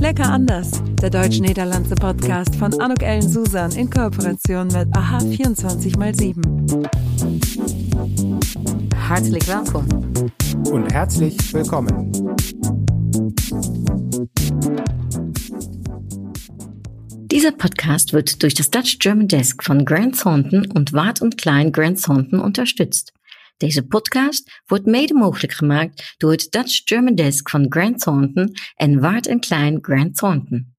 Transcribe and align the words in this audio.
Lecker 0.00 0.30
anders, 0.32 0.70
der 1.02 1.10
deutsch-niederlandse 1.10 1.94
Podcast 1.94 2.56
von 2.56 2.72
Anuk 2.80 3.02
Ellen 3.02 3.28
Susan 3.28 3.70
in 3.72 3.90
Kooperation 3.90 4.68
mit 4.68 4.88
AHA 4.96 5.18
24x7. 5.18 6.88
Herzlich 8.96 9.46
willkommen. 9.46 10.32
Und 10.70 10.90
herzlich 10.90 11.36
willkommen. 11.52 12.10
Dieser 17.30 17.52
Podcast 17.52 18.14
wird 18.14 18.42
durch 18.42 18.54
das 18.54 18.70
Dutch 18.70 19.00
German 19.00 19.28
Desk 19.28 19.62
von 19.62 19.84
Grant 19.84 20.18
Thornton 20.18 20.66
und 20.72 20.94
Wart 20.94 21.20
und 21.20 21.36
Klein 21.36 21.72
Grant 21.72 22.02
Thornton 22.02 22.40
unterstützt. 22.40 23.12
Deze 23.60 23.86
podcast 23.86 24.62
wordt 24.66 24.86
mede 24.86 25.14
mogelijk 25.14 25.52
gemaakt 25.52 26.14
door 26.16 26.30
het 26.30 26.46
Dutch 26.50 26.80
German 26.84 27.14
Desk 27.14 27.48
van 27.48 27.66
Grant 27.68 28.00
Thornton 28.00 28.52
en 28.74 29.00
Waard 29.00 29.26
Klein 29.40 29.78
Grant 29.82 30.16
Thornton. 30.16 30.74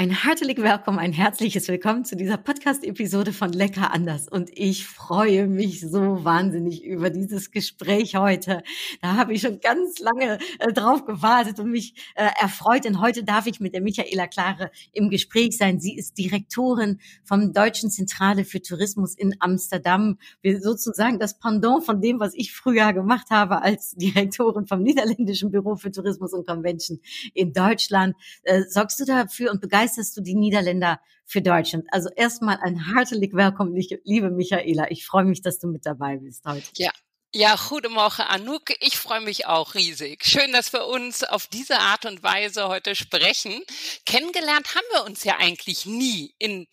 Ein 0.00 0.12
herzlich 0.12 0.56
Willkommen, 0.56 0.98
ein 0.98 1.12
herzliches 1.12 1.68
Willkommen 1.68 2.06
zu 2.06 2.16
dieser 2.16 2.38
Podcast-Episode 2.38 3.34
von 3.34 3.52
Lecker 3.52 3.92
anders. 3.92 4.28
Und 4.28 4.48
ich 4.54 4.86
freue 4.86 5.46
mich 5.46 5.82
so 5.82 6.24
wahnsinnig 6.24 6.82
über 6.82 7.10
dieses 7.10 7.50
Gespräch 7.50 8.16
heute. 8.16 8.62
Da 9.02 9.16
habe 9.16 9.34
ich 9.34 9.42
schon 9.42 9.60
ganz 9.60 9.98
lange 9.98 10.38
äh, 10.58 10.72
drauf 10.72 11.04
gewartet 11.04 11.60
und 11.60 11.70
mich 11.70 11.92
äh, 12.14 12.30
erfreut. 12.40 12.86
Denn 12.86 13.02
heute 13.02 13.24
darf 13.24 13.46
ich 13.46 13.60
mit 13.60 13.74
der 13.74 13.82
Michaela 13.82 14.26
Klare 14.26 14.70
im 14.94 15.10
Gespräch 15.10 15.58
sein. 15.58 15.80
Sie 15.80 15.94
ist 15.94 16.16
Direktorin 16.16 16.98
vom 17.22 17.52
Deutschen 17.52 17.90
Zentrale 17.90 18.46
für 18.46 18.62
Tourismus 18.62 19.14
in 19.14 19.36
Amsterdam. 19.40 20.16
Wir 20.40 20.62
sozusagen 20.62 21.18
das 21.18 21.38
Pendant 21.38 21.84
von 21.84 22.00
dem, 22.00 22.20
was 22.20 22.32
ich 22.32 22.54
früher 22.54 22.94
gemacht 22.94 23.26
habe 23.28 23.60
als 23.60 23.90
Direktorin 23.96 24.66
vom 24.66 24.82
Niederländischen 24.82 25.50
Büro 25.50 25.76
für 25.76 25.90
Tourismus 25.90 26.32
und 26.32 26.46
Convention 26.46 27.00
in 27.34 27.52
Deutschland. 27.52 28.16
Äh, 28.44 28.62
sorgst 28.62 28.98
du 28.98 29.04
dafür 29.04 29.50
und 29.50 29.60
begeisterst 29.60 29.89
begeisterst 29.90 30.16
du 30.16 30.20
die 30.20 30.34
Niederländer 30.34 31.00
für 31.26 31.42
Deutschland? 31.42 31.84
Also 31.90 32.10
erstmal 32.14 32.58
ein 32.62 32.94
herzlich 32.94 33.32
willkommen, 33.32 33.74
liebe 34.04 34.30
Michaela. 34.30 34.90
Ich 34.90 35.04
freue 35.04 35.24
mich, 35.24 35.42
dass 35.42 35.58
du 35.58 35.66
mit 35.66 35.84
dabei 35.84 36.16
bist 36.18 36.44
heute. 36.46 36.66
Ja, 36.76 36.92
ja, 37.32 37.56
guten 37.68 37.92
Morgen, 37.92 38.22
Anouk. 38.22 38.70
Ich 38.80 38.96
freue 38.96 39.20
mich 39.20 39.46
auch 39.46 39.74
riesig. 39.74 40.24
Schön, 40.24 40.52
dass 40.52 40.72
wir 40.72 40.86
uns 40.86 41.24
auf 41.24 41.48
diese 41.48 41.78
Art 41.78 42.06
und 42.06 42.22
Weise 42.22 42.68
heute 42.68 42.94
sprechen. 42.94 43.62
Kennengelernt 44.06 44.74
haben 44.74 44.86
wir 44.92 45.04
uns 45.04 45.24
ja 45.24 45.36
eigentlich 45.38 45.86
nie 45.86 46.34
in 46.38 46.66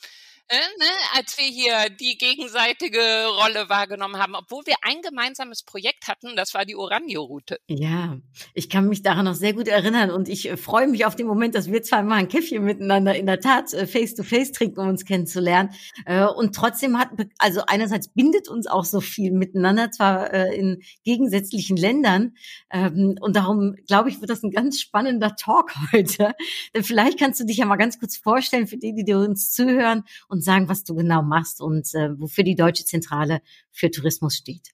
ne, 0.55 0.85
als 1.15 1.37
wir 1.37 1.45
hier 1.45 1.89
die 1.89 2.17
gegenseitige 2.17 2.99
Rolle 3.27 3.69
wahrgenommen 3.69 4.17
haben, 4.17 4.35
obwohl 4.35 4.65
wir 4.65 4.75
ein 4.81 5.01
gemeinsames 5.01 5.63
Projekt 5.63 6.07
hatten, 6.07 6.35
das 6.35 6.53
war 6.53 6.65
die 6.65 6.75
Oranio-Route. 6.75 7.59
Ja, 7.67 8.17
ich 8.53 8.69
kann 8.69 8.87
mich 8.87 9.01
daran 9.01 9.25
noch 9.25 9.35
sehr 9.35 9.53
gut 9.53 9.67
erinnern 9.67 10.09
und 10.09 10.29
ich 10.29 10.49
äh, 10.49 10.57
freue 10.57 10.87
mich 10.87 11.05
auf 11.05 11.15
den 11.15 11.27
Moment, 11.27 11.55
dass 11.55 11.71
wir 11.71 11.83
zweimal 11.83 12.19
ein 12.19 12.29
Käffchen 12.29 12.63
miteinander 12.63 13.15
in 13.15 13.25
der 13.25 13.39
Tat 13.39 13.73
äh, 13.73 13.85
face-to-face 13.85 14.49
-face 14.49 14.53
trinken, 14.53 14.79
um 14.79 14.87
uns 14.89 15.05
kennenzulernen. 15.05 15.71
Äh, 16.05 16.25
und 16.25 16.55
trotzdem 16.55 16.97
hat, 16.97 17.09
also 17.37 17.61
einerseits 17.67 18.07
bindet 18.07 18.47
uns 18.47 18.67
auch 18.67 18.85
so 18.85 19.01
viel 19.01 19.31
miteinander, 19.31 19.91
zwar 19.91 20.33
äh, 20.33 20.55
in 20.55 20.81
gegensätzlichen 21.03 21.77
Ländern. 21.77 22.35
Ähm, 22.71 23.17
und 23.19 23.35
darum, 23.35 23.75
glaube 23.87 24.09
ich, 24.09 24.21
wird 24.21 24.29
das 24.29 24.43
ein 24.43 24.51
ganz 24.51 24.79
spannender 24.79 25.35
Talk 25.35 25.73
heute. 25.91 26.33
Denn 26.73 26.83
vielleicht 26.83 27.19
kannst 27.19 27.39
du 27.39 27.45
dich 27.45 27.57
ja 27.57 27.65
mal 27.65 27.75
ganz 27.75 27.99
kurz 27.99 28.17
vorstellen 28.17 28.67
für 28.67 28.77
die, 28.77 28.93
die 29.03 29.13
uns 29.13 29.51
zuhören 29.51 30.03
und 30.27 30.36
und 30.37 30.43
sagen, 30.43 30.69
was 30.69 30.83
du 30.83 30.95
genau 30.95 31.23
machst 31.23 31.61
und 31.61 31.93
äh, 31.95 32.09
wofür 32.19 32.43
die 32.43 32.55
Deutsche 32.55 32.85
Zentrale 32.85 33.41
für 33.71 33.89
Tourismus 33.89 34.35
steht. 34.35 34.69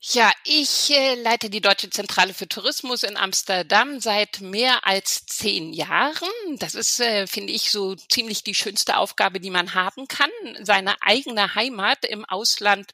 Ja, 0.00 0.30
ich 0.44 0.90
äh, 0.90 1.14
leite 1.14 1.48
die 1.48 1.62
Deutsche 1.62 1.88
Zentrale 1.90 2.34
für 2.34 2.46
Tourismus 2.46 3.02
in 3.02 3.16
Amsterdam 3.16 4.00
seit 4.00 4.40
mehr 4.42 4.86
als 4.86 5.24
zehn 5.26 5.72
Jahren. 5.72 6.28
Das 6.58 6.74
ist, 6.74 7.00
äh, 7.00 7.26
finde 7.26 7.54
ich, 7.54 7.70
so 7.70 7.94
ziemlich 7.94 8.44
die 8.44 8.54
schönste 8.54 8.98
Aufgabe, 8.98 9.40
die 9.40 9.50
man 9.50 9.74
haben 9.74 10.06
kann, 10.06 10.30
seine 10.60 10.94
eigene 11.02 11.54
Heimat 11.54 12.04
im 12.04 12.24
Ausland 12.26 12.92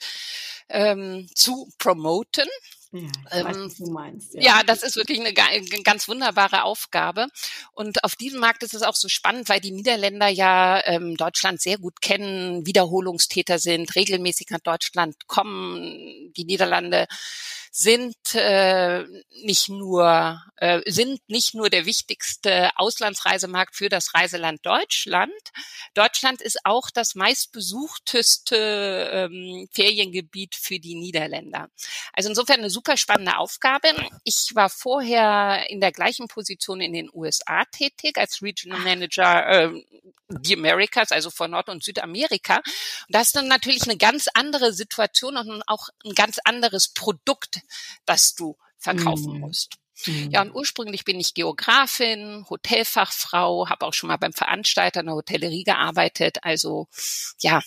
ähm, 0.69 1.29
zu 1.35 1.69
promoten. 1.79 2.49
Ja, 2.93 3.09
ähm, 3.31 3.45
weiß, 3.47 3.77
du 3.77 3.91
meinst. 3.91 4.35
Ja. 4.35 4.41
ja. 4.41 4.63
das 4.65 4.83
ist 4.83 4.97
wirklich 4.97 5.21
eine 5.21 5.33
ganz 5.33 6.09
wunderbare 6.09 6.65
Aufgabe. 6.65 7.29
Und 7.73 8.03
auf 8.05 8.17
diesem 8.17 8.41
Markt 8.41 8.63
ist 8.63 8.75
es 8.75 8.83
auch 8.83 8.97
so 8.97 9.09
spannend, 9.09 9.49
weil 9.49 9.61
die 9.61 9.71
Niederländer 9.71 10.29
ja 10.29 10.85
ähm, 10.85 11.17
Deutschland 11.17 11.61
sehr 11.61 11.79
gut 11.79 12.01
kennen, 12.01 12.67
Wiederholungstäter 12.67 13.59
sind, 13.59 13.95
regelmäßig 13.95 14.49
nach 14.51 14.61
Deutschland 14.61 15.29
kommen. 15.29 16.33
Die 16.37 16.45
Niederlande 16.45 17.07
sind 17.71 18.17
äh, 18.35 19.05
nicht 19.43 19.69
nur 19.69 20.43
äh, 20.57 20.81
sind 20.91 21.21
nicht 21.29 21.55
nur 21.55 21.71
der 21.71 21.87
wichtigste 21.87 22.71
Auslandsreisemarkt 22.77 23.77
für 23.77 23.89
das 23.89 24.15
Reiseland 24.15 24.67
Deutschland. 24.67 25.33
Deutschland 25.95 26.43
ist 26.43 26.59
auch 26.65 26.91
das 26.91 27.15
meistbesuchteste 27.15 29.11
ähm, 29.13 29.69
Feriengebiet 29.73 30.57
für 30.57 30.81
die 30.81 30.97
Niederländer. 30.97 31.69
Also 32.13 32.29
insofern 32.29 32.61
eine 32.61 32.71
super 32.71 32.97
spannende 32.97 33.39
Aufgabe. 33.39 33.89
Ich 34.25 34.51
war 34.55 34.69
vorher 34.69 35.71
in 35.71 35.81
der 35.81 35.93
gleichen 35.93 36.27
Position 36.27 36.81
in 36.81 36.93
den 36.93 37.09
USA 37.13 37.65
tätig 37.67 38.19
als 38.19 38.43
Regional 38.43 38.81
Manager 38.81 39.47
äh, 39.49 39.83
die 40.31 40.57
Americas, 40.57 41.13
also 41.13 41.31
von 41.31 41.51
Nord- 41.51 41.69
und 41.69 41.83
Südamerika. 41.83 42.57
Und 42.57 42.65
das 43.15 43.29
ist 43.29 43.37
dann 43.37 43.49
natürlich 43.49 43.83
eine 43.85 43.97
ganz 43.97 44.29
andere 44.35 44.73
Situation 44.73 45.37
und 45.37 45.63
auch 45.67 45.89
ein 46.05 46.15
ganz 46.15 46.39
anderes 46.45 46.89
Produkt, 46.89 47.60
das 48.07 48.35
du 48.35 48.57
verkaufen 48.79 49.35
mhm. 49.35 49.41
musst. 49.41 49.77
Ja, 50.07 50.43
und 50.43 50.55
ursprünglich 50.55 51.05
bin 51.05 51.21
ich 51.21 51.35
Geografin, 51.35 52.47
Hotelfachfrau, 52.49 53.69
habe 53.69 53.87
auch 53.87 53.93
schon 53.93 54.09
mal 54.09 54.17
beim 54.17 54.33
Veranstalter 54.33 55.01
in 55.01 55.07
der 55.07 55.15
Hotellerie 55.15 55.65
gearbeitet. 55.65 56.39
Also 56.43 56.89
ja, 57.41 57.61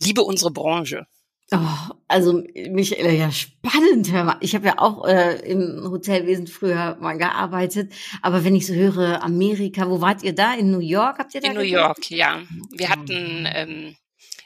liebe 0.00 0.22
unsere 0.22 0.50
Branche. 0.50 1.06
Oh, 1.50 1.94
also 2.08 2.42
Michaela, 2.54 3.10
ja 3.10 3.32
spannend. 3.32 4.12
Ich 4.40 4.54
habe 4.54 4.66
ja 4.66 4.78
auch 4.78 5.06
äh, 5.06 5.36
im 5.50 5.88
Hotelwesen 5.90 6.46
früher 6.46 6.98
mal 7.00 7.16
gearbeitet, 7.16 7.90
aber 8.20 8.44
wenn 8.44 8.54
ich 8.54 8.66
so 8.66 8.74
höre, 8.74 9.22
Amerika, 9.22 9.88
wo 9.88 10.02
wart 10.02 10.22
ihr 10.22 10.34
da? 10.34 10.52
In 10.52 10.70
New 10.70 10.80
York 10.80 11.18
habt 11.18 11.34
ihr 11.34 11.40
da? 11.40 11.48
In 11.48 11.54
New 11.54 11.62
York, 11.62 12.10
ja. 12.10 12.42
Wir 12.76 12.90
hatten 12.90 13.48
ähm, 13.50 13.96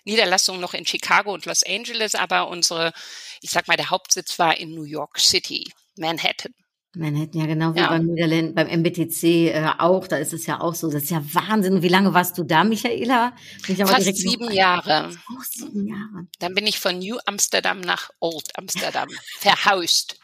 Niederlassungen 0.04 0.60
noch 0.60 0.74
in 0.74 0.86
Chicago 0.86 1.32
und 1.32 1.46
Los 1.46 1.62
Angeles, 1.62 2.14
aber 2.14 2.48
unsere, 2.48 2.92
ich 3.40 3.50
sag 3.50 3.68
mal, 3.68 3.76
der 3.76 3.90
Hauptsitz 3.90 4.38
war 4.38 4.56
in 4.56 4.74
New 4.74 4.84
York 4.84 5.18
City, 5.18 5.72
Manhattan. 5.96 6.54
Manhattan, 6.94 7.40
ja 7.40 7.46
genau 7.46 7.74
wie 7.74 7.78
ja. 7.78 7.88
beim 7.88 8.04
Niederländen, 8.04 8.54
beim 8.54 8.68
MBTC 8.68 9.24
äh, 9.24 9.70
auch, 9.78 10.06
da 10.06 10.16
ist 10.16 10.34
es 10.34 10.44
ja 10.44 10.60
auch 10.60 10.74
so. 10.74 10.90
Das 10.90 11.04
ist 11.04 11.10
ja 11.10 11.22
Wahnsinn. 11.32 11.80
Wie 11.80 11.88
lange 11.88 12.12
warst 12.12 12.36
du 12.36 12.44
da, 12.44 12.64
Michaela? 12.64 13.34
Fast 13.62 14.16
sieben 14.16 14.46
noch... 14.46 14.52
Jahre. 14.52 15.10
Oh, 15.30 15.42
sieben 15.48 15.88
Jahre. 15.88 16.26
Dann 16.38 16.54
bin 16.54 16.66
ich 16.66 16.78
von 16.78 16.98
New 16.98 17.16
Amsterdam 17.24 17.80
nach 17.80 18.10
Old 18.20 18.50
Amsterdam 18.58 19.08
verhaust. 19.38 20.20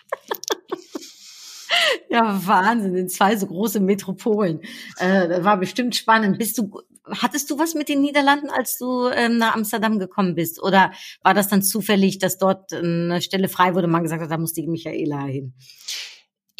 ja, 2.10 2.46
Wahnsinn, 2.46 2.96
in 2.96 3.08
zwei 3.08 3.34
so 3.36 3.46
große 3.46 3.80
Metropolen. 3.80 4.60
Äh, 4.98 5.26
das 5.28 5.44
war 5.44 5.56
bestimmt 5.56 5.96
spannend. 5.96 6.36
Bist 6.36 6.58
du, 6.58 6.82
hattest 7.10 7.50
du 7.50 7.58
was 7.58 7.74
mit 7.74 7.88
den 7.88 8.00
Niederlanden, 8.00 8.50
als 8.50 8.78
du 8.78 9.08
ähm, 9.08 9.38
nach 9.38 9.54
Amsterdam 9.54 9.98
gekommen 9.98 10.34
bist? 10.34 10.62
Oder 10.62 10.92
war 11.22 11.34
das 11.34 11.48
dann 11.48 11.62
zufällig, 11.62 12.18
dass 12.18 12.38
dort 12.38 12.72
eine 12.72 13.20
Stelle 13.22 13.48
frei 13.48 13.74
wurde 13.74 13.86
und 13.86 13.92
man 13.92 14.02
gesagt 14.02 14.22
hat, 14.22 14.30
da 14.30 14.38
muss 14.38 14.52
die 14.52 14.66
Michaela 14.66 15.24
hin? 15.24 15.54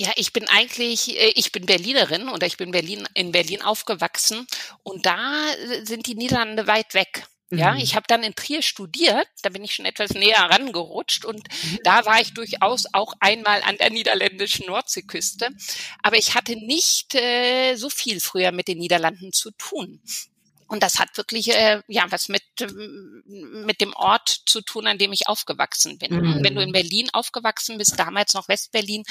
Ja, 0.00 0.12
ich 0.14 0.32
bin 0.32 0.48
eigentlich, 0.48 1.18
äh, 1.18 1.32
ich 1.34 1.50
bin 1.50 1.66
Berlinerin 1.66 2.28
oder 2.28 2.46
ich 2.46 2.56
bin 2.56 2.70
Berlin, 2.70 3.06
in 3.14 3.32
Berlin 3.32 3.62
aufgewachsen 3.62 4.46
und 4.84 5.06
da 5.06 5.50
äh, 5.52 5.84
sind 5.84 6.06
die 6.06 6.14
Niederlande 6.14 6.66
weit 6.66 6.94
weg. 6.94 7.26
Ja, 7.50 7.72
mhm. 7.72 7.78
ich 7.78 7.96
habe 7.96 8.04
dann 8.06 8.22
in 8.22 8.34
Trier 8.34 8.60
studiert, 8.60 9.26
da 9.42 9.48
bin 9.48 9.64
ich 9.64 9.74
schon 9.74 9.86
etwas 9.86 10.10
näher 10.10 10.38
rangerutscht 10.38 11.24
und 11.24 11.48
mhm. 11.48 11.78
da 11.82 12.04
war 12.04 12.20
ich 12.20 12.34
durchaus 12.34 12.84
auch 12.92 13.14
einmal 13.20 13.62
an 13.62 13.78
der 13.78 13.90
niederländischen 13.90 14.66
Nordseeküste. 14.66 15.48
Aber 16.02 16.16
ich 16.16 16.34
hatte 16.34 16.56
nicht 16.56 17.14
äh, 17.14 17.74
so 17.76 17.88
viel 17.88 18.20
früher 18.20 18.52
mit 18.52 18.68
den 18.68 18.78
Niederlanden 18.78 19.32
zu 19.32 19.50
tun. 19.52 20.02
Und 20.68 20.82
das 20.82 20.98
hat 20.98 21.16
wirklich 21.16 21.48
äh, 21.50 21.82
ja 21.88 22.06
was 22.10 22.28
mit 22.28 22.42
ähm, 22.60 23.22
mit 23.66 23.80
dem 23.80 23.92
Ort 23.94 24.28
zu 24.46 24.60
tun, 24.60 24.86
an 24.86 24.98
dem 24.98 25.12
ich 25.12 25.26
aufgewachsen 25.26 25.98
bin. 25.98 26.14
Mhm. 26.14 26.44
Wenn 26.44 26.54
du 26.54 26.62
in 26.62 26.72
Berlin 26.72 27.08
aufgewachsen 27.12 27.78
bist, 27.78 27.98
damals 27.98 28.34
noch 28.34 28.48
Westberlin, 28.48 29.04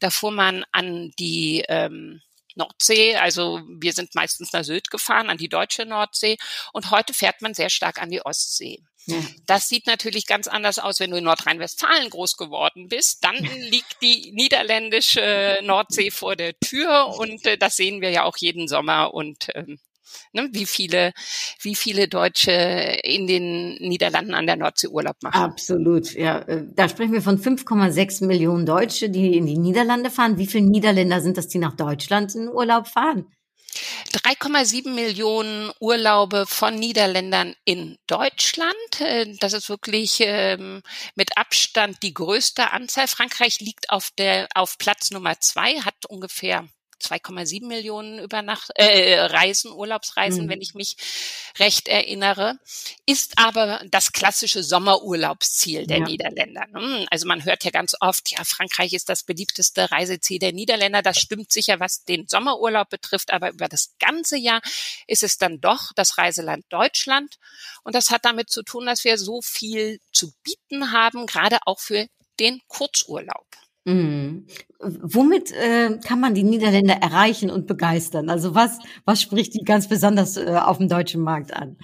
da 0.00 0.10
fuhr 0.10 0.32
man 0.32 0.64
an 0.72 1.12
die 1.18 1.64
ähm, 1.68 2.22
Nordsee, 2.54 3.16
also 3.16 3.60
wir 3.80 3.92
sind 3.92 4.14
meistens 4.14 4.52
nach 4.52 4.64
Sylt 4.64 4.90
gefahren, 4.90 5.30
an 5.30 5.38
die 5.38 5.48
deutsche 5.48 5.86
Nordsee 5.86 6.36
und 6.72 6.90
heute 6.90 7.14
fährt 7.14 7.40
man 7.42 7.54
sehr 7.54 7.70
stark 7.70 8.00
an 8.00 8.10
die 8.10 8.24
Ostsee. 8.24 8.82
Das 9.46 9.68
sieht 9.68 9.86
natürlich 9.86 10.26
ganz 10.26 10.46
anders 10.46 10.78
aus, 10.78 11.00
wenn 11.00 11.10
du 11.10 11.16
in 11.16 11.24
Nordrhein-Westfalen 11.24 12.08
groß 12.10 12.36
geworden 12.36 12.88
bist. 12.88 13.24
Dann 13.24 13.36
liegt 13.36 14.00
die 14.00 14.30
niederländische 14.32 15.58
Nordsee 15.62 16.10
vor 16.10 16.36
der 16.36 16.58
Tür 16.60 17.08
und 17.18 17.44
äh, 17.46 17.58
das 17.58 17.76
sehen 17.76 18.00
wir 18.00 18.10
ja 18.10 18.22
auch 18.22 18.36
jeden 18.36 18.68
Sommer 18.68 19.12
und 19.12 19.48
ähm, 19.54 19.80
Ne? 20.32 20.48
Wie 20.52 20.66
viele, 20.66 21.12
wie 21.60 21.74
viele 21.74 22.08
Deutsche 22.08 22.52
in 23.02 23.26
den 23.26 23.74
Niederlanden 23.74 24.34
an 24.34 24.46
der 24.46 24.56
Nordsee 24.56 24.88
Urlaub 24.88 25.16
machen. 25.22 25.40
Absolut, 25.40 26.12
ja. 26.14 26.40
Äh, 26.40 26.64
da 26.74 26.88
sprechen 26.88 27.12
wir 27.12 27.22
von 27.22 27.38
5,6 27.38 28.24
Millionen 28.26 28.66
Deutsche, 28.66 29.10
die 29.10 29.36
in 29.36 29.46
die 29.46 29.58
Niederlande 29.58 30.10
fahren. 30.10 30.38
Wie 30.38 30.46
viele 30.46 30.66
Niederländer 30.66 31.20
sind 31.20 31.36
das, 31.36 31.48
die 31.48 31.58
nach 31.58 31.76
Deutschland 31.76 32.34
in 32.34 32.48
Urlaub 32.48 32.86
fahren? 32.88 33.26
3,7 34.12 34.90
Millionen 34.90 35.70
Urlaube 35.80 36.44
von 36.46 36.74
Niederländern 36.74 37.54
in 37.64 37.98
Deutschland. 38.06 39.00
Äh, 39.00 39.34
das 39.40 39.52
ist 39.54 39.68
wirklich 39.68 40.18
ähm, 40.20 40.82
mit 41.14 41.36
Abstand 41.38 42.02
die 42.02 42.14
größte 42.14 42.72
Anzahl. 42.72 43.08
Frankreich 43.08 43.60
liegt 43.60 43.90
auf 43.90 44.10
der 44.18 44.48
auf 44.54 44.76
Platz 44.78 45.10
Nummer 45.10 45.40
zwei, 45.40 45.80
hat 45.80 46.06
ungefähr 46.08 46.68
2,7 47.02 47.66
Millionen 47.66 48.18
Übernacht 48.18 48.70
äh, 48.74 49.20
Reisen, 49.20 49.72
Urlaubsreisen, 49.72 50.46
mhm. 50.46 50.48
wenn 50.48 50.60
ich 50.60 50.74
mich 50.74 50.96
recht 51.58 51.88
erinnere, 51.88 52.58
ist 53.06 53.38
aber 53.38 53.82
das 53.90 54.12
klassische 54.12 54.62
Sommerurlaubsziel 54.62 55.86
der 55.86 55.98
ja. 55.98 56.04
Niederländer. 56.04 56.66
Ne? 56.72 57.06
Also 57.10 57.26
man 57.26 57.44
hört 57.44 57.64
ja 57.64 57.70
ganz 57.70 57.94
oft, 58.00 58.30
ja, 58.30 58.44
Frankreich 58.44 58.92
ist 58.92 59.08
das 59.08 59.24
beliebteste 59.24 59.90
Reiseziel 59.90 60.38
der 60.38 60.52
Niederländer. 60.52 61.02
Das 61.02 61.18
stimmt 61.18 61.52
sicher, 61.52 61.80
was 61.80 62.04
den 62.04 62.26
Sommerurlaub 62.28 62.88
betrifft, 62.88 63.32
aber 63.32 63.50
über 63.52 63.68
das 63.68 63.94
ganze 63.98 64.36
Jahr 64.36 64.62
ist 65.06 65.22
es 65.22 65.38
dann 65.38 65.60
doch 65.60 65.92
das 65.94 66.18
Reiseland 66.18 66.64
Deutschland. 66.68 67.38
Und 67.82 67.94
das 67.94 68.10
hat 68.10 68.24
damit 68.24 68.50
zu 68.50 68.62
tun, 68.62 68.86
dass 68.86 69.04
wir 69.04 69.18
so 69.18 69.42
viel 69.42 70.00
zu 70.12 70.32
bieten 70.42 70.92
haben, 70.92 71.26
gerade 71.26 71.58
auch 71.66 71.80
für 71.80 72.06
den 72.38 72.60
Kurzurlaub. 72.68 73.46
Mhm. 73.84 74.46
Womit 74.80 75.50
äh, 75.52 75.98
kann 76.04 76.20
man 76.20 76.34
die 76.34 76.44
Niederländer 76.44 76.94
erreichen 76.94 77.50
und 77.50 77.66
begeistern? 77.66 78.30
Also 78.30 78.54
was, 78.54 78.78
was 79.04 79.20
spricht 79.20 79.54
die 79.54 79.64
ganz 79.64 79.88
besonders 79.88 80.36
äh, 80.36 80.56
auf 80.56 80.78
dem 80.78 80.88
deutschen 80.88 81.22
Markt 81.22 81.52
an? 81.52 81.76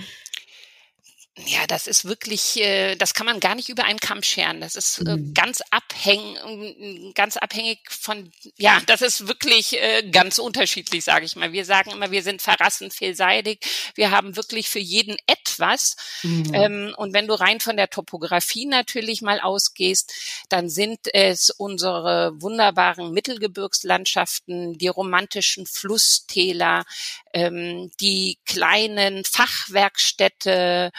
Ja, 1.47 1.67
das 1.67 1.87
ist 1.87 2.05
wirklich, 2.05 2.61
äh, 2.61 2.97
das 2.97 3.15
kann 3.15 3.27
man 3.27 3.41
gar 3.41 3.55
nicht 3.55 3.69
über 3.69 3.85
einen 3.85 4.01
Kamm 4.01 4.23
scheren. 4.23 4.61
Das 4.61 4.75
ist 4.75 4.99
äh, 4.99 5.17
mhm. 5.17 5.35
ganz 5.35 5.63
abhängig, 5.71 7.15
ganz 7.15 7.37
abhängig 7.37 7.79
von, 7.89 8.33
ja, 8.57 8.81
das 8.87 9.03
ist 9.03 9.29
wirklich 9.29 9.81
äh, 9.81 10.09
ganz 10.11 10.39
unterschiedlich, 10.39 11.05
sage 11.05 11.27
ich 11.27 11.37
mal. 11.37 11.53
Wir 11.53 11.65
sagen 11.65 11.91
immer, 11.91 12.11
wir 12.11 12.23
sind 12.23 12.43
verrassend 12.43 12.93
vielseitig. 12.93 13.61
Wir 13.95 14.11
haben 14.11 14.37
wirklich 14.37 14.69
für 14.69 14.81
jeden 14.81 15.17
etwas. 15.27 15.97
Mhm. 16.23 16.55
Ähm, 16.55 16.95
und 16.97 17.15
wenn 17.15 17.29
du 17.29 17.35
rein 17.35 17.61
von 17.61 17.77
der 17.77 17.91
Topografie 17.91 18.67
natürlich 18.67 19.23
mal 19.23 19.41
ausgehst, 19.41 20.13
dann 20.49 20.69
sind 20.69 21.15
es 21.15 21.51
unsere 21.51 22.33
wunderbaren 22.41 23.13
Mittelgebirgslandschaften, 23.13 24.77
die 24.77 24.89
romantischen 24.89 25.67
Flusstäler, 25.67 26.85
ähm, 27.33 27.91
die 28.01 28.39
kleinen 28.45 29.25
Fachwerkstätte, 29.25 30.91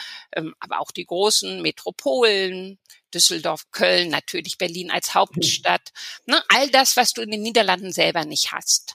aber 0.58 0.80
auch 0.80 0.90
die 0.90 1.06
großen 1.06 1.62
Metropolen, 1.62 2.78
Düsseldorf, 3.12 3.70
Köln, 3.72 4.08
natürlich 4.08 4.58
Berlin 4.58 4.90
als 4.90 5.14
Hauptstadt. 5.14 5.90
Ne, 6.26 6.42
all 6.48 6.68
das, 6.70 6.96
was 6.96 7.10
du 7.10 7.22
in 7.22 7.30
den 7.30 7.42
Niederlanden 7.42 7.92
selber 7.92 8.24
nicht 8.24 8.52
hast. 8.52 8.94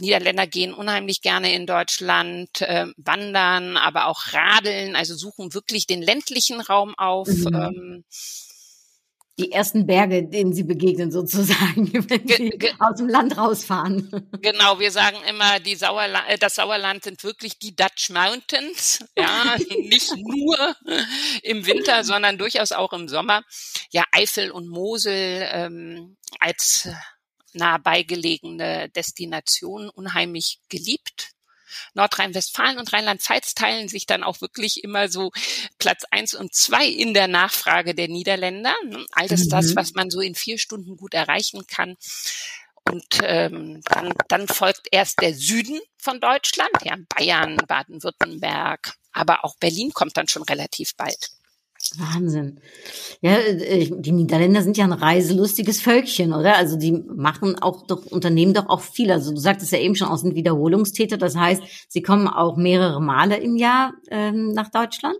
Niederländer 0.00 0.46
gehen 0.46 0.72
unheimlich 0.72 1.22
gerne 1.22 1.52
in 1.52 1.66
Deutschland, 1.66 2.60
äh, 2.60 2.86
wandern, 2.96 3.76
aber 3.76 4.06
auch 4.06 4.32
radeln, 4.32 4.94
also 4.94 5.16
suchen 5.16 5.54
wirklich 5.54 5.86
den 5.86 6.02
ländlichen 6.02 6.60
Raum 6.60 6.94
auf. 6.96 7.28
Mhm. 7.28 7.54
Ähm, 7.54 8.04
die 9.38 9.52
ersten 9.52 9.86
Berge, 9.86 10.26
denen 10.26 10.52
sie 10.52 10.64
begegnen 10.64 11.12
sozusagen, 11.12 11.92
wenn 12.10 12.26
sie 12.26 12.50
ge 12.50 12.72
aus 12.78 12.96
dem 12.96 13.08
Land 13.08 13.36
rausfahren. 13.36 14.28
Genau, 14.42 14.78
wir 14.78 14.90
sagen 14.90 15.18
immer, 15.28 15.60
die 15.60 15.76
Sauerland, 15.76 16.28
äh, 16.28 16.38
das 16.38 16.56
Sauerland 16.56 17.04
sind 17.04 17.22
wirklich 17.22 17.58
die 17.58 17.74
Dutch 17.74 18.10
Mountains. 18.10 19.04
Ja, 19.16 19.56
nicht 19.78 20.12
nur 20.16 20.76
im 21.42 21.66
Winter, 21.66 22.04
sondern 22.04 22.38
durchaus 22.38 22.72
auch 22.72 22.92
im 22.92 23.08
Sommer. 23.08 23.42
Ja, 23.90 24.04
Eifel 24.12 24.50
und 24.50 24.68
Mosel 24.68 25.48
ähm, 25.52 26.16
als 26.40 26.88
nah 27.52 27.78
beigelegene 27.78 28.88
Destination 28.90 29.88
unheimlich 29.88 30.58
geliebt. 30.68 31.30
Nordrhein-Westfalen 31.94 32.78
und 32.78 32.92
Rheinland-Pfalz 32.92 33.54
teilen 33.54 33.88
sich 33.88 34.06
dann 34.06 34.22
auch 34.22 34.40
wirklich 34.40 34.84
immer 34.84 35.08
so 35.08 35.32
Platz 35.78 36.04
eins 36.10 36.34
und 36.34 36.54
zwei 36.54 36.86
in 36.86 37.14
der 37.14 37.28
Nachfrage 37.28 37.94
der 37.94 38.08
Niederländer. 38.08 38.74
All 39.12 39.28
das, 39.28 39.44
mhm. 39.44 39.50
das, 39.50 39.76
was 39.76 39.94
man 39.94 40.10
so 40.10 40.20
in 40.20 40.34
vier 40.34 40.58
Stunden 40.58 40.96
gut 40.96 41.14
erreichen 41.14 41.66
kann. 41.66 41.96
Und 42.84 43.18
ähm, 43.22 43.82
dann, 43.84 44.14
dann 44.28 44.48
folgt 44.48 44.88
erst 44.90 45.20
der 45.20 45.34
Süden 45.34 45.78
von 45.98 46.20
Deutschland, 46.20 46.70
ja, 46.84 46.96
Bayern, 47.08 47.56
Baden-Württemberg, 47.56 48.94
aber 49.12 49.44
auch 49.44 49.56
Berlin 49.56 49.92
kommt 49.92 50.16
dann 50.16 50.28
schon 50.28 50.42
relativ 50.42 50.94
bald. 50.96 51.30
Wahnsinn. 51.96 52.60
Ja, 53.20 53.38
äh, 53.38 53.90
die 53.90 54.12
Niederländer 54.12 54.62
sind 54.62 54.76
ja 54.76 54.84
ein 54.84 54.92
reiselustiges 54.92 55.80
Völkchen, 55.80 56.32
oder? 56.32 56.56
Also 56.56 56.76
die 56.76 56.92
machen 56.92 57.58
auch 57.58 57.86
doch, 57.86 58.06
unternehmen 58.06 58.54
doch 58.54 58.68
auch 58.68 58.80
viel. 58.80 59.10
Also 59.10 59.32
du 59.32 59.38
sagtest 59.38 59.72
ja 59.72 59.78
eben 59.78 59.94
schon, 59.94 60.08
aus 60.08 60.20
sind 60.20 60.34
Wiederholungstäter. 60.34 61.16
Das 61.16 61.36
heißt, 61.36 61.62
sie 61.88 62.02
kommen 62.02 62.28
auch 62.28 62.56
mehrere 62.56 63.00
Male 63.00 63.36
im 63.36 63.56
Jahr 63.56 63.92
ähm, 64.10 64.52
nach 64.52 64.70
Deutschland? 64.70 65.16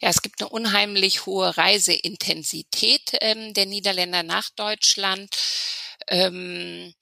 Ja, 0.00 0.08
es 0.08 0.22
gibt 0.22 0.40
eine 0.40 0.50
unheimlich 0.50 1.26
hohe 1.26 1.56
Reiseintensität 1.56 3.12
ähm, 3.20 3.54
der 3.54 3.66
Niederländer 3.66 4.22
nach 4.22 4.50
Deutschland. 4.50 5.30
Ähm, 6.08 6.92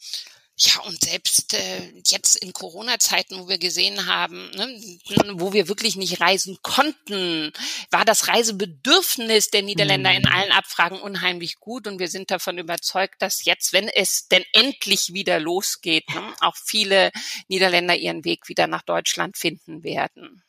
ja, 0.64 0.80
und 0.82 1.02
selbst 1.02 1.54
äh, 1.54 1.92
jetzt 2.06 2.36
in 2.36 2.52
Corona-Zeiten, 2.52 3.38
wo 3.38 3.48
wir 3.48 3.58
gesehen 3.58 4.06
haben, 4.06 4.50
ne, 4.50 4.98
wo 5.32 5.52
wir 5.52 5.66
wirklich 5.66 5.96
nicht 5.96 6.20
reisen 6.20 6.58
konnten, 6.62 7.52
war 7.90 8.04
das 8.04 8.28
Reisebedürfnis 8.28 9.50
der 9.50 9.62
Niederländer 9.62 10.10
mhm. 10.10 10.16
in 10.18 10.26
allen 10.26 10.52
Abfragen 10.52 11.00
unheimlich 11.00 11.58
gut. 11.58 11.86
Und 11.86 11.98
wir 11.98 12.08
sind 12.08 12.30
davon 12.30 12.58
überzeugt, 12.58 13.20
dass 13.20 13.44
jetzt, 13.44 13.72
wenn 13.72 13.88
es 13.88 14.28
denn 14.28 14.44
endlich 14.52 15.12
wieder 15.12 15.40
losgeht, 15.40 16.08
ne, 16.14 16.34
auch 16.40 16.56
viele 16.56 17.10
Niederländer 17.48 17.96
ihren 17.96 18.24
Weg 18.24 18.48
wieder 18.48 18.68
nach 18.68 18.82
Deutschland 18.82 19.36
finden 19.36 19.82
werden. 19.82 20.44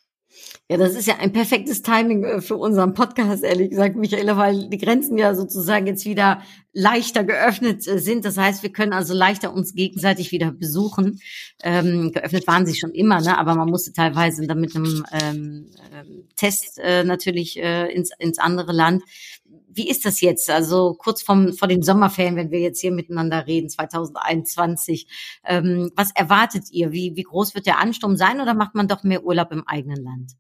Ja, 0.70 0.78
das 0.78 0.96
ist 0.96 1.08
ja 1.08 1.18
ein 1.20 1.34
perfektes 1.34 1.82
Timing 1.82 2.24
äh, 2.24 2.42
für 2.42 2.56
unseren 2.56 2.94
Podcast, 2.94 3.44
ehrlich 3.44 3.70
gesagt, 3.70 3.96
Michaela, 3.96 4.38
weil 4.38 4.70
die 4.70 4.78
Grenzen 4.78 5.18
ja 5.18 5.36
sozusagen 5.36 5.88
jetzt 5.88 6.06
wieder 6.06 6.42
leichter 6.72 7.24
geöffnet 7.24 7.88
äh, 7.88 8.00
sind. 8.00 8.26
Das 8.26 8.38
heißt, 8.38 8.64
wir 8.64 8.72
können 8.72 8.94
also 8.94 9.14
leichter 9.14 9.54
uns 9.54 9.76
gegenseitig 9.76 10.32
wieder 10.32 10.52
besuchen. 10.52 11.20
Ähm, 11.64 12.12
geöffnet 12.12 12.48
waren 12.48 12.66
sie 12.66 12.76
schon 12.76 12.92
immer, 12.92 13.22
ne? 13.22 13.38
aber 13.38 13.56
man 13.56 13.70
musste 13.70 13.94
teilweise 13.94 14.48
dann 14.48 14.62
mit 14.62 14.76
einem 14.76 15.06
ähm, 15.12 15.68
ähm, 15.94 16.28
Test 16.36 16.80
äh, 16.80 17.04
natürlich 17.04 17.62
äh, 17.62 17.94
ins, 17.94 18.12
ins 18.18 18.40
andere 18.40 18.72
Land. 18.72 19.04
Wie 19.76 19.90
ist 19.90 20.06
das 20.06 20.22
jetzt? 20.22 20.50
Also 20.50 20.96
kurz 20.98 21.22
vom, 21.22 21.54
vor 21.54 21.68
den 21.68 21.84
Sommerferien, 21.84 22.36
wenn 22.36 22.52
wir 22.52 22.60
jetzt 22.60 22.82
hier 22.82 22.92
miteinander 22.92 23.48
reden, 23.48 23.70
2021. 23.70 25.08
Ähm, 25.44 25.92
was 25.96 26.12
erwartet 26.16 26.72
ihr? 26.72 26.92
Wie, 26.92 27.14
wie 27.16 27.24
groß 27.24 27.56
wird 27.56 27.66
der 27.66 27.80
Ansturm 27.80 28.16
sein 28.16 28.42
oder 28.42 28.54
macht 28.54 28.76
man 28.76 28.88
doch 28.88 29.04
mehr 29.04 29.24
Urlaub 29.24 29.52
im 29.52 29.68
eigenen 29.68 30.04
Land? 30.04 30.34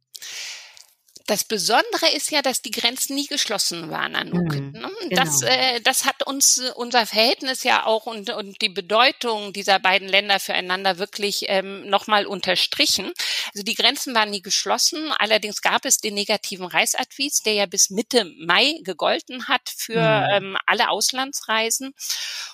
Das 1.25 1.45
Besondere 1.45 2.09
ist 2.13 2.31
ja, 2.31 2.41
dass 2.41 2.61
die 2.61 2.71
Grenzen 2.71 3.15
nie 3.15 3.27
geschlossen 3.27 3.89
waren, 3.89 4.13
Anouk. 4.13 4.55
Mhm, 4.55 4.71
ne? 4.73 4.91
das, 5.11 5.39
genau. 5.39 5.53
äh, 5.53 5.81
das 5.81 6.03
hat 6.03 6.27
uns 6.27 6.59
unser 6.75 7.05
Verhältnis 7.05 7.63
ja 7.63 7.85
auch 7.85 8.07
und, 8.07 8.29
und 8.29 8.61
die 8.61 8.67
Bedeutung 8.67 9.53
dieser 9.53 9.79
beiden 9.79 10.09
Länder 10.09 10.41
füreinander 10.41 10.97
wirklich 10.97 11.45
ähm, 11.47 11.87
nochmal 11.89 12.25
unterstrichen. 12.25 13.13
Also 13.53 13.63
die 13.63 13.75
Grenzen 13.75 14.13
waren 14.13 14.31
nie 14.31 14.41
geschlossen. 14.41 15.13
Allerdings 15.17 15.61
gab 15.61 15.85
es 15.85 15.99
den 15.99 16.13
negativen 16.13 16.65
Reisadvis, 16.65 17.41
der 17.43 17.53
ja 17.53 17.65
bis 17.67 17.89
Mitte 17.89 18.25
Mai 18.39 18.73
gegolten 18.83 19.47
hat 19.47 19.69
für 19.73 20.01
mhm. 20.01 20.27
ähm, 20.31 20.57
alle 20.65 20.89
Auslandsreisen. 20.89 21.93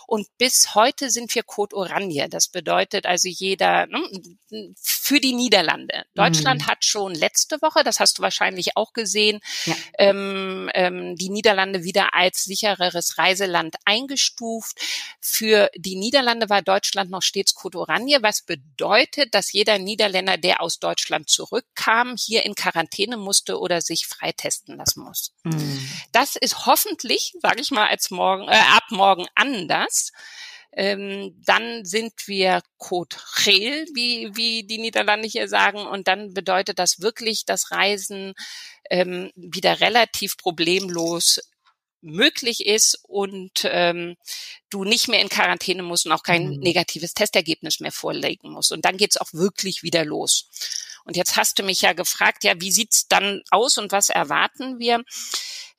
Und 0.05 0.27
bis 0.37 0.75
heute 0.75 1.09
sind 1.09 1.33
wir 1.33 1.43
Code 1.43 1.75
Oranje. 1.75 2.29
Das 2.29 2.47
bedeutet 2.47 3.05
also 3.05 3.27
jeder 3.27 3.87
ne, 3.87 4.01
für 4.79 5.19
die 5.19 5.33
Niederlande. 5.33 6.05
Deutschland 6.13 6.61
mhm. 6.61 6.67
hat 6.67 6.85
schon 6.85 7.15
letzte 7.15 7.61
Woche, 7.61 7.83
das 7.83 7.99
hast 7.99 8.17
du 8.17 8.21
wahrscheinlich 8.21 8.58
auch 8.75 8.93
gesehen, 8.93 9.39
ja. 9.65 9.75
ähm, 9.97 10.69
ähm, 10.73 11.15
die 11.15 11.29
Niederlande 11.29 11.83
wieder 11.83 12.13
als 12.13 12.43
sichereres 12.43 13.17
Reiseland 13.17 13.75
eingestuft. 13.85 14.79
Für 15.19 15.69
die 15.75 15.95
Niederlande 15.95 16.49
war 16.49 16.61
Deutschland 16.61 17.09
noch 17.11 17.21
stets 17.21 17.53
Code 17.53 17.79
Oranje, 17.79 18.19
was 18.21 18.41
bedeutet, 18.41 19.33
dass 19.33 19.51
jeder 19.51 19.77
Niederländer, 19.79 20.37
der 20.37 20.61
aus 20.61 20.79
Deutschland 20.79 21.29
zurückkam, 21.29 22.15
hier 22.17 22.45
in 22.45 22.55
Quarantäne 22.55 23.17
musste 23.17 23.59
oder 23.59 23.81
sich 23.81 24.07
freitesten 24.07 24.77
lassen 24.77 25.03
muss. 25.03 25.33
Mhm. 25.43 25.89
Das 26.11 26.35
ist 26.35 26.65
hoffentlich, 26.65 27.33
sage 27.41 27.61
ich 27.61 27.71
mal, 27.71 27.87
als 27.87 28.11
morgen, 28.11 28.47
äh, 28.47 28.55
ab 28.55 28.83
morgen 28.89 29.27
anders 29.35 30.11
ähm, 30.71 31.35
dann 31.45 31.83
sind 31.85 32.13
wir 32.27 32.61
Code 32.77 33.15
Geel, 33.43 33.87
wie, 33.93 34.35
wie 34.35 34.63
die 34.63 34.77
Niederlande 34.77 35.27
hier 35.27 35.47
sagen. 35.47 35.85
Und 35.85 36.07
dann 36.07 36.33
bedeutet 36.33 36.79
das 36.79 37.01
wirklich, 37.01 37.45
dass 37.45 37.71
Reisen 37.71 38.33
ähm, 38.89 39.31
wieder 39.35 39.79
relativ 39.79 40.37
problemlos 40.37 41.39
möglich 42.01 42.65
ist 42.65 42.99
und 43.03 43.51
ähm, 43.65 44.15
du 44.69 44.83
nicht 44.83 45.07
mehr 45.07 45.19
in 45.19 45.29
Quarantäne 45.29 45.83
musst 45.83 46.05
und 46.05 46.11
auch 46.11 46.23
kein 46.23 46.47
mhm. 46.47 46.59
negatives 46.59 47.13
Testergebnis 47.13 47.79
mehr 47.79 47.91
vorlegen 47.91 48.51
musst. 48.51 48.71
Und 48.71 48.85
dann 48.85 48.97
geht's 48.97 49.17
auch 49.17 49.33
wirklich 49.33 49.83
wieder 49.83 50.05
los. 50.05 50.49
Und 51.03 51.17
jetzt 51.17 51.35
hast 51.35 51.59
du 51.59 51.63
mich 51.63 51.81
ja 51.81 51.93
gefragt, 51.93 52.43
ja, 52.43 52.53
wie 52.59 52.71
sieht's 52.71 53.07
dann 53.07 53.41
aus 53.49 53.77
und 53.77 53.91
was 53.91 54.09
erwarten 54.09 54.79
wir? 54.79 55.03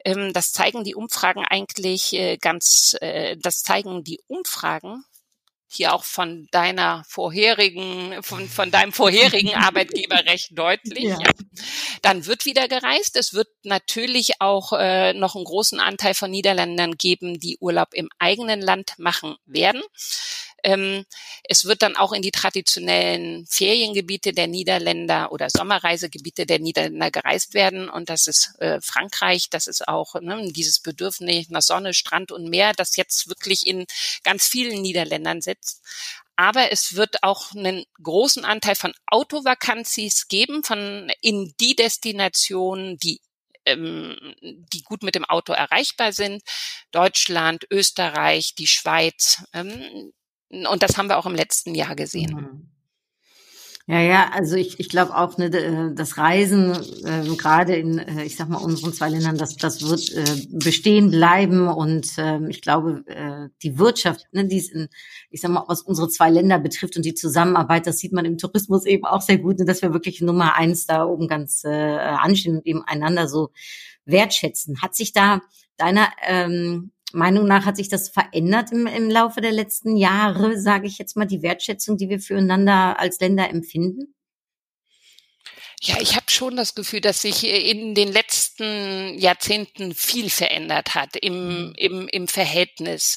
Ähm, 0.05 0.33
das 0.33 0.53
zeigen 0.53 0.85
die 0.85 0.95
Umfragen 0.95 1.45
eigentlich 1.49 2.13
äh, 2.13 2.37
ganz, 2.37 2.97
äh, 3.01 3.37
das 3.39 3.63
zeigen 3.63 4.05
die 4.05 4.21
Umfragen 4.27 5.05
hier 5.73 5.95
auch 5.95 6.03
von 6.03 6.49
deiner 6.51 7.05
vorherigen, 7.09 8.23
von, 8.23 8.49
von 8.49 8.73
deinem 8.73 8.93
vorherigen 8.93 9.55
Arbeitgeber 9.55 10.25
recht 10.27 10.59
deutlich. 10.59 11.05
Ja. 11.05 11.21
Ja. 11.21 11.31
Dann 12.03 12.27
wird 12.27 12.45
wieder 12.45 12.67
gereist. 12.67 13.17
Es 13.17 13.35
wird 13.35 13.49
natürlich 13.63 14.41
auch 14.41 14.73
äh, 14.73 15.13
noch 15.13 15.37
einen 15.37 15.45
großen 15.45 15.79
Anteil 15.79 16.15
von 16.15 16.31
Niederländern 16.31 16.97
geben, 16.97 17.39
die 17.39 17.57
Urlaub 17.61 17.95
im 17.95 18.09
eigenen 18.19 18.61
Land 18.61 18.95
machen 18.99 19.37
werden. 19.47 19.83
Ähm, 20.65 21.05
es 21.45 21.65
wird 21.65 21.83
dann 21.83 21.97
auch 21.97 22.13
in 22.13 22.23
die 22.23 22.31
traditionellen 22.31 23.47
Feriengebiete 23.47 24.33
der 24.33 24.47
Niederländer 24.47 25.33
oder 25.33 25.49
Sommerreisegebiete 25.51 26.47
der 26.47 26.59
Niederländer 26.59 27.11
gereist 27.11 27.55
werden. 27.55 27.89
Und 27.89 28.11
das 28.11 28.27
ist 28.27 28.55
äh, 28.61 28.81
Frankreich, 28.81 29.51
das 29.51 29.67
ist 29.67 29.89
auch 29.89 30.15
ne, 30.21 30.51
dieses 30.53 30.81
Bedürfnis 30.81 31.49
nach 31.51 31.63
Sonne, 31.63 31.95
Strand 31.95 32.33
und 32.33 32.49
Meer, 32.49 32.73
das 32.73 32.97
jetzt 32.97 33.29
wirklich 33.29 33.67
in 33.67 33.87
ganz 34.23 34.47
vielen 34.47 34.83
Niederländern 34.83 35.41
sitzt. 35.41 35.83
Aber 36.37 36.73
es 36.73 36.95
wird 36.97 37.23
auch 37.23 37.53
einen 37.53 37.85
großen 38.03 38.45
Anteil 38.47 38.75
von 38.75 38.95
Autovakanzis 39.07 40.27
geben, 40.29 40.65
von 40.65 41.13
in 41.21 41.55
die 41.61 41.77
Destinationen, 41.77 42.97
die 42.99 43.21
ähm, 43.67 44.17
die 44.41 44.83
gut 44.83 45.03
mit 45.03 45.15
dem 45.15 45.25
Auto 45.25 45.53
erreichbar 45.53 46.13
sind. 46.13 46.43
Deutschland, 46.93 47.67
Österreich, 47.71 48.55
die 48.55 48.67
Schweiz. 48.67 49.45
Ähm, 50.51 50.67
und 50.71 50.83
das 50.83 50.97
haben 50.97 51.09
wir 51.09 51.19
auch 51.19 51.27
im 51.27 51.35
letzten 51.35 51.75
Jahr 51.75 51.95
gesehen. 51.95 52.35
Mhm. 52.35 52.71
Ja, 53.87 53.99
ja, 53.99 54.31
also 54.33 54.55
ich, 54.55 54.79
ich 54.79 54.89
glaube 54.89 55.17
auch, 55.17 55.37
ne, 55.37 55.51
das 55.97 56.17
Reisen, 56.17 56.71
äh, 57.05 57.27
gerade 57.35 57.75
in, 57.75 57.99
äh, 57.99 58.25
ich 58.25 58.37
sag 58.37 58.49
mal, 58.49 58.59
unseren 58.59 58.93
zwei 58.93 59.09
Ländern, 59.09 59.37
das, 59.37 59.57
das 59.57 59.83
wird 59.83 60.13
äh, 60.13 60.47
bestehen 60.49 61.11
bleiben. 61.11 61.67
Und 61.67 62.17
äh, 62.17 62.39
ich 62.51 62.63
glaube, 62.63 63.03
äh, 63.07 63.49
die 63.65 63.79
Wirtschaft, 63.79 64.27
ne, 64.31 64.45
die 64.45 64.59
ist 64.59 64.71
in, 64.71 64.89
ich 65.31 65.41
sag 65.41 65.51
mal, 65.51 65.65
was 65.67 65.83
unsere 65.83 66.09
zwei 66.09 66.31
Länder 66.31 66.61
betrifft 66.61 66.97
und 66.97 67.05
die 67.05 67.15
Zusammenarbeit, 67.15 67.89
das 67.89 67.99
sieht 67.99 68.13
man 68.13 68.25
im 68.25 68.39
Tourismus 68.39 68.87
eben 68.87 69.07
auch 69.07 69.23
sehr 69.23 69.39
gut, 69.39 69.59
ne, 69.59 69.65
dass 69.65 69.83
wir 69.83 69.93
wirklich 69.93 70.21
Nummer 70.21 70.55
eins 70.55 70.87
da 70.87 71.05
oben 71.05 71.27
ganz 71.27 71.65
äh, 71.65 71.69
anstehen 71.69 72.59
und 72.59 72.67
eben 72.67 72.85
einander 72.85 73.27
so 73.27 73.51
wertschätzen. 74.05 74.83
Hat 74.83 74.95
sich 74.95 75.13
da 75.13 75.41
deiner 75.79 76.11
ähm, 76.29 76.93
Meinung 77.13 77.47
nach 77.47 77.67
hat 77.67 77.77
sich 77.77 77.89
das 77.89 78.09
verändert 78.09 78.73
im, 78.73 78.87
im 78.87 79.11
Laufe 79.11 79.41
der 79.41 79.53
letzten 79.53 79.97
Jahre, 79.97 80.59
sage 80.59 80.87
ich 80.87 80.99
jetzt 80.99 81.17
mal, 81.17 81.27
die 81.27 81.43
Wertschätzung, 81.43 81.97
die 81.97 82.09
wir 82.09 82.21
füreinander 82.21 82.99
als 82.99 83.21
Länder 83.21 83.51
empfinden? 83.51 84.15
Ja, 85.83 85.97
ich 85.99 86.15
habe 86.15 86.31
schon 86.31 86.57
das 86.57 86.75
Gefühl, 86.75 87.01
dass 87.01 87.23
sich 87.23 87.43
in 87.43 87.95
den 87.95 88.13
letzten 88.13 89.19
Jahrzehnten 89.19 89.95
viel 89.95 90.29
verändert 90.29 90.95
hat 90.95 91.17
im, 91.17 91.69
mhm. 91.69 91.75
im, 91.75 92.09
im 92.09 92.29
Verhältnis 92.29 93.17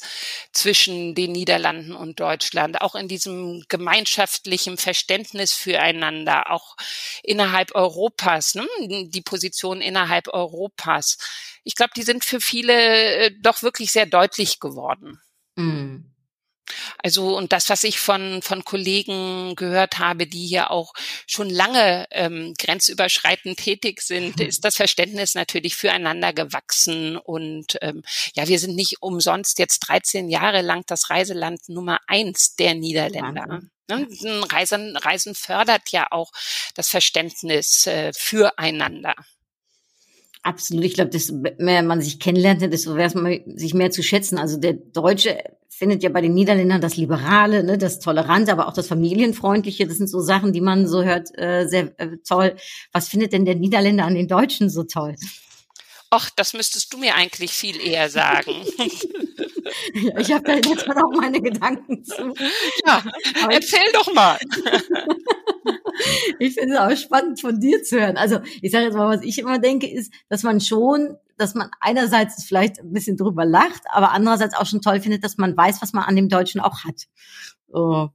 zwischen 0.53 1.13
den 1.13 1.33
Niederlanden 1.33 1.93
und 1.93 2.21
Deutschland, 2.21 2.79
auch 2.79 2.95
in 2.95 3.09
diesem 3.09 3.65
gemeinschaftlichen 3.67 4.77
Verständnis 4.77 5.51
füreinander, 5.51 6.51
auch 6.51 6.77
innerhalb 7.21 7.75
Europas, 7.75 8.55
ne? 8.55 8.65
die 8.79 9.21
Position 9.21 9.81
innerhalb 9.81 10.29
Europas. 10.29 11.17
Ich 11.65 11.75
glaube, 11.75 11.91
die 11.97 12.03
sind 12.03 12.23
für 12.23 12.39
viele 12.39 13.25
äh, 13.25 13.31
doch 13.41 13.61
wirklich 13.61 13.91
sehr 13.91 14.05
deutlich 14.05 14.61
geworden. 14.61 15.19
Mhm. 15.57 16.12
Also 16.97 17.37
und 17.37 17.51
das, 17.51 17.69
was 17.69 17.83
ich 17.83 17.99
von 17.99 18.41
von 18.41 18.63
Kollegen 18.63 19.55
gehört 19.55 19.99
habe, 19.99 20.27
die 20.27 20.45
hier 20.45 20.71
auch 20.71 20.93
schon 21.27 21.49
lange 21.49 22.07
ähm, 22.11 22.53
grenzüberschreitend 22.57 23.57
tätig 23.57 24.01
sind, 24.01 24.37
mhm. 24.37 24.45
ist 24.45 24.63
das 24.63 24.75
Verständnis 24.75 25.35
natürlich 25.35 25.75
füreinander 25.75 26.33
gewachsen 26.33 27.17
und 27.17 27.77
ähm, 27.81 28.03
ja, 28.35 28.47
wir 28.47 28.59
sind 28.59 28.75
nicht 28.75 29.01
umsonst 29.01 29.59
jetzt 29.59 29.79
13 29.79 30.29
Jahre 30.29 30.61
lang 30.61 30.83
das 30.87 31.09
Reiseland 31.09 31.67
Nummer 31.69 31.99
eins 32.07 32.55
der 32.55 32.75
Niederländer. 32.75 33.61
Ne? 33.89 34.07
Reisen, 34.49 34.95
Reisen 34.95 35.35
fördert 35.35 35.89
ja 35.91 36.07
auch 36.11 36.31
das 36.75 36.89
Verständnis 36.89 37.85
äh, 37.85 38.11
füreinander. 38.13 39.13
Absolut. 40.41 40.83
Ich 40.83 40.93
glaube, 40.93 41.09
desto 41.09 41.41
mehr 41.57 41.83
man 41.83 42.01
sich 42.01 42.19
kennenlernt, 42.19 42.61
desto 42.61 42.95
mehr 42.95 43.11
man 43.15 43.41
sich 43.57 43.73
mehr 43.73 43.91
zu 43.91 44.03
schätzen. 44.03 44.37
Also 44.37 44.57
der 44.57 44.73
Deutsche 44.73 45.41
findet 45.75 46.03
ja 46.03 46.09
bei 46.09 46.21
den 46.21 46.33
Niederländern 46.33 46.81
das 46.81 46.97
Liberale, 46.97 47.63
ne, 47.63 47.77
das 47.77 47.99
Tolerante, 47.99 48.51
aber 48.51 48.67
auch 48.67 48.73
das 48.73 48.87
Familienfreundliche. 48.87 49.87
Das 49.87 49.97
sind 49.97 50.07
so 50.07 50.19
Sachen, 50.21 50.53
die 50.53 50.61
man 50.61 50.87
so 50.87 51.03
hört, 51.03 51.37
äh, 51.37 51.67
sehr 51.67 51.93
äh, 51.99 52.17
toll. 52.27 52.55
Was 52.91 53.09
findet 53.09 53.33
denn 53.33 53.45
der 53.45 53.55
Niederländer 53.55 54.05
an 54.05 54.15
den 54.15 54.27
Deutschen 54.27 54.69
so 54.69 54.83
toll? 54.83 55.15
Ach, 56.15 56.29
das 56.35 56.53
müsstest 56.53 56.93
du 56.93 56.99
mir 56.99 57.15
eigentlich 57.15 57.51
viel 57.51 57.81
eher 57.81 58.07
sagen. 58.07 58.53
ja, 59.95 60.17
ich 60.19 60.31
habe 60.31 60.43
da 60.43 60.53
jetzt 60.53 60.87
auch 60.87 61.11
meine 61.19 61.41
Gedanken 61.41 62.03
zu. 62.03 62.35
Ja, 62.85 63.03
aber 63.41 63.53
erzähl 63.53 63.91
doch 63.93 64.13
mal. 64.13 64.37
ich 66.39 66.53
finde 66.53 66.75
es 66.75 66.79
auch 66.79 66.95
spannend 66.95 67.41
von 67.41 67.59
dir 67.59 67.81
zu 67.81 67.99
hören. 67.99 68.17
Also 68.17 68.41
ich 68.61 68.71
sage 68.71 68.85
jetzt 68.85 68.95
mal, 68.95 69.17
was 69.17 69.25
ich 69.25 69.39
immer 69.39 69.57
denke, 69.57 69.89
ist, 69.89 70.13
dass 70.29 70.43
man 70.43 70.61
schon, 70.61 71.17
dass 71.37 71.55
man 71.55 71.69
einerseits 71.79 72.43
vielleicht 72.43 72.79
ein 72.79 72.93
bisschen 72.93 73.17
drüber 73.17 73.45
lacht, 73.45 73.81
aber 73.91 74.11
andererseits 74.11 74.55
auch 74.55 74.65
schon 74.65 74.81
toll 74.81 75.01
findet, 75.01 75.23
dass 75.23 75.37
man 75.37 75.55
weiß, 75.55 75.81
was 75.81 75.93
man 75.93 76.03
an 76.03 76.15
dem 76.15 76.29
Deutschen 76.29 76.61
auch 76.61 76.83
hat. 76.83 77.07
So 77.67 78.11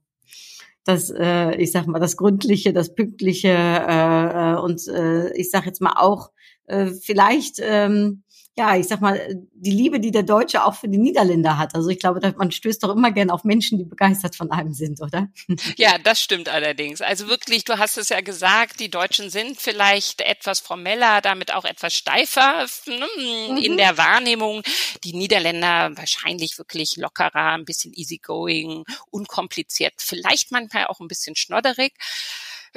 das, 0.89 1.11
äh, 1.11 1.55
ich 1.57 1.71
sag 1.71 1.87
mal, 1.87 1.99
das 1.99 2.17
Gründliche, 2.17 2.73
das 2.73 2.95
Pünktliche 2.95 3.49
äh, 3.49 4.55
äh 4.55 4.57
und 4.57 4.89
äh, 4.89 5.31
ich 5.35 5.51
sag 5.51 5.67
jetzt 5.67 5.83
mal 5.83 5.93
auch 5.97 6.31
äh, 6.65 6.87
vielleicht 6.87 7.57
ähm, 7.61 8.23
ja, 8.59 8.77
ich 8.77 8.89
sag 8.89 9.01
mal, 9.01 9.21
die 9.55 9.71
Liebe, 9.71 10.01
die 10.01 10.11
der 10.11 10.25
Deutsche 10.25 10.65
auch 10.65 10.75
für 10.75 10.89
die 10.89 10.99
Niederländer 10.99 11.59
hat. 11.59 11.77
Also 11.77 11.91
ich 11.91 12.01
glaube, 12.01 12.35
man 12.37 12.51
stößt 12.51 12.83
doch 12.83 12.95
immer 12.95 13.13
gern 13.13 13.31
auf 13.31 13.45
Menschen, 13.45 13.79
die 13.79 13.85
begeistert 13.85 14.35
von 14.35 14.51
einem 14.51 14.75
sind, 14.75 15.01
oder? 15.01 15.29
Ja, 15.77 15.99
das 15.99 16.21
stimmt 16.21 16.49
allerdings. 16.49 17.01
Also 17.01 17.29
wirklich, 17.29 17.65
du 17.65 17.79
hast 17.79 17.99
es 17.99 18.09
ja 18.09 18.21
gesagt, 18.21 18.81
die 18.81 18.91
Deutschen 18.91 19.31
sind 19.31 19.61
vielleicht 19.61 20.23
etwas 20.23 20.59
formeller, 20.59 21.21
damit 21.21 21.55
auch 21.55 21.65
etwas 21.65 21.95
steifer 21.95 22.67
ne, 22.87 23.07
mhm. 23.17 23.57
in 23.59 23.77
der 23.77 23.97
Wahrnehmung. 23.97 24.63
Die 25.05 25.15
Niederländer 25.15 25.97
wahrscheinlich 25.97 26.59
wirklich 26.59 26.97
lockerer, 26.97 27.53
ein 27.53 27.65
bisschen 27.65 27.93
easygoing, 27.95 28.85
unkompliziert, 29.11 29.95
vielleicht 29.99 30.51
manchmal 30.51 30.87
auch 30.87 30.99
ein 30.99 31.09
bisschen 31.09 31.37
schnodderig 31.37 31.93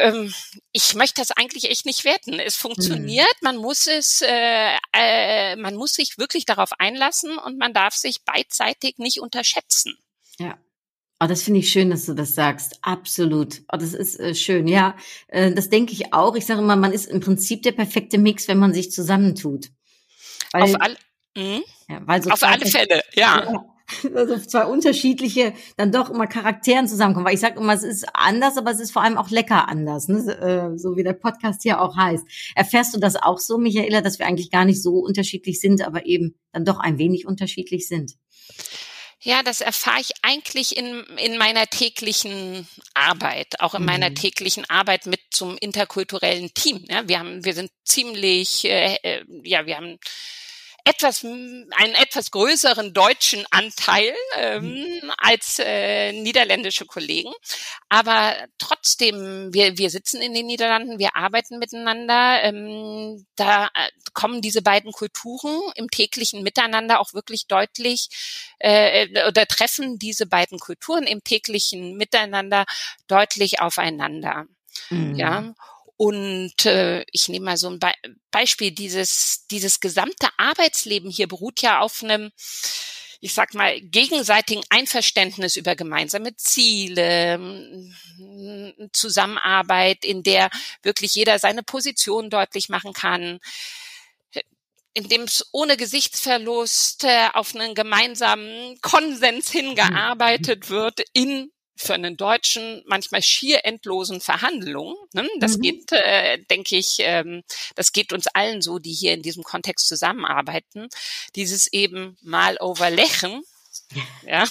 ähm, 0.02 0.34
ich 0.72 0.96
möchte 0.96 1.22
das 1.22 1.32
eigentlich 1.32 1.70
echt 1.70 1.86
nicht 1.86 2.04
werten. 2.04 2.40
Es 2.40 2.56
funktioniert, 2.56 3.36
mhm. 3.42 3.46
man 3.46 3.58
muss 3.58 3.88
es, 3.88 4.22
äh, 4.22 4.78
äh, 4.94 5.56
man 5.56 5.76
muss 5.76 5.94
sich 5.94 6.18
wirklich 6.18 6.46
darauf 6.46 6.72
einlassen 6.80 7.38
und 7.38 7.58
man 7.58 7.74
darf 7.74 7.94
sich 7.94 8.24
beidseitig 8.24 8.98
nicht 8.98 9.20
unterschätzen. 9.20 9.98
Ja. 10.40 10.58
Oh, 11.24 11.28
das 11.28 11.44
finde 11.44 11.60
ich 11.60 11.70
schön, 11.70 11.92
dass 11.92 12.08
du 12.08 12.16
das 12.16 12.34
sagst. 12.34 12.80
Absolut. 12.82 13.62
Oh, 13.72 13.78
das 13.78 13.94
ist 13.94 14.20
äh, 14.20 14.34
schön. 14.34 14.68
Ja, 14.68 14.96
äh, 15.28 15.52
das 15.54 15.70
denke 15.70 15.94
ich 15.94 16.14
auch. 16.14 16.36
Ich 16.36 16.48
sage 16.48 16.62
immer, 16.62 16.76
man 16.76 16.94
ist 16.94 17.06
im 17.06 17.20
Prinzip 17.20 17.62
der 17.62 17.74
perfekte 17.74 18.18
Mix, 18.18 18.48
wenn 18.48 18.58
man 18.58 18.74
sich 18.74 18.92
zusammentut. 18.92 19.68
Weil, 20.52 20.64
Auf, 20.64 20.76
all, 20.82 20.98
mh. 21.38 21.62
ja, 21.90 22.02
weil 22.06 22.24
so 22.24 22.32
Auf 22.32 22.42
alle 22.42 22.66
Fälle, 22.66 23.04
ja. 23.14 23.44
ja 23.44 23.71
also 24.16 24.38
zwei 24.38 24.66
unterschiedliche 24.66 25.54
dann 25.78 25.92
doch 25.92 26.10
immer 26.10 26.28
Charakteren 26.28 26.88
zusammenkommen. 26.88 27.26
Weil 27.26 27.36
ich 27.36 27.40
sage 27.40 27.60
immer, 27.60 27.74
es 27.74 27.84
ist 27.84 28.06
anders, 28.14 28.58
aber 28.58 28.72
es 28.72 28.80
ist 28.80 28.92
vor 28.92 29.04
allem 29.04 29.18
auch 29.18 29.30
lecker 29.30 29.68
anders, 29.68 30.08
ne? 30.08 30.20
Äh, 30.20 30.78
so 30.78 30.96
wie 30.96 31.04
der 31.04 31.14
Podcast 31.14 31.64
hier 31.64 31.82
auch 31.82 31.96
heißt. 31.96 32.26
Erfährst 32.56 32.94
du 32.94 33.00
das 33.00 33.16
auch 33.16 33.40
so, 33.40 33.58
Michaela, 33.58 34.02
dass 34.02 34.20
wir 34.20 34.28
eigentlich 34.28 34.52
gar 34.52 34.66
nicht 34.66 34.82
so 34.82 35.00
unterschiedlich 35.00 35.60
sind, 35.60 35.86
aber 35.86 36.06
eben 36.06 36.36
dann 36.52 36.66
doch 36.66 36.80
ein 36.80 36.98
wenig 36.98 37.26
unterschiedlich 37.26 37.88
sind? 37.88 38.14
Ja, 39.24 39.44
das 39.44 39.62
erfahre 39.62 40.02
ich 40.02 40.14
eigentlich 40.24 40.76
in, 40.76 41.04
in 41.18 41.38
meiner 41.38 41.68
täglichen 41.68 42.68
Arbeit, 42.96 43.60
auch 43.60 43.76
in 43.76 43.82
mhm. 43.82 43.86
meiner 43.86 44.14
täglichen 44.16 44.68
Arbeit 44.68 45.06
mit 45.06 45.20
zum 45.30 45.58
interkulturellen 45.60 46.52
Team. 46.56 46.84
Ja, 46.90 47.08
wir 47.08 47.20
haben, 47.20 47.46
wir 47.46 47.54
sind 47.54 47.72
ziemlich, 47.86 48.66
äh, 48.66 48.96
äh 49.04 49.24
ja, 49.44 49.68
wir 49.68 49.78
haben 49.78 50.00
etwas 50.86 51.24
einen 51.24 51.96
etwas 51.96 52.32
größeren 52.32 52.94
deutschen 52.94 53.46
Anteil 53.52 54.14
ähm, 54.36 55.00
mhm. 55.02 55.12
als 55.18 55.60
äh, 55.60 56.12
niederländische 56.12 56.86
Kollegen. 56.86 57.32
Aber 57.90 58.36
trotzdem, 58.58 59.54
wir, 59.54 59.78
wir 59.78 59.90
sitzen 59.90 60.22
in 60.22 60.34
den 60.34 60.46
Niederlanden, 60.46 61.00
wir 61.00 61.16
arbeiten 61.16 61.60
miteinander. 61.60 62.44
Ähm, 62.44 63.26
da 63.36 63.66
äh, 63.68 63.90
kommen 64.14 64.42
diese 64.42 64.62
beiden 64.62 64.92
Kulturen 64.92 65.60
im 65.76 65.90
täglichen 65.90 66.44
Miteinander 66.44 67.00
auch 67.00 67.14
wirklich 67.14 67.48
deutlich 67.48 68.10
äh, 68.60 69.28
oder 69.28 69.46
treffen 69.46 70.00
diese 70.00 70.26
beiden 70.26 70.60
Kulturen 70.60 71.04
im 71.04 71.24
täglichen 71.24 71.96
Miteinander 71.98 72.66
deutlich 73.08 73.60
aufeinander. 73.60 74.46
Mhm. 74.90 75.16
Ja. 75.16 75.54
Und 76.02 76.66
äh, 76.66 77.06
ich 77.12 77.30
nehme 77.30 77.46
mal 77.46 77.58
so 77.58 77.70
ein 77.70 77.78
Be 77.78 77.92
Beispiel, 78.32 78.72
dieses, 78.72 79.46
dieses 79.52 79.80
gesamte 79.80 80.30
Arbeitsleben 80.38 81.12
hier 81.12 81.28
beruht 81.28 81.62
ja 81.62 81.80
auf 81.80 82.02
einem 82.02 82.32
ich 83.20 83.36
sag 83.36 83.54
mal, 83.54 83.80
gegenseitigen 83.80 84.64
Einverständnis 84.72 85.56
über 85.56 85.76
gemeinsame 85.76 86.36
Ziele, 86.38 87.40
Zusammenarbeit, 88.94 90.04
in 90.04 90.24
der 90.24 90.50
wirklich 90.82 91.14
jeder 91.14 91.38
seine 91.38 91.62
Position 91.62 92.32
deutlich 92.32 92.68
machen 92.68 92.94
kann, 92.94 93.40
in 94.96 95.08
dem 95.08 95.22
es 95.26 95.48
ohne 95.52 95.78
Gesichtsverlust 95.78 97.04
äh, 97.04 97.28
auf 97.34 97.54
einen 97.54 97.76
gemeinsamen 97.76 98.82
Konsens 98.82 99.52
hingearbeitet 99.52 100.72
wird 100.72 101.04
in 101.14 101.52
für 101.76 101.94
einen 101.94 102.18
Deutschen 102.18 102.84
manchmal 102.86 103.22
schier 103.22 103.66
endlosen 103.66 104.22
Verhandlungen. 104.22 104.96
Ne? 105.14 105.28
Das 105.40 105.58
mhm. 105.58 105.62
geht, 105.62 105.92
äh, 105.92 106.38
denke 106.50 106.78
ich, 106.78 106.98
ähm, 107.00 107.44
das 107.76 107.92
geht 107.92 108.14
uns 108.14 108.28
allen 108.28 108.62
so, 108.62 108.80
die 108.80 108.94
hier 108.94 109.14
in 109.14 109.22
diesem 109.22 109.44
Kontext 109.44 109.88
zusammenarbeiten. 109.88 110.90
Dieses 111.36 111.72
eben 111.72 112.18
mal 112.22 112.58
overlächen, 112.60 113.44
ja, 114.26 114.46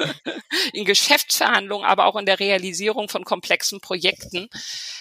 in 0.72 0.84
Geschäftsverhandlungen, 0.84 1.86
aber 1.86 2.06
auch 2.06 2.16
in 2.16 2.26
der 2.26 2.40
Realisierung 2.40 3.08
von 3.08 3.24
komplexen 3.24 3.80
Projekten. 3.80 4.48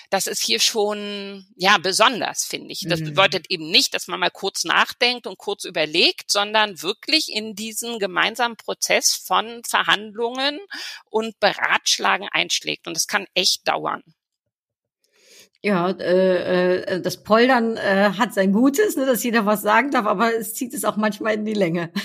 Das 0.09 0.27
ist 0.27 0.41
hier 0.41 0.59
schon, 0.59 1.47
ja, 1.55 1.77
besonders, 1.77 2.45
finde 2.45 2.71
ich. 2.71 2.85
Das 2.87 2.99
mhm. 3.01 3.05
bedeutet 3.05 3.45
eben 3.49 3.69
nicht, 3.69 3.93
dass 3.93 4.07
man 4.07 4.19
mal 4.19 4.31
kurz 4.31 4.63
nachdenkt 4.63 5.27
und 5.27 5.37
kurz 5.37 5.65
überlegt, 5.65 6.31
sondern 6.31 6.81
wirklich 6.81 7.31
in 7.31 7.55
diesen 7.55 7.99
gemeinsamen 7.99 8.57
Prozess 8.57 9.13
von 9.13 9.61
Verhandlungen 9.67 10.59
und 11.09 11.39
Beratschlagen 11.39 12.27
einschlägt. 12.31 12.87
Und 12.87 12.95
das 12.95 13.07
kann 13.07 13.27
echt 13.33 13.67
dauern. 13.67 14.03
Ja, 15.61 15.89
äh, 15.89 16.83
äh, 16.83 17.01
das 17.01 17.21
Poldern 17.21 17.75
äh, 17.75 18.11
hat 18.17 18.33
sein 18.33 18.53
Gutes, 18.53 18.95
ne, 18.95 19.05
dass 19.05 19.23
jeder 19.23 19.45
was 19.45 19.61
sagen 19.61 19.91
darf, 19.91 20.05
aber 20.05 20.33
es 20.33 20.53
zieht 20.53 20.73
es 20.73 20.85
auch 20.85 20.95
manchmal 20.95 21.33
in 21.33 21.45
die 21.45 21.53
Länge. 21.53 21.91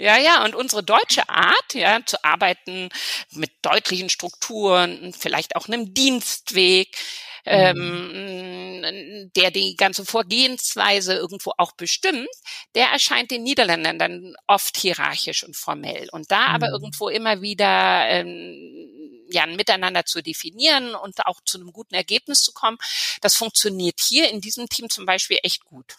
Ja, 0.00 0.16
ja, 0.16 0.44
und 0.44 0.54
unsere 0.54 0.84
deutsche 0.84 1.28
Art, 1.28 1.74
ja, 1.74 1.98
zu 2.06 2.24
arbeiten 2.24 2.88
mit 3.32 3.50
deutlichen 3.62 4.08
Strukturen, 4.08 5.12
vielleicht 5.12 5.56
auch 5.56 5.66
einem 5.66 5.92
Dienstweg, 5.92 6.96
mhm. 7.44 8.84
ähm, 8.84 9.30
der 9.34 9.50
die 9.50 9.74
ganze 9.74 10.04
Vorgehensweise 10.04 11.14
irgendwo 11.14 11.52
auch 11.58 11.72
bestimmt, 11.72 12.28
der 12.76 12.90
erscheint 12.90 13.32
den 13.32 13.42
Niederländern 13.42 13.98
dann 13.98 14.36
oft 14.46 14.76
hierarchisch 14.76 15.42
und 15.42 15.56
formell. 15.56 16.08
Und 16.12 16.30
da 16.30 16.46
mhm. 16.46 16.54
aber 16.54 16.68
irgendwo 16.68 17.08
immer 17.08 17.42
wieder 17.42 18.04
ähm, 18.08 18.97
ja, 19.30 19.42
ein 19.42 19.56
Miteinander 19.56 20.04
zu 20.04 20.22
definieren 20.22 20.94
und 20.94 21.26
auch 21.26 21.40
zu 21.44 21.58
einem 21.58 21.72
guten 21.72 21.94
Ergebnis 21.94 22.42
zu 22.42 22.52
kommen. 22.52 22.78
Das 23.20 23.36
funktioniert 23.36 24.00
hier 24.00 24.30
in 24.30 24.40
diesem 24.40 24.68
Team 24.68 24.88
zum 24.90 25.06
Beispiel 25.06 25.38
echt 25.42 25.64
gut. 25.64 25.96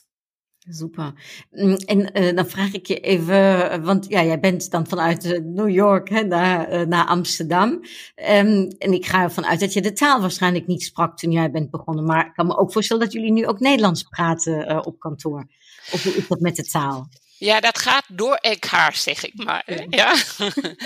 Super. 0.71 1.13
Mm, 1.51 1.73
en 1.73 2.17
uh, 2.17 2.35
dan 2.35 2.49
vraag 2.49 2.73
ik 2.73 2.85
je 2.85 2.99
even, 2.99 3.83
want 3.83 4.05
ja, 4.09 4.23
jij 4.23 4.39
bent 4.39 4.71
dan 4.71 4.87
vanuit 4.87 5.25
uh, 5.25 5.39
New 5.39 5.69
York 5.69 6.09
hè, 6.09 6.23
naar, 6.23 6.73
uh, 6.73 6.81
naar 6.87 7.05
Amsterdam. 7.05 7.69
Um, 7.69 8.67
en 8.77 8.93
ik 8.93 9.05
ga 9.05 9.21
ervan 9.21 9.45
uit 9.45 9.59
dat 9.59 9.73
je 9.73 9.81
de 9.81 9.93
taal 9.93 10.21
waarschijnlijk 10.21 10.67
niet 10.67 10.83
sprak 10.83 11.17
toen 11.17 11.31
jij 11.31 11.51
bent 11.51 11.69
begonnen. 11.69 12.05
Maar 12.05 12.25
ik 12.25 12.33
kan 12.33 12.47
me 12.47 12.57
ook 12.57 12.71
voorstellen 12.71 13.03
dat 13.03 13.13
jullie 13.13 13.31
nu 13.31 13.47
ook 13.47 13.59
Nederlands 13.59 14.03
praten 14.03 14.85
op 14.85 14.99
kantoor. 14.99 15.47
Of 15.91 16.03
hoe 16.03 16.15
is 16.15 16.27
dat 16.27 16.39
met 16.39 16.55
de 16.55 16.63
taal? 16.63 17.09
Ja, 17.39 17.59
dat 17.59 17.79
gaat 17.79 18.03
door 18.07 18.35
elkaar, 18.35 18.95
zeg 18.95 19.25
ik 19.25 19.33
maar. 19.43 19.63
Ja. 19.89 20.15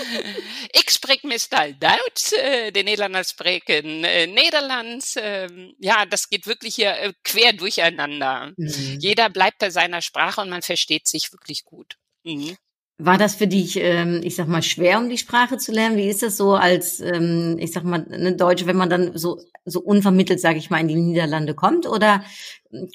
ik 0.80 0.90
spreek 0.90 1.22
meestal 1.22 1.72
Duits, 1.78 2.32
äh, 2.32 2.70
de 2.70 2.82
Nederlanders 2.82 3.28
spreken 3.28 4.04
äh, 4.04 4.26
Nederlands. 4.26 5.16
Ähm, 5.16 5.74
ja, 5.78 6.06
das 6.06 6.28
geht 6.28 6.46
wirklich 6.46 6.74
hier 6.74 6.96
äh, 6.96 7.12
quer 7.22 7.52
durcheinander. 7.52 8.52
Mhm. 8.56 8.98
Jeder 9.00 9.30
bleibt 9.30 9.58
bei 9.58 9.70
seiner 9.70 10.00
Sprache 10.00 10.40
und 10.40 10.50
man 10.50 10.62
versteht 10.62 11.08
sich 11.08 11.32
wirklich 11.32 11.64
gut. 11.64 11.96
Mhm. 12.22 12.56
War 12.98 13.18
das 13.18 13.34
für 13.34 13.48
dich, 13.48 13.76
ähm, 13.76 14.20
ich 14.22 14.36
sag 14.36 14.46
mal, 14.46 14.62
schwer, 14.62 14.98
um 14.98 15.08
die 15.08 15.18
Sprache 15.18 15.58
zu 15.58 15.72
lernen? 15.72 15.96
Wie 15.96 16.08
ist 16.08 16.22
das 16.22 16.36
so 16.36 16.54
als, 16.54 17.00
ähm, 17.00 17.56
ich 17.58 17.72
sag 17.72 17.82
mal, 17.82 18.06
eine 18.08 18.36
Deutsche, 18.36 18.66
wenn 18.66 18.76
man 18.76 18.88
dann 18.88 19.18
so, 19.18 19.40
so 19.64 19.80
unvermittelt, 19.80 20.38
sage 20.40 20.58
ich 20.58 20.70
mal, 20.70 20.80
in 20.80 20.86
die 20.86 20.94
Niederlande 20.94 21.54
kommt? 21.54 21.88
Oder 21.88 22.22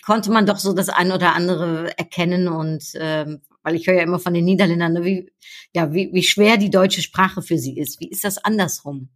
konnte 0.06 0.32
man 0.32 0.46
doch 0.46 0.58
so 0.58 0.72
das 0.72 0.88
ein 0.88 1.12
oder 1.12 1.36
andere 1.36 1.98
erkennen 1.98 2.48
und 2.48 2.84
ähm, 2.96 3.42
weil 3.70 3.76
ich 3.76 3.86
höre 3.86 3.98
ja 3.98 4.02
immer 4.02 4.20
von 4.20 4.34
den 4.34 4.46
Niederländern, 4.46 4.94
ne, 4.94 5.06
wie, 5.06 5.32
ja, 5.76 5.94
wie, 5.94 6.10
wie 6.12 6.24
schwer 6.24 6.58
die 6.58 6.72
deutsche 6.72 7.04
Sprache 7.04 7.44
für 7.44 7.60
sie 7.60 7.78
ist. 7.78 8.00
Wie 8.00 8.10
ist 8.10 8.24
das 8.24 8.40
andersrum? 8.40 9.10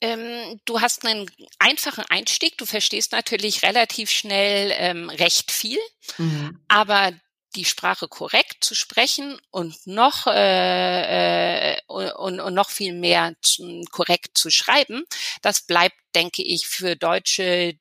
Ähm, 0.00 0.60
du 0.64 0.80
hast 0.80 1.04
einen 1.04 1.28
einfachen 1.58 2.04
Einstieg. 2.08 2.56
Du 2.56 2.66
verstehst 2.66 3.10
natürlich 3.10 3.64
relativ 3.64 4.10
schnell 4.10 4.72
ähm, 4.76 5.10
recht 5.10 5.50
viel, 5.50 5.80
mhm. 6.18 6.60
aber 6.68 7.12
die 7.56 7.64
Sprache 7.64 8.06
korrekt 8.06 8.58
zu 8.60 8.76
sprechen 8.76 9.40
und 9.50 9.74
noch 9.88 10.28
äh, 10.28 11.72
äh, 11.72 11.78
und, 11.88 12.38
und 12.38 12.54
noch 12.54 12.70
viel 12.70 12.92
mehr 12.92 13.34
zu, 13.42 13.82
korrekt 13.90 14.38
zu 14.38 14.50
schreiben, 14.50 15.02
das 15.42 15.62
bleibt, 15.62 15.96
denke 16.14 16.44
ich, 16.44 16.68
für 16.68 16.94
Deutsche 16.94 17.76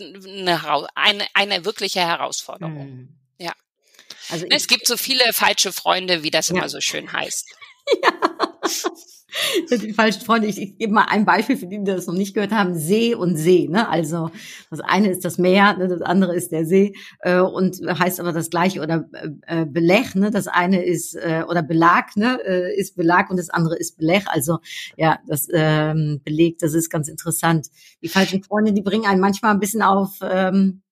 eine, 0.00 0.88
eine, 0.96 1.26
eine 1.34 1.64
wirkliche 1.64 2.00
Herausforderung. 2.00 2.90
Mhm. 2.90 3.17
Also 4.30 4.46
es 4.50 4.66
gibt 4.66 4.86
so 4.86 4.96
viele 4.96 5.32
falsche 5.32 5.72
Freunde, 5.72 6.22
wie 6.22 6.30
das 6.30 6.48
ja. 6.48 6.56
immer 6.56 6.68
so 6.68 6.80
schön 6.80 7.12
heißt. 7.12 7.46
Ja. 8.04 8.10
die 9.70 9.92
falschen 9.92 10.22
Freunde. 10.22 10.46
Ich, 10.46 10.60
ich 10.60 10.78
gebe 10.78 10.92
mal 10.92 11.06
ein 11.08 11.24
Beispiel 11.24 11.56
für 11.56 11.66
die, 11.66 11.78
die 11.78 11.84
das 11.84 12.06
noch 12.06 12.14
nicht 12.14 12.34
gehört 12.34 12.52
haben. 12.52 12.74
See 12.74 13.14
und 13.14 13.36
See. 13.36 13.68
Ne? 13.68 13.88
Also 13.88 14.30
das 14.70 14.80
eine 14.80 15.10
ist 15.10 15.24
das 15.24 15.38
Meer, 15.38 15.76
ne? 15.76 15.88
das 15.88 16.02
andere 16.02 16.34
ist 16.34 16.52
der 16.52 16.64
See 16.64 16.94
äh, 17.20 17.38
und 17.38 17.80
heißt 17.86 18.20
aber 18.20 18.32
das 18.32 18.50
gleiche. 18.50 18.80
Oder 18.80 19.08
äh, 19.46 19.66
Belech, 19.66 20.14
ne? 20.14 20.30
das 20.30 20.48
eine 20.48 20.84
ist, 20.84 21.14
äh, 21.14 21.44
oder 21.48 21.62
Belag 21.62 22.16
ne? 22.16 22.40
äh, 22.44 22.78
ist 22.78 22.96
Belag 22.96 23.30
und 23.30 23.36
das 23.36 23.50
andere 23.50 23.76
ist 23.76 23.98
Belech. 23.98 24.26
Also 24.28 24.58
ja, 24.96 25.18
das 25.26 25.48
ähm, 25.52 26.20
belegt, 26.24 26.62
das 26.62 26.74
ist 26.74 26.90
ganz 26.90 27.08
interessant. 27.08 27.68
Die 28.02 28.08
falschen 28.08 28.42
Freunde, 28.42 28.72
die 28.72 28.82
bringen 28.82 29.06
einen 29.06 29.20
manchmal 29.20 29.52
ein 29.52 29.60
bisschen 29.60 29.82
auf... 29.82 30.18
Ähm, 30.22 30.82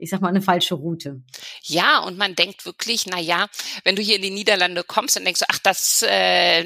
ich 0.00 0.10
sag 0.10 0.20
mal, 0.20 0.28
eine 0.28 0.42
falsche 0.42 0.74
Route. 0.74 1.22
Ja, 1.62 2.00
und 2.00 2.18
man 2.18 2.34
denkt 2.34 2.64
wirklich, 2.66 3.06
na 3.06 3.20
ja, 3.20 3.48
wenn 3.84 3.96
du 3.96 4.02
hier 4.02 4.16
in 4.16 4.22
die 4.22 4.30
Niederlande 4.30 4.82
kommst, 4.82 5.16
dann 5.16 5.24
denkst 5.24 5.40
du, 5.40 5.46
ach, 5.48 5.58
das, 5.58 6.04
äh, 6.08 6.62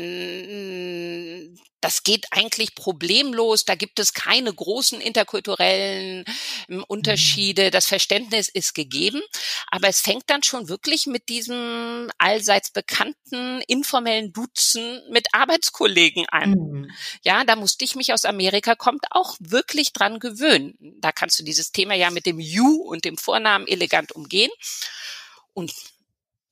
das 1.85 2.03
geht 2.03 2.27
eigentlich 2.31 2.75
problemlos. 2.75 3.67
Da 3.67 3.75
gibt 3.75 3.99
es 3.99 4.15
keine 4.15 4.53
großen 4.53 5.03
interkulturellen 5.03 6.25
ähm, 6.71 6.83
Unterschiede. 6.89 7.71
Das 7.71 7.87
Verständnis 7.87 8.49
ist 8.49 8.75
gegeben. 8.75 9.21
Aber 9.71 9.89
es 9.89 10.01
fängt 10.01 10.31
dann 10.31 10.43
schon 10.43 10.71
wirklich 10.71 11.07
mit 11.07 11.29
diesem 11.29 12.11
allseits 12.17 12.71
bekannten 12.71 13.61
informellen 13.69 14.33
Duzen 14.33 15.03
mit 15.11 15.27
Arbeitskollegen 15.33 16.27
an. 16.31 16.51
Mhm. 16.53 16.91
Ja, 17.23 17.45
da 17.45 17.55
musste 17.55 17.85
ich 17.85 17.97
mich 17.97 18.15
aus 18.15 18.25
Amerika 18.25 18.75
kommt 18.77 19.05
auch 19.11 19.37
wirklich 19.39 19.93
dran 19.93 20.21
gewöhnen. 20.21 20.79
Da 21.01 21.13
kannst 21.13 21.39
du 21.39 21.45
dieses 21.45 21.71
Thema 21.71 21.95
ja 21.95 22.11
mit 22.11 22.25
dem 22.25 22.41
You 22.41 22.83
und 22.83 23.05
dem 23.05 23.19
Vornamen 23.19 23.67
elegant 23.67 24.13
umgehen. 24.13 24.51
Und 25.53 25.71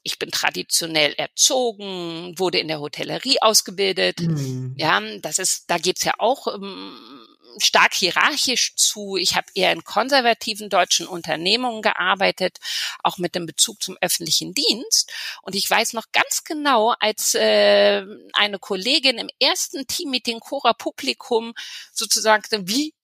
ich 0.03 0.19
bin 0.19 0.31
traditionell 0.31 1.13
erzogen, 1.15 2.35
wurde 2.39 2.59
in 2.59 2.69
der 2.69 2.81
Hotellerie 2.81 3.41
ausgebildet. 3.41 4.21
Mhm. 4.21 4.75
Ja, 4.77 5.01
das 5.19 5.39
ist, 5.39 5.71
da 5.71 5.79
geht's 5.79 6.05
ja 6.05 6.15
auch 6.19 6.47
ähm, 6.53 7.27
stark 7.59 7.95
hierarchisch 7.95 8.75
zu. 8.77 9.17
Ich 9.17 9.37
habe 9.37 9.47
eher 9.55 9.73
in 9.73 9.85
konservativen 9.85 10.69
deutschen 10.69 11.07
Unternehmungen 11.07 11.83
gearbeitet, 11.83 12.59
auch 13.03 13.19
mit 13.19 13.35
dem 13.35 13.47
Bezug 13.47 13.83
zum 13.83 13.97
öffentlichen 14.01 14.55
Dienst. 14.55 15.13
Und 15.43 15.55
ich 15.55 15.69
weiß 15.69 15.93
noch 15.93 16.07
ganz 16.13 16.45
genau, 16.45 16.95
als 16.99 17.35
äh, 17.35 18.05
eine 18.33 18.59
Kollegin 18.59 19.19
im 19.19 19.31
ersten 19.41 19.87
Teammeeting 19.87 20.41
Cora 20.41 20.73
Publikum 20.73 21.55
sozusagen, 21.93 22.43
wie 22.69 22.95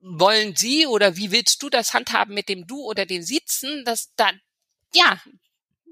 wollen 0.00 0.54
Sie 0.54 0.86
oder 0.86 1.16
wie 1.16 1.32
willst 1.32 1.62
du 1.62 1.70
das 1.70 1.94
handhaben 1.94 2.34
mit 2.34 2.48
dem 2.48 2.66
Du 2.66 2.82
oder 2.82 3.06
dem 3.06 3.22
Sitzen, 3.22 3.84
dass 3.84 4.10
da 4.16 4.30
ja, 4.94 5.20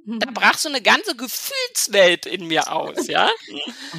da 0.04 0.30
mhm. 0.30 0.34
brach 0.34 0.58
so 0.58 0.68
eine 0.68 0.82
ganze 0.82 1.16
Gefühlswelt 1.16 2.26
in 2.26 2.46
mir 2.46 2.72
aus, 2.72 3.06
ja. 3.06 3.30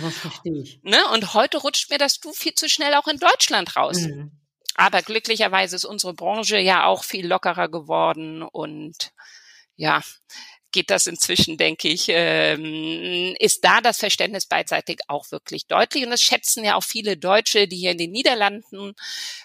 Das 0.02 0.18
verstehe 0.18 0.62
ich. 0.62 0.80
Ne? 0.84 1.00
Und 1.14 1.34
heute 1.34 1.58
rutscht 1.58 1.90
mir 1.90 1.98
das 1.98 2.20
Du 2.20 2.34
viel 2.34 2.54
zu 2.56 2.68
schnell 2.68 2.94
auch 2.96 3.08
in 3.08 3.20
Deutschland 3.20 3.76
raus. 3.76 4.00
Mhm. 4.00 4.32
Aber 4.76 5.02
glücklicherweise 5.02 5.76
ist 5.76 5.86
unsere 5.86 6.14
Branche 6.14 6.58
ja 6.58 6.86
auch 6.86 7.04
viel 7.04 7.28
lockerer 7.28 7.70
geworden 7.70 8.42
und 8.42 9.12
ja, 9.76 10.02
geht 10.74 10.90
das 10.90 11.08
inzwischen, 11.08 11.58
denke 11.58 11.88
ich, 11.88 12.08
ähm, 12.10 13.36
ist 13.40 13.64
da 13.64 13.80
das 13.80 14.00
Verständnis 14.00 14.46
beidseitig 14.46 15.00
auch 15.08 15.32
wirklich 15.32 15.68
deutlich. 15.68 16.04
Und 16.04 16.10
das 16.10 16.22
schätzen 16.22 16.66
ja 16.66 16.76
auch 16.76 16.84
viele 16.84 17.16
Deutsche, 17.16 17.68
die 17.68 17.78
hier 17.78 17.92
in 17.92 17.98
den 17.98 18.12
Niederlanden 18.12 18.94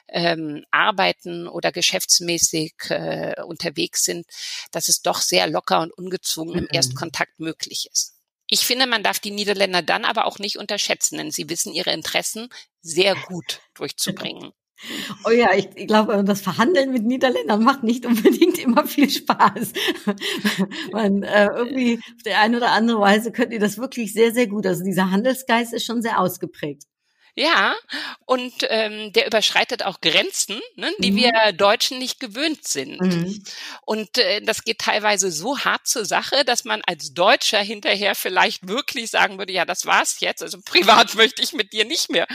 ähm, 0.09 0.64
arbeiten 0.73 1.47
oder 1.47 1.71
geschäftsmäßig 1.71 2.73
äh, 2.88 3.41
unterwegs 3.43 4.03
sind, 4.05 4.27
dass 4.73 4.88
es 4.88 5.03
doch 5.03 5.21
sehr 5.21 5.47
locker 5.47 5.81
und 5.83 5.93
ungezwungen 5.93 6.55
mhm. 6.55 6.59
im 6.61 6.69
Erstkontakt 6.73 7.38
möglich 7.38 7.88
ist. 7.93 8.14
Ich 8.51 8.61
finde, 8.61 8.87
man 8.87 9.03
darf 9.03 9.19
die 9.21 9.31
Niederländer 9.31 9.83
dann 9.83 10.07
aber 10.07 10.25
auch 10.25 10.38
nicht 10.38 10.57
unterschätzen, 10.57 11.19
denn 11.19 11.31
sie 11.31 11.51
wissen 11.51 11.75
ihre 11.75 11.93
Interessen 11.93 12.49
sehr 12.81 13.14
gut 13.14 13.61
durchzubringen. 13.75 14.53
Oh 15.25 15.31
ja, 15.31 15.55
ich, 15.55 15.69
ich 15.75 15.87
glaube, 15.87 16.23
das 16.25 16.41
Verhandeln 16.41 16.93
mit 16.93 17.05
Niederländern 17.05 17.62
macht 17.62 17.83
nicht 17.83 18.07
unbedingt 18.07 18.59
immer 18.59 18.87
viel 18.87 19.11
Spaß. 19.11 19.73
Man, 20.93 21.23
äh, 21.23 21.49
irgendwie 21.55 21.99
auf 21.99 22.23
der 22.25 22.41
eine 22.41 22.59
oder 22.59 22.71
andere 22.71 23.01
Weise 23.01 23.33
könnt 23.33 23.53
ihr 23.53 23.59
das 23.61 23.79
wirklich 23.79 24.12
sehr, 24.12 24.33
sehr 24.33 24.47
gut. 24.47 24.67
Also 24.67 24.85
dieser 24.85 25.11
Handelsgeist 25.11 25.73
ist 25.73 25.85
schon 25.85 26.03
sehr 26.03 26.21
ausgeprägt. 26.21 26.85
Ja, 27.38 27.77
und 28.27 28.53
ähm, 28.68 29.12
der 29.12 29.29
überschreitet 29.29 29.85
auch 29.85 30.01
Grenzen, 30.01 30.61
ne, 30.74 30.90
die 30.98 31.12
mhm. 31.12 31.16
wir 31.18 31.53
Deutschen 31.53 32.01
nicht 32.01 32.18
gewöhnt 32.18 32.66
sind. 32.66 33.01
Mhm. 33.01 33.44
Und 33.83 34.18
äh, 34.18 34.40
das 34.40 34.64
geht 34.64 34.81
teilweise 34.81 35.31
so 35.31 35.57
hart 35.61 35.87
zur 35.87 36.05
Sache, 36.05 36.44
dass 36.44 36.64
man 36.64 36.83
als 36.85 37.14
Deutscher 37.14 37.61
hinterher 37.61 38.16
vielleicht 38.16 38.66
wirklich 38.66 39.12
sagen 39.12 39.38
würde, 39.38 39.53
ja, 39.53 39.64
das 39.64 39.87
war's 39.87 40.18
jetzt. 40.18 40.42
Also 40.42 40.59
privat 40.64 41.14
möchte 41.14 41.40
ich 41.40 41.53
mit 41.53 41.72
dir 41.72 41.85
nicht 41.85 42.11
mehr 42.11 42.27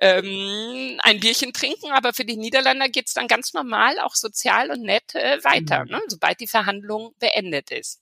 ähm, 0.00 1.00
ein 1.02 1.18
Bierchen 1.18 1.52
trinken, 1.52 1.90
aber 1.90 2.12
für 2.12 2.24
die 2.24 2.36
Niederländer 2.36 2.88
geht's 2.88 3.14
dann 3.14 3.26
ganz 3.26 3.54
normal, 3.54 3.98
auch 3.98 4.14
sozial 4.14 4.70
und 4.70 4.82
nett 4.82 5.16
äh, 5.16 5.42
weiter, 5.42 5.86
mhm. 5.86 5.90
ne, 5.90 6.00
sobald 6.06 6.38
die 6.38 6.46
Verhandlung 6.46 7.16
beendet 7.18 7.72
ist. 7.72 7.98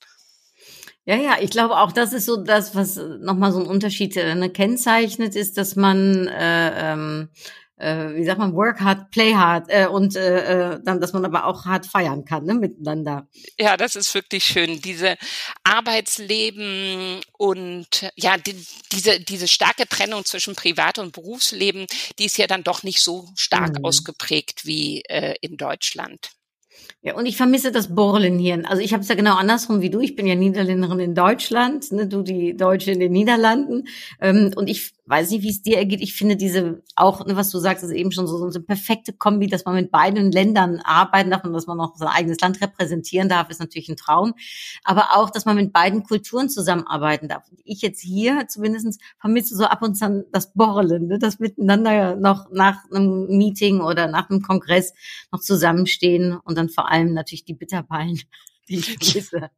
Ja, 1.11 1.16
ja, 1.16 1.38
ich 1.40 1.51
glaube 1.51 1.77
auch, 1.77 1.90
das 1.90 2.12
ist 2.12 2.27
so 2.27 2.37
das, 2.37 2.77
was 2.77 2.94
nochmal 2.94 3.51
so 3.51 3.59
ein 3.59 3.66
Unterschied 3.66 4.16
äh, 4.16 4.33
ne, 4.37 4.49
kennzeichnet, 4.49 5.35
ist, 5.35 5.59
dass 5.59 5.75
man, 5.75 6.29
äh, 6.29 6.92
ähm, 6.92 7.31
äh, 7.79 8.14
wie 8.14 8.25
sagt 8.25 8.38
man, 8.38 8.55
work 8.55 8.81
hard, 8.81 9.11
play 9.11 9.35
hard 9.35 9.64
äh, 9.70 9.88
und 9.88 10.14
äh, 10.14 10.75
äh, 10.75 10.81
dann, 10.85 11.01
dass 11.01 11.12
man 11.12 11.25
aber 11.25 11.46
auch 11.46 11.64
hart 11.64 11.85
feiern 11.85 12.25
kann, 12.25 12.44
ne, 12.44 12.55
miteinander. 12.55 13.27
Ja, 13.59 13.77
das 13.77 13.96
ist 13.96 14.14
wirklich 14.14 14.44
schön. 14.44 14.81
Diese 14.83 15.16
Arbeitsleben 15.64 17.23
und 17.37 18.09
ja, 18.14 18.37
die, 18.38 18.64
diese, 18.92 19.18
diese 19.18 19.49
starke 19.49 19.88
Trennung 19.88 20.25
zwischen 20.25 20.55
Privat- 20.55 21.01
und 21.01 21.11
Berufsleben, 21.11 21.87
die 22.20 22.27
ist 22.27 22.38
ja 22.38 22.46
dann 22.46 22.62
doch 22.62 22.85
nicht 22.85 23.03
so 23.03 23.29
stark 23.35 23.81
mhm. 23.81 23.85
ausgeprägt 23.85 24.64
wie 24.64 25.03
äh, 25.09 25.35
in 25.40 25.57
Deutschland. 25.57 26.31
Ja, 27.03 27.15
und 27.15 27.25
ich 27.25 27.39
vermisse 27.39 27.73
das 27.73 27.95
Borlen 27.95 28.39
hier. 28.39 28.63
Also 28.69 28.83
ich 28.83 28.93
habe 28.93 29.03
es 29.03 29.09
ja 29.09 29.15
genau 29.15 29.35
andersrum 29.37 29.81
wie 29.81 29.89
du. 29.89 30.01
Ich 30.01 30.17
bin 30.17 30.27
ja 30.27 30.35
Niederländerin 30.35 31.01
in 31.01 31.15
Deutschland, 31.15 31.91
ne, 31.93 32.07
du 32.07 32.21
die 32.21 32.55
Deutsche 32.55 32.91
in 32.91 33.01
den 33.01 33.13
Niederlanden. 33.13 33.89
Ähm, 34.21 34.51
und 34.55 34.69
ich 34.69 34.93
weiß 35.07 35.31
nicht, 35.31 35.43
wie 35.43 35.49
es 35.49 35.63
dir 35.63 35.79
ergeht. 35.79 36.03
Ich 36.03 36.13
finde 36.13 36.37
diese 36.37 36.83
auch, 36.97 37.25
ne, 37.25 37.37
was 37.37 37.51
du 37.51 37.59
sagst, 37.59 37.83
ist 37.83 37.91
eben 37.91 38.13
schon 38.13 38.27
so, 38.27 38.37
so 38.37 38.45
eine 38.45 38.61
perfekte 38.61 39.15
Kombi, 39.15 39.47
dass 39.47 39.65
man 39.65 39.77
mit 39.77 39.91
beiden 39.91 40.31
Ländern 40.31 40.81
arbeiten 40.85 41.31
darf 41.31 41.43
und 41.43 41.55
dass 41.55 41.67
man 41.67 41.81
auch 41.81 41.97
sein 41.97 42.09
eigenes 42.09 42.39
Land 42.41 42.61
repräsentieren 42.61 43.31
darf, 43.31 43.49
ist 43.49 43.61
natürlich 43.61 43.89
ein 43.89 43.97
Traum. 43.97 44.35
Aber 44.85 45.17
auch, 45.17 45.31
dass 45.31 45.47
man 45.47 45.57
mit 45.57 45.73
beiden 45.73 46.03
Kulturen 46.03 46.51
zusammenarbeiten 46.51 47.29
darf. 47.29 47.45
Ich 47.65 47.81
jetzt 47.81 48.03
hier 48.03 48.47
zumindest 48.47 49.01
vermisse 49.19 49.57
so 49.57 49.65
ab 49.65 49.81
und 49.83 50.01
an 50.03 50.25
das 50.33 50.53
Borlen, 50.53 51.07
ne, 51.07 51.19
das 51.19 51.39
miteinander 51.39 52.17
noch 52.17 52.51
nach 52.53 52.85
einem 52.93 53.27
Meeting 53.27 53.81
oder 53.81 54.07
nach 54.07 54.29
einem 54.29 54.43
Kongress 54.43 54.93
noch 55.33 55.41
zusammenstehen 55.41 56.37
und 56.45 56.59
dann 56.59 56.69
vor 56.69 56.89
allem 56.90 57.14
natürlich 57.14 57.44
die 57.44 57.55
Bitterballen, 57.55 58.20
die 58.68 58.79
ich 58.79 58.87
vermisse. 58.87 59.50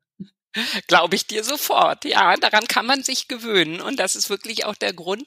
Glaube 0.86 1.16
ich 1.16 1.26
dir 1.26 1.44
sofort. 1.44 2.04
Ja, 2.04 2.36
daran 2.36 2.66
kann 2.68 2.84
man 2.84 3.02
sich 3.02 3.26
gewöhnen. 3.26 3.80
Und 3.80 3.98
das 3.98 4.16
ist 4.16 4.28
wirklich 4.28 4.66
auch 4.66 4.74
der 4.74 4.92
Grund, 4.92 5.26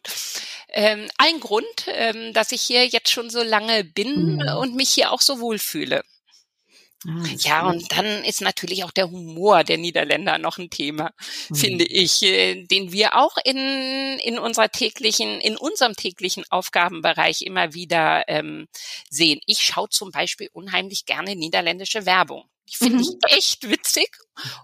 ähm, 0.69 1.09
ein 1.17 1.39
Grund, 1.39 1.65
ähm, 1.87 2.31
dass 2.33 2.51
ich 2.51 2.61
hier 2.61 2.85
jetzt 2.85 3.09
schon 3.09 3.31
so 3.31 3.41
lange 3.41 3.83
bin 3.83 4.35
mhm. 4.35 4.57
und 4.59 4.75
mich 4.75 4.89
hier 4.89 5.11
auch 5.11 5.21
so 5.21 5.39
wohlfühle. 5.39 6.03
Ah, 7.07 7.27
ja, 7.37 7.67
und 7.67 7.91
dann 7.91 8.23
ist 8.23 8.41
natürlich 8.41 8.83
auch 8.83 8.91
der 8.91 9.11
Humor 9.11 9.63
der 9.63 9.77
Niederländer 9.77 10.37
noch 10.37 10.57
ein 10.57 10.69
Thema, 10.69 11.11
mhm. 11.49 11.55
finde 11.55 11.85
ich, 11.85 12.23
äh, 12.23 12.63
den 12.63 12.91
wir 12.91 13.15
auch 13.15 13.37
in, 13.43 13.57
in 14.23 14.39
unserer 14.39 14.69
täglichen, 14.69 15.39
in 15.41 15.55
unserem 15.57 15.95
täglichen 15.95 16.45
Aufgabenbereich 16.49 17.41
immer 17.41 17.73
wieder 17.73 18.27
ähm, 18.27 18.67
sehen. 19.09 19.39
Ich 19.45 19.61
schaue 19.61 19.89
zum 19.89 20.11
Beispiel 20.11 20.49
unheimlich 20.51 21.05
gerne 21.05 21.35
niederländische 21.35 22.05
Werbung. 22.05 22.49
Die 22.69 22.75
finde 22.77 22.97
mhm. 22.97 23.01
ich 23.01 23.37
echt 23.37 23.69
witzig 23.69 24.09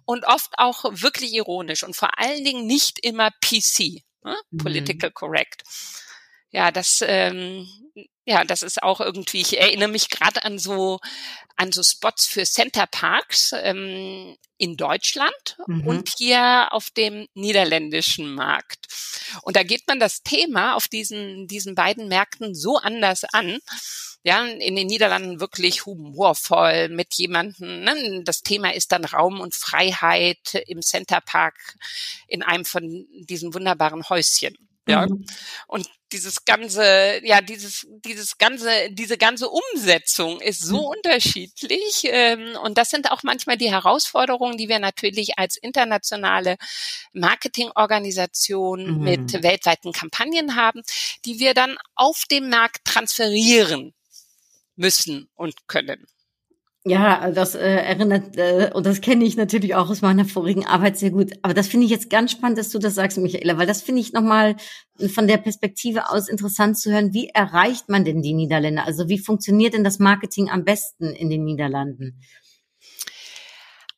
und 0.06 0.26
oft 0.26 0.54
auch 0.58 0.84
wirklich 0.86 1.34
ironisch 1.34 1.84
und 1.84 1.96
vor 1.96 2.18
allen 2.18 2.44
Dingen 2.44 2.66
nicht 2.66 2.98
immer 3.00 3.30
PC, 3.30 4.02
ne? 4.24 4.36
Mhm. 4.50 4.58
Political 4.58 5.12
Correct. 5.12 5.64
Ja, 6.50 6.72
das, 6.72 7.04
ähm, 7.08 7.68
ja, 8.26 8.44
das 8.44 8.62
ist 8.62 8.84
auch 8.84 9.02
irgendwie, 9.02 9.42
ich 9.42 9.60
erinnere 9.60 9.90
mich 9.90 10.10
gerade 10.10 10.44
an 10.44 10.60
so, 10.60 11.00
an 11.56 11.72
so 11.72 11.82
Spots 11.84 12.28
für 12.28 12.44
Center 12.44 12.86
Parks 12.88 13.54
ähm, 13.56 14.36
in 14.58 14.78
Deutschland 14.78 15.58
mhm. 15.68 15.88
und 15.88 16.10
hier 16.18 16.68
auf 16.72 16.92
dem 16.92 17.28
niederländischen 17.34 18.34
Markt. 18.34 18.88
Und 19.42 19.56
da 19.56 19.64
geht 19.64 19.88
man 19.88 20.00
das 20.00 20.22
Thema 20.22 20.76
auf 20.76 20.88
diesen, 20.88 21.48
diesen 21.48 21.74
beiden 21.74 22.08
Märkten 22.08 22.54
so 22.54 22.78
anders 22.78 23.24
an 23.24 23.60
ja, 24.24 24.46
in 24.46 24.76
den 24.76 24.88
Niederlanden 24.88 25.40
wirklich 25.40 25.86
humorvoll 25.86 26.90
mit 26.90 27.16
jemandem. 27.16 27.84
Ne? 27.84 28.22
Das 28.24 28.44
Thema 28.44 28.74
ist 28.74 28.92
dann 28.92 29.06
Raum 29.06 29.40
und 29.40 29.56
Freiheit 29.56 30.64
im 30.68 30.82
Centerpark 30.82 31.56
in 32.28 32.44
einem 32.44 32.66
von 32.66 33.08
diesen 33.12 33.54
wunderbaren 33.54 34.08
Häuschen. 34.10 34.56
Ja. 34.92 35.08
Mhm. 35.08 35.26
Und 35.68 35.90
dieses 36.12 36.46
ganze, 36.46 37.22
ja, 37.24 37.42
dieses, 37.42 37.88
dieses 38.06 38.38
ganze, 38.38 38.70
diese 38.92 39.18
ganze 39.18 39.50
Umsetzung 39.50 40.42
ist 40.42 40.62
so 40.62 40.78
mhm. 40.78 40.98
unterschiedlich. 40.98 42.04
Ähm, 42.04 42.58
und 42.64 42.78
das 42.78 42.90
sind 42.90 43.12
auch 43.12 43.24
manchmal 43.24 43.58
die 43.58 43.72
Herausforderungen, 43.72 44.58
die 44.58 44.70
wir 44.70 44.80
natürlich 44.80 45.38
als 45.40 45.58
internationale 45.58 46.58
Marketingorganisation 47.14 48.98
mhm. 48.98 49.04
mit 49.04 49.44
weltweiten 49.44 49.94
Kampagnen 49.94 50.56
haben, 50.56 50.82
die 51.26 51.40
wir 51.40 51.54
dann 51.54 51.78
auf 51.96 52.24
dem 52.30 52.50
Markt 52.50 52.84
transferieren 52.86 53.94
müssen 54.76 55.30
und 55.36 55.68
können. 55.68 56.08
Ja, 56.84 57.30
das 57.30 57.54
äh, 57.54 57.60
erinnert, 57.60 58.38
äh, 58.38 58.72
und 58.74 58.88
das 58.88 59.02
kenne 59.02 59.24
ich 59.24 59.38
natürlich 59.38 59.76
auch 59.76 59.92
aus 59.92 60.02
meiner 60.02 60.26
vorigen 60.26 60.66
Arbeit 60.66 60.98
sehr 60.98 61.12
gut. 61.12 61.32
Aber 61.44 61.54
das 61.54 61.68
finde 61.68 61.86
ich 61.86 61.92
jetzt 61.92 62.10
ganz 62.10 62.32
spannend, 62.32 62.58
dass 62.58 62.70
du 62.72 62.80
das 62.80 62.96
sagst, 62.96 63.20
Michaela, 63.20 63.60
weil 63.60 63.68
das 63.68 63.84
finde 63.84 64.02
ich 64.02 64.14
nochmal 64.14 64.56
von 65.14 65.28
der 65.28 65.38
Perspektive 65.38 66.10
aus 66.10 66.28
interessant 66.28 66.80
zu 66.80 66.92
hören. 66.92 67.14
Wie 67.14 67.30
erreicht 67.30 67.88
man 67.88 68.04
denn 68.04 68.24
die 68.24 68.34
Niederländer? 68.34 68.86
Also 68.88 69.10
wie 69.10 69.20
funktioniert 69.20 69.76
denn 69.76 69.84
das 69.84 70.00
Marketing 70.00 70.50
am 70.50 70.64
besten 70.64 71.06
in 71.12 71.30
den 71.30 71.44
Niederlanden? 71.44 72.20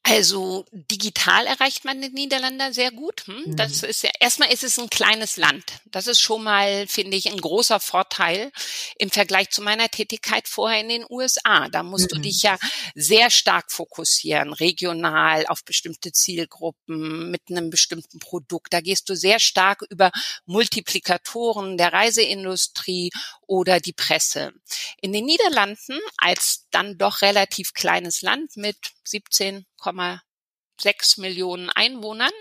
Also 0.06 0.66
digital 0.74 1.48
erreicht 1.48 1.86
man 1.86 2.02
den 2.02 2.12
Niederländer 2.12 2.74
sehr 2.74 2.92
gut. 2.92 3.26
Hm? 3.26 3.56
Das 3.56 3.82
mhm. 3.82 3.90
ist 3.90 4.04
ja 4.04 4.10
erstmal 4.20 4.52
ist 4.52 4.64
es 4.64 4.78
ein 4.78 4.90
kleines 4.90 5.38
Land. 5.38 5.64
Das 5.86 6.08
ist 6.08 6.20
schon 6.20 6.44
mal, 6.44 6.88
finde 6.88 7.16
ich, 7.16 7.32
ein 7.32 7.40
großer 7.40 7.80
Vorteil 7.80 8.52
im 8.98 9.10
Vergleich 9.10 9.50
zu 9.50 9.62
meiner 9.62 9.88
Tätigkeit 9.88 10.50
vorher 10.50 10.82
in 10.82 10.90
den 10.90 11.06
USA. 11.10 11.70
Da 11.70 11.84
musst 11.84 12.12
mhm. 12.12 12.16
du 12.16 12.22
dich 12.24 12.44
ja 12.44 12.58
sehr 12.96 13.30
stark 13.30 13.72
fokussieren, 13.72 14.52
regional 14.52 15.46
auf 15.48 15.64
bestimmte 15.64 16.12
Zielgruppen 16.12 17.32
mit 17.32 17.44
einem 17.50 17.70
bestimmten 17.70 18.20
Produkt. 18.20 18.74
Da 18.74 18.82
gehst 18.82 19.08
du 19.08 19.16
sehr 19.16 19.40
stark 19.40 19.84
über 19.90 20.12
Multiplikatoren 20.46 21.78
der 21.78 21.94
Reiseindustrie 21.94 23.10
oder 23.54 23.80
die 23.80 23.94
Presse. 23.94 24.52
In 25.00 25.14
den 25.14 25.26
Niederlanden 25.26 26.00
als 26.18 26.66
dann 26.72 26.98
doch 26.98 27.22
relativ 27.22 27.76
kleines 27.76 28.24
Land 28.24 28.58
mit 28.58 28.78
17,6 29.06 31.22
Millionen 31.22 31.70
Einwohnern 31.70 32.32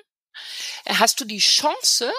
hast 0.88 1.20
du 1.20 1.24
die 1.24 1.38
Chance, 1.38 2.12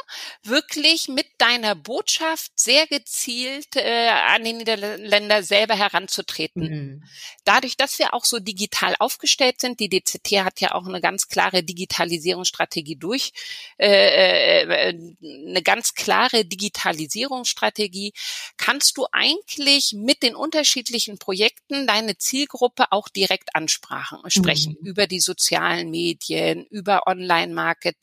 wirklich 0.43 1.07
mit 1.07 1.27
deiner 1.37 1.75
Botschaft 1.75 2.51
sehr 2.55 2.87
gezielt 2.87 3.75
äh, 3.75 4.09
an 4.09 4.43
die 4.43 4.53
Niederländer 4.53 5.43
selber 5.43 5.75
heranzutreten. 5.75 6.63
Mhm. 6.63 7.03
Dadurch, 7.43 7.77
dass 7.77 7.99
wir 7.99 8.13
auch 8.13 8.25
so 8.25 8.39
digital 8.39 8.95
aufgestellt 8.99 9.59
sind, 9.59 9.79
die 9.79 9.89
DCT 9.89 10.43
hat 10.43 10.61
ja 10.61 10.73
auch 10.73 10.85
eine 10.85 11.01
ganz 11.01 11.27
klare 11.27 11.63
Digitalisierungsstrategie 11.63 12.95
durch, 12.95 13.31
äh, 13.77 14.63
äh, 14.63 14.97
eine 15.23 15.61
ganz 15.61 15.93
klare 15.93 16.45
Digitalisierungsstrategie, 16.45 18.13
kannst 18.57 18.97
du 18.97 19.07
eigentlich 19.11 19.93
mit 19.93 20.23
den 20.23 20.35
unterschiedlichen 20.35 21.17
Projekten 21.17 21.87
deine 21.87 22.17
Zielgruppe 22.17 22.91
auch 22.91 23.09
direkt 23.09 23.55
ansprachen, 23.55 24.19
sprechen 24.27 24.77
mhm. 24.79 24.87
über 24.87 25.07
die 25.07 25.19
sozialen 25.19 25.89
Medien, 25.89 26.65
über 26.67 27.07
Online-Marketing, 27.07 28.02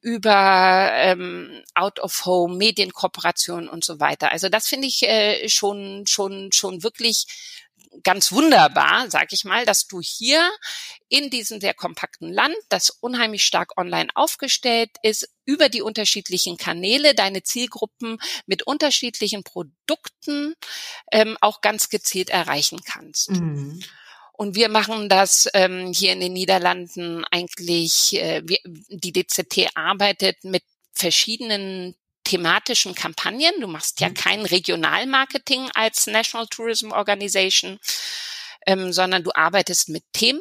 über 0.00 0.90
ähm, 0.94 1.62
Out-of-Home, 1.74 2.56
Medienkooperation 2.56 3.68
und 3.68 3.84
so 3.84 4.00
weiter. 4.00 4.30
Also 4.30 4.48
das 4.48 4.68
finde 4.68 4.88
ich 4.88 5.02
äh, 5.02 5.48
schon, 5.48 6.04
schon, 6.06 6.50
schon 6.52 6.82
wirklich 6.82 7.26
ganz 8.02 8.32
wunderbar, 8.32 9.10
sag 9.10 9.32
ich 9.32 9.44
mal, 9.44 9.64
dass 9.66 9.86
du 9.86 10.00
hier 10.00 10.50
in 11.08 11.30
diesem 11.30 11.60
sehr 11.60 11.74
kompakten 11.74 12.32
Land, 12.32 12.56
das 12.68 12.90
unheimlich 12.90 13.44
stark 13.44 13.78
online 13.78 14.08
aufgestellt 14.14 14.90
ist, 15.02 15.28
über 15.44 15.68
die 15.68 15.82
unterschiedlichen 15.82 16.56
Kanäle 16.56 17.14
deine 17.14 17.42
Zielgruppen 17.42 18.18
mit 18.46 18.62
unterschiedlichen 18.62 19.44
Produkten 19.44 20.54
ähm, 21.10 21.36
auch 21.40 21.60
ganz 21.60 21.88
gezielt 21.88 22.30
erreichen 22.30 22.80
kannst. 22.84 23.30
Mhm. 23.30 23.82
Und 24.42 24.56
wir 24.56 24.68
machen 24.68 25.08
das 25.08 25.48
ähm, 25.54 25.92
hier 25.92 26.12
in 26.12 26.18
den 26.18 26.32
Niederlanden 26.32 27.24
eigentlich, 27.30 28.20
äh, 28.20 28.42
wir, 28.44 28.58
die 28.64 29.12
DZT 29.12 29.68
arbeitet 29.76 30.42
mit 30.42 30.64
verschiedenen 30.92 31.94
thematischen 32.24 32.96
Kampagnen. 32.96 33.52
Du 33.60 33.68
machst 33.68 34.00
ja 34.00 34.08
mhm. 34.08 34.14
kein 34.14 34.44
Regionalmarketing 34.44 35.70
als 35.74 36.08
National 36.08 36.48
Tourism 36.48 36.90
Organization, 36.90 37.78
ähm, 38.66 38.92
sondern 38.92 39.22
du 39.22 39.30
arbeitest 39.32 39.90
mit 39.90 40.02
Themen. 40.12 40.40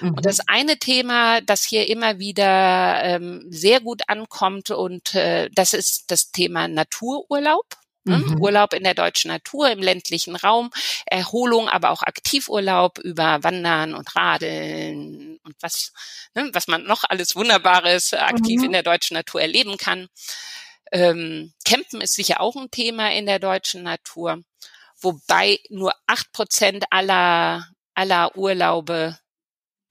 Mhm. 0.00 0.14
Und 0.14 0.24
das 0.24 0.40
eine 0.48 0.78
Thema, 0.78 1.42
das 1.42 1.62
hier 1.62 1.90
immer 1.90 2.18
wieder 2.18 3.02
ähm, 3.04 3.44
sehr 3.50 3.80
gut 3.80 4.08
ankommt, 4.08 4.70
und 4.70 5.14
äh, 5.14 5.50
das 5.52 5.74
ist 5.74 6.10
das 6.10 6.32
Thema 6.32 6.68
Natururlaub. 6.68 7.66
Ne? 8.04 8.18
Mhm. 8.18 8.40
Urlaub 8.40 8.74
in 8.74 8.82
der 8.82 8.94
deutschen 8.94 9.28
Natur, 9.28 9.70
im 9.70 9.80
ländlichen 9.80 10.34
Raum, 10.34 10.70
Erholung, 11.06 11.68
aber 11.68 11.90
auch 11.90 12.02
Aktivurlaub 12.02 12.98
über 12.98 13.42
Wandern 13.44 13.94
und 13.94 14.16
Radeln 14.16 15.38
und 15.44 15.56
was, 15.60 15.92
ne, 16.34 16.50
was 16.52 16.66
man 16.66 16.84
noch 16.84 17.04
alles 17.08 17.36
Wunderbares 17.36 18.12
aktiv 18.12 18.60
mhm. 18.60 18.66
in 18.66 18.72
der 18.72 18.82
deutschen 18.82 19.14
Natur 19.14 19.40
erleben 19.40 19.76
kann. 19.76 20.08
Ähm, 20.90 21.52
Campen 21.64 22.00
ist 22.00 22.14
sicher 22.14 22.40
auch 22.40 22.56
ein 22.56 22.70
Thema 22.70 23.12
in 23.12 23.26
der 23.26 23.38
deutschen 23.38 23.84
Natur, 23.84 24.42
wobei 25.00 25.60
nur 25.70 25.94
acht 26.06 26.32
Prozent 26.32 26.84
aller, 26.90 27.68
aller 27.94 28.36
Urlaube 28.36 29.18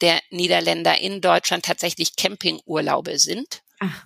der 0.02 0.20
Niederländer 0.32 0.98
in 1.00 1.22
Deutschland 1.22 1.66
tatsächlich 1.66 2.16
Campingurlaube 2.16 3.20
sind. 3.20 3.62
Ach. 3.80 4.06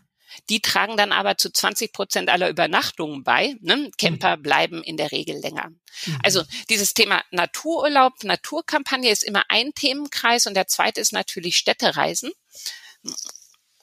Die 0.49 0.61
tragen 0.61 0.97
dann 0.97 1.11
aber 1.11 1.37
zu 1.37 1.51
20 1.51 1.91
Prozent 1.91 2.29
aller 2.29 2.49
Übernachtungen 2.49 3.23
bei. 3.23 3.55
Ne? 3.61 3.89
Camper 3.97 4.37
mhm. 4.37 4.41
bleiben 4.41 4.83
in 4.83 4.97
der 4.97 5.11
Regel 5.11 5.37
länger. 5.37 5.69
Mhm. 5.69 6.19
Also 6.23 6.43
dieses 6.69 6.93
Thema 6.93 7.23
Natururlaub, 7.31 8.23
Naturkampagne 8.23 9.09
ist 9.09 9.23
immer 9.23 9.43
ein 9.49 9.73
Themenkreis 9.73 10.45
und 10.45 10.53
der 10.55 10.67
zweite 10.67 11.01
ist 11.01 11.13
natürlich 11.13 11.57
Städtereisen. 11.57 12.31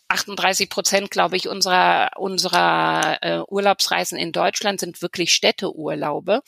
38 0.08 0.68
Prozent, 0.68 1.10
glaube 1.10 1.36
ich, 1.36 1.48
unserer, 1.48 2.10
unserer 2.16 3.18
äh, 3.22 3.40
Urlaubsreisen 3.48 4.18
in 4.18 4.32
Deutschland 4.32 4.80
sind 4.80 5.00
wirklich 5.00 5.32
Städteurlaube. 5.32 6.42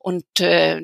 Und 0.00 0.40
äh, 0.40 0.82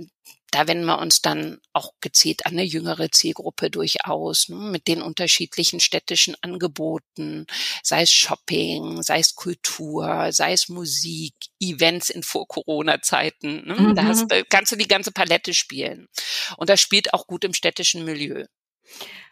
da 0.50 0.66
wenden 0.68 0.86
wir 0.86 0.98
uns 0.98 1.22
dann 1.22 1.58
auch 1.72 1.92
gezielt 2.00 2.46
an 2.46 2.52
eine 2.52 2.64
jüngere 2.64 3.10
Zielgruppe 3.10 3.70
durchaus, 3.70 4.48
ne, 4.48 4.56
mit 4.56 4.88
den 4.88 5.02
unterschiedlichen 5.02 5.80
städtischen 5.80 6.36
Angeboten, 6.42 7.46
sei 7.82 8.02
es 8.02 8.12
Shopping, 8.12 9.02
sei 9.02 9.20
es 9.20 9.34
Kultur, 9.34 10.32
sei 10.32 10.52
es 10.52 10.68
Musik, 10.68 11.34
Events 11.60 12.10
in 12.10 12.22
Vor-Corona-Zeiten. 12.22 13.66
Ne, 13.66 13.74
mhm. 13.74 13.94
Da 13.94 14.04
hast, 14.04 14.26
da 14.28 14.42
kannst 14.42 14.72
du 14.72 14.76
die 14.76 14.88
ganze 14.88 15.12
Palette 15.12 15.54
spielen. 15.54 16.08
Und 16.56 16.68
das 16.68 16.80
spielt 16.80 17.14
auch 17.14 17.26
gut 17.26 17.44
im 17.44 17.54
städtischen 17.54 18.04
Milieu. 18.04 18.44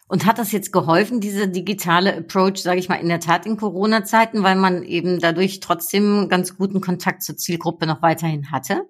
Und 0.07 0.25
hat 0.25 0.39
das 0.39 0.51
jetzt 0.51 0.71
geholfen, 0.71 1.21
diese 1.21 1.47
digitale 1.47 2.17
Approach, 2.17 2.57
sage 2.57 2.79
ich 2.79 2.89
mal, 2.89 2.95
in 2.95 3.09
der 3.09 3.19
Tat 3.19 3.45
in 3.45 3.57
Corona-Zeiten, 3.57 4.41
weil 4.41 4.55
man 4.55 4.81
eben 4.81 5.19
dadurch 5.19 5.59
trotzdem 5.59 6.29
ganz 6.29 6.57
guten 6.57 6.81
Kontakt 6.81 7.21
zur 7.21 7.37
Zielgruppe 7.37 7.85
noch 7.85 8.01
weiterhin 8.01 8.49
hatte? 8.49 8.89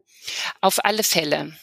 Auf 0.61 0.83
alle 0.83 1.03
Fälle. 1.03 1.53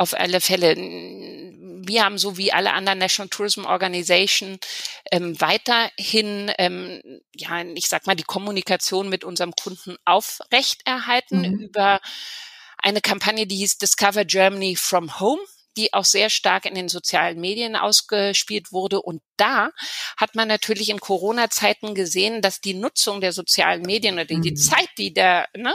Auf 0.00 0.14
alle 0.14 0.40
Fälle. 0.40 0.76
Wir 0.76 2.04
haben 2.04 2.16
so 2.16 2.38
wie 2.38 2.54
alle 2.54 2.72
anderen 2.72 2.98
National 2.98 3.28
Tourism 3.28 3.66
Organization 3.66 4.58
ähm, 5.12 5.38
weiterhin, 5.38 6.50
ähm, 6.56 7.02
ja, 7.34 7.62
ich 7.74 7.86
sag 7.86 8.06
mal, 8.06 8.16
die 8.16 8.22
Kommunikation 8.22 9.10
mit 9.10 9.24
unserem 9.24 9.52
Kunden 9.52 9.96
aufrechterhalten 10.06 11.40
mhm. 11.40 11.58
über 11.58 12.00
eine 12.78 13.02
Kampagne, 13.02 13.46
die 13.46 13.56
hieß 13.56 13.76
Discover 13.76 14.24
Germany 14.24 14.74
from 14.74 15.20
Home 15.20 15.42
die 15.76 15.92
auch 15.94 16.04
sehr 16.04 16.30
stark 16.30 16.64
in 16.66 16.74
den 16.74 16.88
sozialen 16.88 17.40
Medien 17.40 17.76
ausgespielt 17.76 18.72
wurde. 18.72 19.00
Und 19.00 19.22
da 19.36 19.70
hat 20.16 20.34
man 20.34 20.48
natürlich 20.48 20.88
in 20.88 21.00
Corona-Zeiten 21.00 21.94
gesehen, 21.94 22.42
dass 22.42 22.60
die 22.60 22.74
Nutzung 22.74 23.20
der 23.20 23.32
sozialen 23.32 23.82
Medien 23.82 24.14
oder 24.14 24.24
die, 24.24 24.40
die 24.40 24.50
mhm. 24.52 24.56
Zeit, 24.56 24.88
die 24.98 25.14
der, 25.14 25.48
ne, 25.56 25.74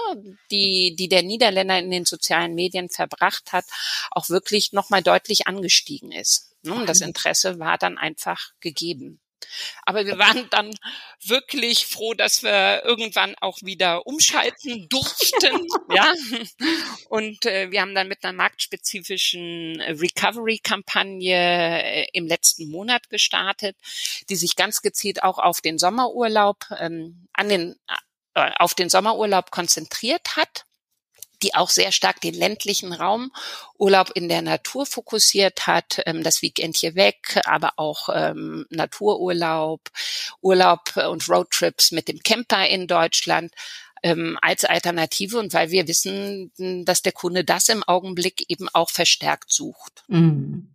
die, 0.51 0.95
die 0.97 1.09
der 1.09 1.23
Niederländer 1.23 1.79
in 1.79 1.91
den 1.91 2.05
sozialen 2.05 2.55
Medien 2.55 2.89
verbracht 2.89 3.53
hat, 3.53 3.65
auch 4.11 4.29
wirklich 4.29 4.73
nochmal 4.73 5.01
deutlich 5.01 5.47
angestiegen 5.47 6.11
ist. 6.11 6.51
Ne? 6.63 6.73
Und 6.73 6.89
das 6.89 7.01
Interesse 7.01 7.59
war 7.59 7.77
dann 7.77 7.97
einfach 7.97 8.51
gegeben. 8.59 9.19
Aber 9.83 10.05
wir 10.05 10.17
waren 10.17 10.47
dann 10.49 10.73
wirklich 11.23 11.85
froh, 11.85 12.13
dass 12.13 12.43
wir 12.43 12.83
irgendwann 12.83 13.35
auch 13.41 13.59
wieder 13.61 14.07
umschalten 14.07 14.85
durften, 14.89 15.67
ja. 15.93 16.13
Und 17.09 17.45
äh, 17.45 17.71
wir 17.71 17.81
haben 17.81 17.95
dann 17.95 18.07
mit 18.07 18.23
einer 18.23 18.33
marktspezifischen 18.33 19.81
Recovery-Kampagne 19.81 21.83
äh, 21.83 22.07
im 22.13 22.27
letzten 22.27 22.69
Monat 22.69 23.09
gestartet, 23.09 23.75
die 24.29 24.35
sich 24.35 24.55
ganz 24.55 24.81
gezielt 24.81 25.23
auch 25.23 25.39
auf 25.39 25.61
den 25.61 25.77
Sommerurlaub, 25.77 26.65
ähm, 26.79 27.27
an 27.33 27.49
den, 27.49 27.75
äh, 28.33 28.51
auf 28.57 28.73
den 28.73 28.89
Sommerurlaub 28.89 29.51
konzentriert 29.51 30.35
hat 30.35 30.64
die 31.45 31.53
auch 31.53 31.69
sehr 31.69 31.91
stark 31.91 32.21
den 32.21 32.33
ländlichen 32.33 32.91
Raum, 32.91 33.31
Urlaub 33.77 34.09
in 34.15 34.29
der 34.29 34.41
Natur 34.41 34.87
fokussiert 34.87 35.67
hat, 35.67 36.01
ähm, 36.07 36.23
das 36.23 36.41
Weekend 36.41 36.75
hier 36.75 36.95
weg, 36.95 37.39
aber 37.45 37.73
auch 37.77 38.09
ähm, 38.11 38.65
Natururlaub, 38.71 39.81
Urlaub 40.41 40.97
und 41.09 41.29
Roadtrips 41.29 41.91
mit 41.91 42.07
dem 42.07 42.19
Camper 42.19 42.67
in 42.67 42.87
Deutschland 42.87 43.53
ähm, 44.01 44.39
als 44.41 44.65
Alternative 44.65 45.37
und 45.37 45.53
weil 45.53 45.69
wir 45.69 45.87
wissen, 45.87 46.51
dass 46.85 47.03
der 47.03 47.11
Kunde 47.11 47.43
das 47.43 47.69
im 47.69 47.83
Augenblick 47.83 48.45
eben 48.49 48.67
auch 48.73 48.89
verstärkt 48.89 49.51
sucht. 49.51 50.03
Mhm. 50.07 50.69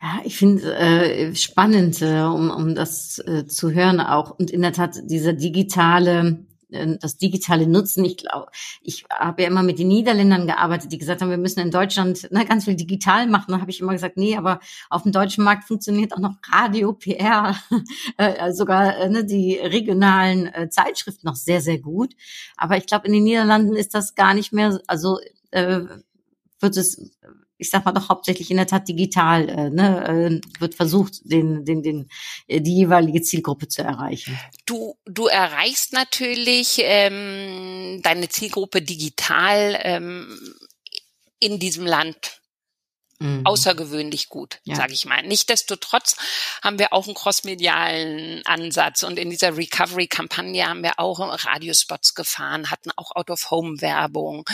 Ja, 0.00 0.20
ich 0.24 0.36
finde 0.36 0.74
äh, 0.76 1.34
spannend, 1.34 2.00
äh, 2.00 2.20
um, 2.20 2.50
um 2.50 2.76
das 2.76 3.18
äh, 3.18 3.46
zu 3.46 3.72
hören 3.72 4.00
auch. 4.00 4.30
Und 4.38 4.50
in 4.50 4.62
der 4.62 4.72
Tat, 4.72 4.96
dieser 5.04 5.32
digitale 5.32 6.20
äh, 6.28 6.53
das 7.00 7.16
digitale 7.16 7.66
Nutzen. 7.66 8.04
Ich 8.04 8.18
glaube, 8.18 8.50
ich 8.82 9.04
habe 9.10 9.42
ja 9.42 9.48
immer 9.48 9.62
mit 9.62 9.78
den 9.78 9.88
Niederländern 9.88 10.46
gearbeitet, 10.46 10.92
die 10.92 10.98
gesagt 10.98 11.22
haben, 11.22 11.30
wir 11.30 11.36
müssen 11.36 11.60
in 11.60 11.70
Deutschland 11.70 12.30
ne, 12.30 12.44
ganz 12.44 12.64
viel 12.64 12.76
digital 12.76 13.26
machen. 13.26 13.52
Da 13.52 13.60
habe 13.60 13.70
ich 13.70 13.80
immer 13.80 13.92
gesagt, 13.92 14.16
nee, 14.16 14.36
aber 14.36 14.60
auf 14.90 15.02
dem 15.02 15.12
deutschen 15.12 15.44
Markt 15.44 15.64
funktioniert 15.64 16.12
auch 16.12 16.18
noch 16.18 16.36
Radio, 16.50 16.92
PR, 16.92 17.56
äh, 18.16 18.52
sogar 18.52 18.96
äh, 18.98 19.08
ne, 19.08 19.24
die 19.24 19.56
regionalen 19.56 20.46
äh, 20.46 20.68
Zeitschriften 20.68 21.26
noch 21.26 21.36
sehr, 21.36 21.60
sehr 21.60 21.78
gut. 21.78 22.14
Aber 22.56 22.76
ich 22.76 22.86
glaube, 22.86 23.06
in 23.06 23.12
den 23.12 23.24
Niederlanden 23.24 23.76
ist 23.76 23.94
das 23.94 24.14
gar 24.14 24.34
nicht 24.34 24.52
mehr, 24.52 24.80
also 24.86 25.18
äh, 25.50 25.80
wird 26.60 26.76
es 26.76 27.10
ich 27.64 27.70
sag 27.70 27.84
mal 27.84 27.92
doch 27.92 28.10
hauptsächlich 28.10 28.50
in 28.50 28.58
der 28.58 28.66
Tat 28.66 28.86
digital, 28.86 29.48
äh, 29.48 29.70
ne, 29.70 30.40
äh, 30.44 30.60
wird 30.60 30.74
versucht, 30.74 31.20
den, 31.24 31.64
den, 31.64 31.82
den, 31.82 32.08
äh, 32.46 32.60
die 32.60 32.76
jeweilige 32.76 33.22
Zielgruppe 33.22 33.68
zu 33.68 33.82
erreichen. 33.82 34.38
Du, 34.66 34.96
du 35.06 35.26
erreichst 35.26 35.94
natürlich 35.94 36.78
ähm, 36.82 38.00
deine 38.02 38.28
Zielgruppe 38.28 38.82
digital 38.82 39.78
ähm, 39.82 40.38
in 41.40 41.58
diesem 41.58 41.86
Land 41.86 42.42
mhm. 43.18 43.42
außergewöhnlich 43.44 44.28
gut, 44.28 44.58
ja. 44.64 44.76
sage 44.76 44.92
ich 44.92 45.04
mal. 45.04 45.22
Nichtsdestotrotz 45.22 46.16
haben 46.62 46.78
wir 46.78 46.92
auch 46.92 47.06
einen 47.06 47.14
crossmedialen 47.14 48.44
Ansatz 48.46 49.02
und 49.02 49.18
in 49.18 49.30
dieser 49.30 49.56
Recovery-Kampagne 49.56 50.66
haben 50.66 50.82
wir 50.82 50.98
auch 50.98 51.20
Radiospots 51.20 52.14
gefahren, 52.14 52.70
hatten 52.70 52.90
auch 52.96 53.14
Out-of-Home-Werbung. 53.14 54.44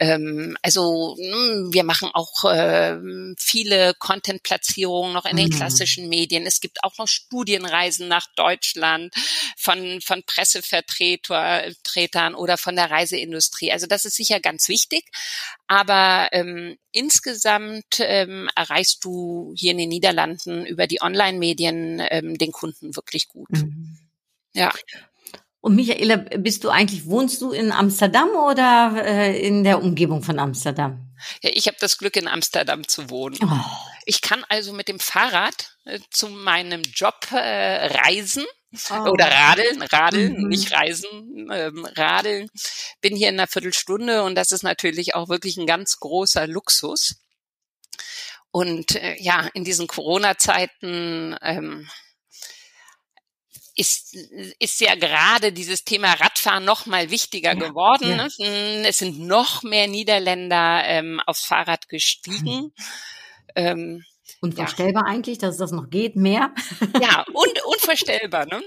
Ähm, 0.00 0.56
also 0.62 1.16
hm, 1.18 1.72
wir 1.72 1.84
machen 1.84 2.10
auch 2.12 2.44
äh, 2.44 2.96
viele 3.38 3.94
Content-Platzierungen 3.94 5.12
noch 5.12 5.24
in 5.24 5.32
mhm. 5.32 5.40
den 5.40 5.50
klassischen 5.50 6.08
Medien. 6.08 6.46
Es 6.46 6.60
gibt 6.60 6.84
auch 6.84 6.96
noch 6.98 7.08
Studienreisen 7.08 8.08
nach 8.08 8.26
Deutschland 8.36 9.14
von, 9.56 10.00
von 10.00 10.22
Pressevertretern 10.24 12.34
oder 12.34 12.56
von 12.56 12.76
der 12.76 12.90
Reiseindustrie. 12.90 13.72
Also 13.72 13.86
das 13.86 14.04
ist 14.04 14.16
sicher 14.16 14.40
ganz 14.40 14.68
wichtig. 14.68 15.04
Aber 15.68 16.28
ähm, 16.32 16.76
insgesamt 16.92 17.98
ähm, 17.98 18.48
erreichst 18.54 19.04
du 19.04 19.52
hier 19.56 19.72
in 19.72 19.78
den 19.78 19.88
Niederlanden 19.88 20.64
über 20.64 20.86
die 20.86 21.02
Online-Medien 21.02 22.00
ähm, 22.08 22.38
den 22.38 22.52
Kunden 22.52 22.94
wirklich 22.94 23.28
gut. 23.28 23.50
Mhm. 23.50 23.98
Ja. 24.54 24.72
Und 25.60 25.74
Michaela, 25.74 26.16
bist 26.16 26.62
du 26.62 26.68
eigentlich, 26.68 27.06
wohnst 27.06 27.42
du 27.42 27.50
in 27.50 27.72
Amsterdam 27.72 28.28
oder 28.30 29.04
äh, 29.04 29.44
in 29.44 29.64
der 29.64 29.82
Umgebung 29.82 30.22
von 30.22 30.38
Amsterdam? 30.38 31.10
Ja, 31.42 31.50
ich 31.52 31.66
habe 31.66 31.76
das 31.80 31.98
Glück, 31.98 32.16
in 32.16 32.28
Amsterdam 32.28 32.86
zu 32.86 33.10
wohnen. 33.10 33.36
Oh. 33.42 33.95
Ich 34.06 34.22
kann 34.22 34.44
also 34.48 34.72
mit 34.72 34.88
dem 34.88 35.00
Fahrrad 35.00 35.76
äh, 35.84 36.00
zu 36.10 36.28
meinem 36.28 36.82
Job 36.82 37.28
äh, 37.32 37.86
reisen 37.86 38.46
Oh. 38.90 39.10
Oder 39.10 39.30
radeln, 39.30 39.82
radeln, 39.82 40.42
mhm. 40.42 40.48
nicht 40.48 40.72
reisen, 40.72 41.48
ähm, 41.52 41.86
radeln. 41.96 42.48
Bin 43.00 43.16
hier 43.16 43.28
in 43.28 43.36
einer 43.36 43.46
Viertelstunde 43.46 44.22
und 44.22 44.34
das 44.34 44.52
ist 44.52 44.62
natürlich 44.62 45.14
auch 45.14 45.28
wirklich 45.28 45.56
ein 45.56 45.66
ganz 45.66 45.98
großer 45.98 46.46
Luxus. 46.46 47.16
Und 48.50 48.96
äh, 48.96 49.16
ja, 49.18 49.48
in 49.54 49.64
diesen 49.64 49.86
Corona-Zeiten 49.86 51.36
ähm, 51.42 51.88
ist, 53.74 54.14
ist 54.58 54.80
ja 54.80 54.94
gerade 54.94 55.52
dieses 55.52 55.84
Thema 55.84 56.14
Radfahren 56.14 56.64
noch 56.64 56.86
mal 56.86 57.10
wichtiger 57.10 57.54
ja, 57.54 57.68
geworden. 57.68 58.08
Ja. 58.08 58.28
Ne? 58.38 58.88
Es 58.88 58.98
sind 58.98 59.20
noch 59.20 59.62
mehr 59.62 59.86
Niederländer 59.86 60.82
ähm, 60.84 61.20
aufs 61.26 61.44
Fahrrad 61.44 61.88
gestiegen. 61.88 62.44
Mhm. 62.44 62.72
Ähm, 63.56 64.04
Unvorstellbar 64.40 65.04
ja. 65.06 65.12
eigentlich, 65.12 65.38
dass 65.38 65.56
das 65.56 65.70
noch 65.70 65.88
geht, 65.88 66.16
mehr. 66.16 66.52
Ja, 67.00 67.24
und 67.32 67.64
unvorstellbar. 67.64 68.46
Ne? 68.46 68.62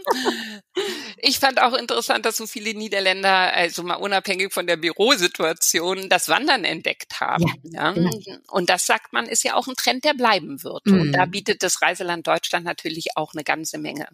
Ich 1.17 1.39
fand 1.39 1.62
auch 1.62 1.73
interessant, 1.73 2.25
dass 2.25 2.38
so 2.38 2.47
viele 2.47 2.73
Niederländer, 2.73 3.54
also 3.54 3.84
mal 3.84 3.95
unabhängig 3.95 4.54
von 4.54 4.67
der 4.67 4.78
Bürosituation, 4.78 6.10
das 6.10 6.30
Wandern 6.30 6.63
entdeckt 6.63 7.19
haben. 7.19 7.45
Ja, 7.63 7.82
ja. 7.82 7.91
Genau. 7.91 8.12
Und 8.52 8.69
das 8.69 8.86
sagt 8.86 9.13
man, 9.13 9.25
ist 9.25 9.43
ja 9.43 9.56
auch 9.56 9.67
ein 9.67 9.75
Trend, 9.75 10.06
der 10.06 10.13
bleiben 10.13 10.63
wird. 10.63 10.86
Mhm. 10.86 11.02
Und 11.02 11.12
da 11.12 11.25
bietet 11.25 11.63
das 11.63 11.82
Reiseland 11.82 12.28
Deutschland 12.28 12.65
natürlich 12.65 13.10
auch 13.15 13.34
eine 13.34 13.43
ganze 13.43 13.78
Menge. 13.78 14.08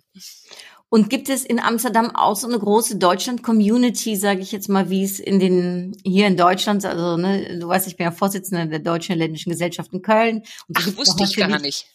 Und 0.96 1.10
gibt 1.10 1.28
es 1.28 1.44
in 1.44 1.60
Amsterdam 1.60 2.16
auch 2.16 2.38
so 2.38 2.48
eine 2.48 2.58
große 2.58 2.96
Deutschland-Community, 2.96 4.16
sage 4.16 4.40
ich 4.40 4.54
jetzt 4.54 4.70
mal, 4.70 4.90
wie 4.90 5.04
es 5.04 5.20
in 5.20 5.42
den 5.42 5.98
hier 6.06 6.26
in 6.26 6.38
Deutschland, 6.38 6.86
also 6.86 7.18
ne, 7.18 7.60
du 7.60 7.68
weißt, 7.68 7.86
ich 7.88 7.98
bin 7.98 8.06
ja 8.06 8.12
Vorsitzende 8.12 8.66
der 8.70 8.80
Deutschen 8.80 9.12
Hellenischen 9.20 9.52
Gesellschaft 9.52 9.92
in 9.92 10.02
Köln. 10.02 10.44
Und 10.70 10.78
Ach, 10.78 10.96
wusste 10.96 11.26
ich 11.26 11.36
gar 11.36 11.60
nicht. 11.60 11.88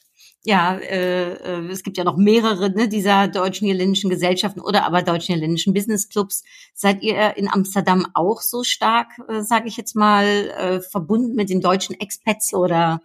Ja, 0.45 0.77
äh, 0.77 1.33
äh, 1.33 1.71
es 1.71 1.83
gibt 1.83 1.97
ja 1.97 2.05
noch 2.05 2.19
mehrere 2.19 2.69
ne, 2.69 2.89
dieser 2.89 3.27
deutschen 3.29 3.69
niederländischen 3.69 4.11
Gesellschaften 4.11 4.61
oder 4.61 4.85
aber 4.85 5.01
deutschen 5.01 5.35
niederländischen 5.35 5.73
Businessclubs. 5.73 6.45
Seid 6.75 7.03
ihr 7.03 7.39
in 7.39 7.51
Amsterdam 7.51 8.07
auch 8.13 8.43
so 8.43 8.65
stark, 8.65 9.13
äh, 9.31 9.41
sage 9.41 9.67
ich 9.69 9.79
jetzt 9.79 9.97
mal, 9.97 10.27
äh, 10.27 10.81
verbunden 10.83 11.35
mit 11.35 11.49
den 11.49 11.63
deutschen 11.63 11.99
Expats 11.99 12.53
oder 12.53 13.01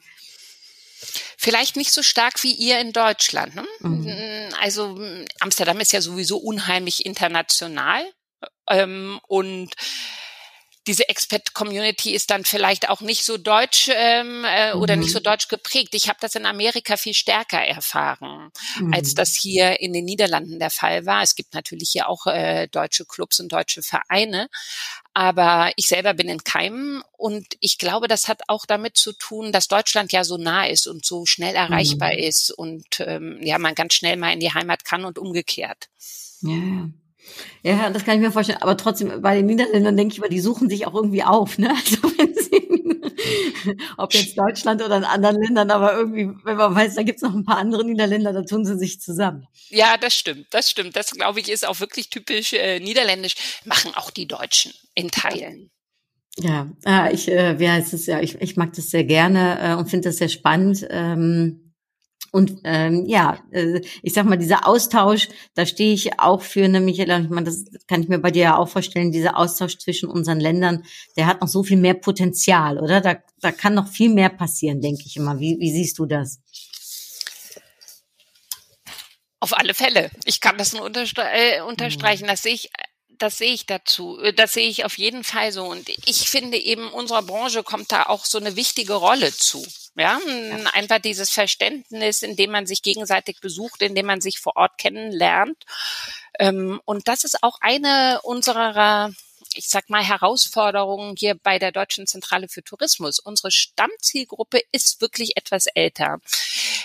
Vielleicht 1.37 1.75
nicht 1.75 1.91
so 1.91 2.01
stark 2.01 2.43
wie 2.43 2.53
ihr 2.53 2.79
in 2.79 2.93
Deutschland. 2.93 3.55
Ne? 3.55 3.65
Mhm. 3.79 4.53
Also 4.59 4.99
Amsterdam 5.39 5.79
ist 5.79 5.93
ja 5.93 6.01
sowieso 6.01 6.37
unheimlich 6.37 7.05
international. 7.05 8.03
Ähm, 8.69 9.19
und 9.27 9.75
diese 10.87 11.09
Expat-Community 11.09 12.13
ist 12.13 12.29
dann 12.29 12.45
vielleicht 12.45 12.89
auch 12.89 13.01
nicht 13.01 13.25
so 13.25 13.37
deutsch 13.37 13.89
ähm, 13.91 14.45
äh, 14.45 14.73
mhm. 14.73 14.81
oder 14.81 14.95
nicht 14.95 15.11
so 15.11 15.19
mhm. 15.19 15.23
deutsch 15.23 15.47
geprägt. 15.47 15.95
Ich 15.95 16.09
habe 16.09 16.19
das 16.21 16.35
in 16.35 16.45
Amerika 16.45 16.95
viel 16.95 17.15
stärker 17.15 17.59
erfahren, 17.59 18.51
mhm. 18.79 18.93
als 18.93 19.15
das 19.15 19.33
hier 19.33 19.79
in 19.79 19.93
den 19.93 20.05
Niederlanden 20.05 20.59
der 20.59 20.69
Fall 20.69 21.05
war. 21.05 21.23
Es 21.23 21.35
gibt 21.35 21.53
natürlich 21.53 21.89
hier 21.91 22.07
auch 22.07 22.27
äh, 22.27 22.67
deutsche 22.67 23.05
Clubs 23.05 23.39
und 23.39 23.51
deutsche 23.51 23.81
Vereine, 23.81 24.47
aber 25.15 25.71
ich 25.77 25.87
selber 25.87 26.13
bin 26.13 26.27
in 26.27 26.43
Keimen 26.43 27.01
und 27.13 27.47
ich 27.61 27.77
glaube, 27.77 28.09
das 28.09 28.27
hat 28.27 28.41
auch 28.49 28.65
damit 28.65 28.97
zu 28.97 29.13
tun, 29.13 29.53
dass 29.53 29.69
Deutschland 29.69 30.11
ja 30.11 30.25
so 30.25 30.35
nah 30.35 30.65
ist 30.65 30.87
und 30.87 31.05
so 31.05 31.25
schnell 31.25 31.55
erreichbar 31.55 32.11
mhm. 32.11 32.19
ist 32.19 32.51
und 32.51 32.85
ähm, 32.99 33.39
ja, 33.41 33.57
man 33.57 33.75
ganz 33.75 33.93
schnell 33.93 34.17
mal 34.17 34.33
in 34.33 34.41
die 34.41 34.53
Heimat 34.53 34.83
kann 34.83 35.05
und 35.05 35.17
umgekehrt. 35.17 35.87
Ja. 36.41 36.89
Ja, 37.63 37.89
das 37.89 38.05
kann 38.05 38.15
ich 38.15 38.21
mir 38.21 38.31
vorstellen. 38.31 38.61
Aber 38.61 38.77
trotzdem, 38.77 39.21
bei 39.21 39.37
den 39.37 39.47
Niederländern 39.47 39.97
denke 39.97 40.13
ich 40.13 40.19
mal, 40.19 40.29
die 40.29 40.41
suchen 40.41 40.69
sich 40.69 40.85
auch 40.85 40.93
irgendwie 40.93 41.23
auf, 41.23 41.57
ne? 41.57 41.73
Ob 43.97 44.13
jetzt 44.13 44.37
Deutschland 44.37 44.81
oder 44.83 44.97
in 44.97 45.03
anderen 45.03 45.41
Ländern, 45.41 45.71
aber 45.71 45.93
irgendwie, 45.93 46.29
wenn 46.43 46.57
man 46.57 46.75
weiß, 46.75 46.95
da 46.95 47.03
gibt's 47.03 47.21
noch 47.21 47.33
ein 47.33 47.45
paar 47.45 47.57
andere 47.57 47.85
Niederländer, 47.85 48.33
da 48.33 48.43
tun 48.43 48.65
sie 48.65 48.77
sich 48.77 49.01
zusammen. 49.01 49.47
Ja, 49.69 49.97
das 49.97 50.15
stimmt, 50.15 50.47
das 50.51 50.69
stimmt. 50.69 50.95
Das, 50.95 51.11
glaube 51.11 51.39
ich, 51.39 51.49
ist 51.49 51.67
auch 51.67 51.79
wirklich 51.79 52.09
typisch 52.09 52.53
äh, 52.53 52.79
niederländisch. 52.79 53.35
Machen 53.65 53.93
auch 53.95 54.11
die 54.11 54.27
Deutschen 54.27 54.73
in 54.93 55.11
Teilen. 55.11 55.71
Ja, 56.37 56.69
ah, 56.83 57.09
ich, 57.11 57.29
äh, 57.29 57.59
wie 57.59 57.69
heißt 57.69 57.93
es 57.93 58.07
ja, 58.07 58.19
ich, 58.19 58.35
ich 58.41 58.57
mag 58.57 58.73
das 58.73 58.89
sehr 58.89 59.05
gerne 59.05 59.57
äh, 59.61 59.75
und 59.75 59.89
finde 59.89 60.09
das 60.09 60.17
sehr 60.17 60.29
spannend. 60.29 60.85
Ähm, 60.89 61.64
und 62.35 62.59
ähm, 62.65 63.05
ja, 63.05 63.39
äh, 63.51 63.79
ich 64.03 64.13
sag 64.13 64.25
mal, 64.25 64.35
dieser 64.35 64.67
Austausch, 64.67 65.29
da 65.53 65.65
stehe 65.65 65.93
ich 65.93 66.19
auch 66.19 66.41
für, 66.41 66.67
ne, 66.67 66.81
Michaela, 66.81 67.21
ich 67.21 67.29
meine, 67.29 67.45
das 67.45 67.63
kann 67.87 68.01
ich 68.01 68.09
mir 68.09 68.19
bei 68.19 68.29
dir 68.29 68.43
ja 68.43 68.57
auch 68.57 68.67
vorstellen, 68.67 69.13
dieser 69.13 69.37
Austausch 69.37 69.77
zwischen 69.77 70.09
unseren 70.09 70.41
Ländern, 70.41 70.83
der 71.15 71.27
hat 71.27 71.39
noch 71.39 71.47
so 71.47 71.63
viel 71.63 71.77
mehr 71.77 71.93
Potenzial, 71.93 72.77
oder? 72.77 72.99
Da, 72.99 73.15
da 73.39 73.53
kann 73.53 73.73
noch 73.73 73.87
viel 73.87 74.09
mehr 74.09 74.27
passieren, 74.27 74.81
denke 74.81 75.03
ich 75.05 75.15
immer. 75.15 75.39
Wie, 75.39 75.57
wie 75.61 75.71
siehst 75.71 75.97
du 75.97 76.05
das? 76.05 76.41
Auf 79.39 79.57
alle 79.57 79.73
Fälle. 79.73 80.11
Ich 80.25 80.41
kann 80.41 80.57
das 80.57 80.73
nur 80.73 80.83
unterstre 80.83 81.21
äh, 81.21 81.61
unterstreichen. 81.61 82.27
Das 82.27 82.43
sehe 82.43 82.55
ich 82.55 82.69
das 83.17 83.37
sehe 83.37 83.53
ich 83.53 83.65
dazu. 83.65 84.19
Das 84.35 84.53
sehe 84.53 84.67
ich 84.67 84.85
auf 84.85 84.97
jeden 84.97 85.23
Fall 85.23 85.51
so. 85.51 85.65
Und 85.65 85.89
ich 85.89 86.29
finde 86.29 86.57
eben, 86.57 86.89
unserer 86.91 87.23
Branche 87.23 87.63
kommt 87.63 87.91
da 87.91 88.03
auch 88.03 88.25
so 88.25 88.37
eine 88.37 88.55
wichtige 88.55 88.93
Rolle 88.93 89.33
zu. 89.33 89.65
Ja, 89.97 90.19
einfach 90.73 90.99
dieses 90.99 91.29
Verständnis, 91.29 92.21
indem 92.21 92.51
man 92.51 92.67
sich 92.67 92.81
gegenseitig 92.81 93.39
besucht, 93.39 93.81
indem 93.81 94.07
man 94.07 94.21
sich 94.21 94.39
vor 94.39 94.57
Ort 94.57 94.77
kennenlernt. 94.77 95.63
Ähm, 96.37 96.81
und 96.83 97.07
das 97.07 97.23
ist 97.23 97.43
auch 97.43 97.57
eine 97.61 98.19
unserer 98.23 99.11
ich 99.57 99.69
sag 99.69 99.89
mal, 99.89 100.03
Herausforderungen 100.03 101.15
hier 101.17 101.35
bei 101.35 101.59
der 101.59 101.71
Deutschen 101.71 102.07
Zentrale 102.07 102.49
für 102.49 102.61
Tourismus. 102.61 103.19
Unsere 103.19 103.51
Stammzielgruppe 103.51 104.59
ist 104.71 104.99
wirklich 105.01 105.37
etwas 105.37 105.67
älter. 105.67 106.19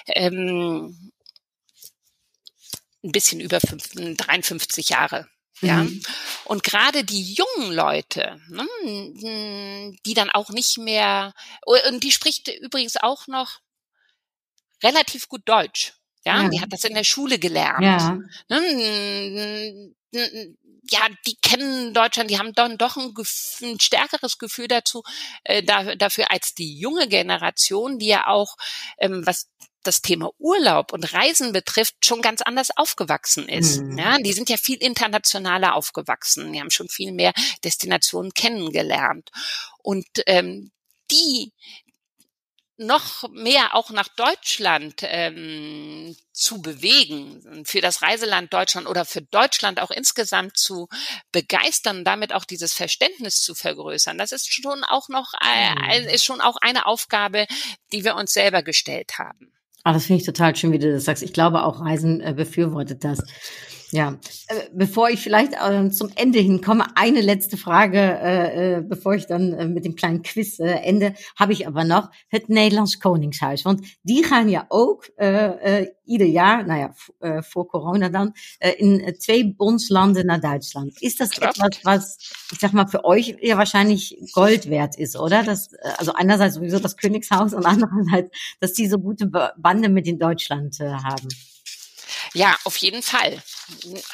Ähm, 0.07 1.11
ein 3.03 3.13
bisschen 3.13 3.41
über 3.41 3.59
53 3.59 4.91
Jahre. 4.91 5.27
Ja. 5.61 5.85
Mhm. 5.85 6.03
Und 6.45 6.63
gerade 6.63 7.05
die 7.05 7.35
jungen 7.35 7.73
Leute, 7.73 8.41
ne, 8.49 8.67
die 10.05 10.15
dann 10.15 10.31
auch 10.31 10.51
nicht 10.51 10.79
mehr, 10.79 11.35
und 11.65 12.03
die 12.03 12.13
spricht 12.13 12.49
übrigens 12.49 12.97
auch 12.97 13.27
noch 13.27 13.61
relativ 14.83 15.29
gut 15.29 15.43
Deutsch. 15.45 15.95
Ja, 16.25 16.43
ja. 16.43 16.49
die 16.49 16.61
hat 16.61 16.73
das 16.73 16.85
in 16.85 16.95
der 16.95 17.05
Schule 17.05 17.39
gelernt. 17.39 17.83
Ja. 17.83 18.19
Ne, 18.49 19.93
ja, 20.91 21.07
die 21.27 21.37
kennen 21.37 21.95
Deutschland, 21.95 22.31
die 22.31 22.39
haben 22.39 22.55
dann 22.55 22.79
doch 22.79 22.97
ein, 22.97 23.15
ein 23.63 23.81
stärkeres 23.81 24.39
Gefühl 24.39 24.69
dazu, 24.69 25.03
äh, 25.45 25.63
da, 25.63 25.95
dafür 25.95 26.31
als 26.31 26.55
die 26.55 26.79
junge 26.79 27.09
Generation, 27.09 27.99
die 27.99 28.09
ja 28.09 28.27
auch, 28.27 28.57
ähm, 28.99 29.25
was 29.25 29.49
das 29.83 30.03
Thema 30.03 30.31
Urlaub 30.39 30.93
und 30.93 31.13
Reisen 31.13 31.53
betrifft, 31.53 32.05
schon 32.05 32.23
ganz 32.23 32.43
anders 32.43 32.71
aufgewachsen 32.77 33.49
ist. 33.49 33.81
Mhm. 33.81 33.99
Ja, 33.99 34.19
die 34.19 34.33
sind 34.33 34.51
ja 34.51 34.57
viel 34.57 34.79
internationaler 34.79 35.75
aufgewachsen. 35.75 36.53
Die 36.53 36.61
haben 36.61 36.71
schon 36.71 36.89
viel 36.89 37.13
mehr 37.13 37.33
Destinationen 37.65 38.35
kennengelernt. 38.35 39.31
Und 39.83 40.07
ähm, 40.27 40.71
die 41.11 41.53
noch 42.81 43.29
mehr 43.31 43.75
auch 43.75 43.91
nach 43.91 44.09
Deutschland 44.09 45.03
ähm, 45.03 46.17
zu 46.33 46.63
bewegen, 46.63 47.67
für 47.67 47.83
das 47.83 48.01
Reiseland 48.01 48.55
Deutschland 48.55 48.87
oder 48.87 49.05
für 49.05 49.21
Deutschland 49.21 49.81
auch 49.81 49.91
insgesamt 49.91 50.57
zu 50.57 50.89
begeistern, 51.31 52.05
damit 52.05 52.33
auch 52.33 52.47
dieses 52.47 52.73
Verständnis 52.73 53.43
zu 53.43 53.55
vergrößern. 53.55 54.17
Das 54.17 54.33
ist 54.33 54.51
schon 54.51 54.83
auch 54.85 55.11
noch 55.11 55.35
äh, 55.45 56.01
mhm. 56.01 56.09
ist 56.09 56.25
schon 56.25 56.41
auch 56.41 56.57
eine 56.63 56.87
Aufgabe, 56.87 57.47
die 57.93 58.03
wir 58.03 58.17
uns 58.17 58.33
selber 58.33 58.63
gestellt 58.63 59.19
haben. 59.19 59.53
Ah, 59.85 59.93
das 59.95 60.07
finde 60.07 60.21
ich 60.21 60.27
total 60.27 60.55
schön, 60.57 60.73
wie 60.73 60.79
du 60.79 60.93
das 60.93 61.05
sagst. 61.07 61.23
Ich 61.23 61.33
glaube, 61.33 61.63
auch 61.65 61.81
Reisen 61.81 62.21
äh, 62.21 62.35
befürwortet 62.37 63.03
das. 63.05 63.21
Ja, 63.93 64.19
äh, 64.47 64.69
bevor 64.73 65.11
ich 65.11 65.21
vielleicht 65.21 65.53
äh, 65.55 65.91
zum 65.91 66.11
Ende 66.15 66.39
hinkomme, 66.39 66.85
eine 66.95 67.21
letzte 67.21 67.57
Frage, 67.57 67.99
äh, 67.99 68.77
äh, 68.77 68.81
bevor 68.83 69.15
ich 69.15 69.27
dann 69.27 69.75
mit 69.75 69.85
dem 69.85 69.97
kleinen 69.97 70.23
Quiz 70.23 70.61
ende, 70.61 71.15
habe 71.37 71.53
ich 71.53 71.67
aber 71.67 71.83
noch 71.83 72.11
het 72.29 72.49
Nederlands 72.49 73.01
Koningshuis. 73.01 73.65
Want 73.65 73.85
die 74.03 74.23
gaan 74.23 74.49
ja 74.49 74.67
ook 74.69 75.11
ieder 76.05 76.27
jaar, 76.27 76.67
nou 76.67 76.79
ja, 76.79 77.43
vor 77.43 77.69
Corona 77.69 78.09
dann, 78.09 78.33
in 78.79 79.15
zwei 79.19 79.45
Bundslanden 79.45 80.27
nach 80.27 80.41
Deutschland. 80.41 81.01
Ist 81.01 81.21
das 81.21 81.31
Klar. 81.31 81.51
etwas, 81.51 81.79
was, 81.85 82.19
ich 82.53 82.59
sag 82.59 82.73
mal, 82.73 82.87
für 82.87 83.05
euch 83.05 83.37
ja 83.41 83.57
wahrscheinlich 83.57 84.17
Gold 84.33 84.71
wert 84.71 84.97
ist, 84.99 85.17
oder? 85.17 85.43
Das, 85.43 85.71
also 85.99 86.13
einerseits 86.13 86.55
sowieso 86.57 86.79
das 86.79 86.97
Königshaus 86.97 87.55
und 87.55 87.65
andererseits, 87.67 88.31
dass 88.61 88.73
die 88.73 88.89
so 88.89 88.99
gute 88.99 89.27
Bande 89.27 89.89
mit 89.89 90.07
in 90.07 90.19
Deutschland 90.19 90.79
haben. 90.81 91.29
Ja, 92.35 92.57
auf 92.65 92.77
jeden 92.77 93.03
Fall. 93.03 93.43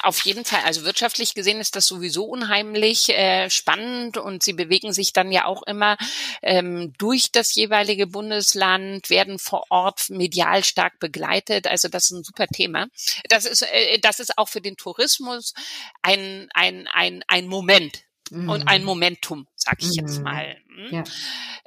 Auf 0.01 0.25
jeden 0.25 0.45
Fall. 0.45 0.61
Also 0.65 0.83
wirtschaftlich 0.83 1.33
gesehen 1.33 1.59
ist 1.59 1.75
das 1.75 1.87
sowieso 1.87 2.25
unheimlich 2.25 3.09
äh, 3.09 3.49
spannend 3.49 4.17
und 4.17 4.43
sie 4.43 4.53
bewegen 4.53 4.93
sich 4.93 5.13
dann 5.13 5.31
ja 5.31 5.45
auch 5.45 5.63
immer 5.63 5.97
ähm, 6.41 6.93
durch 6.97 7.31
das 7.31 7.55
jeweilige 7.55 8.07
Bundesland, 8.07 9.09
werden 9.09 9.39
vor 9.39 9.65
Ort 9.69 10.09
medial 10.09 10.63
stark 10.63 10.99
begleitet. 10.99 11.67
Also 11.67 11.87
das 11.87 12.05
ist 12.05 12.11
ein 12.11 12.23
super 12.23 12.47
Thema. 12.47 12.87
Das 13.29 13.45
ist, 13.45 13.63
äh, 13.63 13.99
das 13.99 14.19
ist 14.19 14.37
auch 14.37 14.49
für 14.49 14.61
den 14.61 14.77
Tourismus 14.77 15.53
ein, 16.01 16.47
ein, 16.53 16.87
ein, 16.93 17.23
ein 17.27 17.47
Moment, 17.47 18.03
mhm. 18.31 18.49
und 18.49 18.67
ein 18.67 18.83
Momentum, 18.83 19.47
sag 19.55 19.81
ich 19.81 19.95
jetzt 19.95 20.17
mhm. 20.17 20.23
mal. 20.23 20.57
Hm? 20.75 20.93
Ja. 20.93 21.03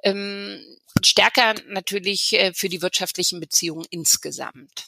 Ähm, 0.02 0.60
stärker 1.04 1.54
natürlich 1.68 2.32
äh, 2.34 2.52
für 2.54 2.68
die 2.68 2.82
wirtschaftlichen 2.82 3.40
Beziehungen 3.40 3.86
insgesamt. 3.90 4.86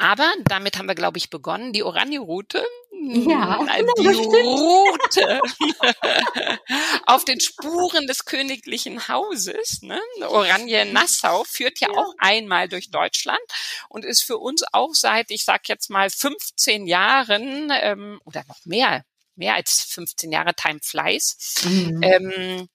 Aber 0.00 0.32
damit 0.44 0.78
haben 0.78 0.86
wir, 0.86 0.94
glaube 0.94 1.18
ich, 1.18 1.28
begonnen. 1.28 1.74
Die 1.74 1.82
Oranje-Route. 1.82 2.64
Ja, 3.02 3.58
die 3.98 4.06
Route 4.08 5.40
auf 7.06 7.24
den 7.24 7.38
Spuren 7.40 8.06
des 8.06 8.24
königlichen 8.24 9.08
Hauses. 9.08 9.82
Ne? 9.82 10.00
Oranje 10.26 10.86
Nassau 10.86 11.44
führt 11.44 11.80
ja, 11.80 11.88
ja, 11.90 11.98
auch 11.98 12.14
einmal 12.18 12.68
durch 12.68 12.90
Deutschland 12.90 13.40
und 13.88 14.04
ist 14.04 14.22
für 14.22 14.38
uns 14.38 14.64
auch 14.72 14.94
seit, 14.94 15.30
ich 15.30 15.44
sag 15.44 15.68
jetzt 15.68 15.90
mal, 15.90 16.08
15 16.10 16.86
Jahren 16.86 17.70
ähm, 17.70 18.20
oder 18.24 18.44
noch 18.48 18.64
mehr, 18.64 19.04
mehr 19.34 19.54
als 19.54 19.82
15 19.82 20.32
Jahre 20.32 20.54
Time 20.54 20.80
Flies, 20.82 21.62
mhm. 21.64 22.02
ähm, 22.02 22.68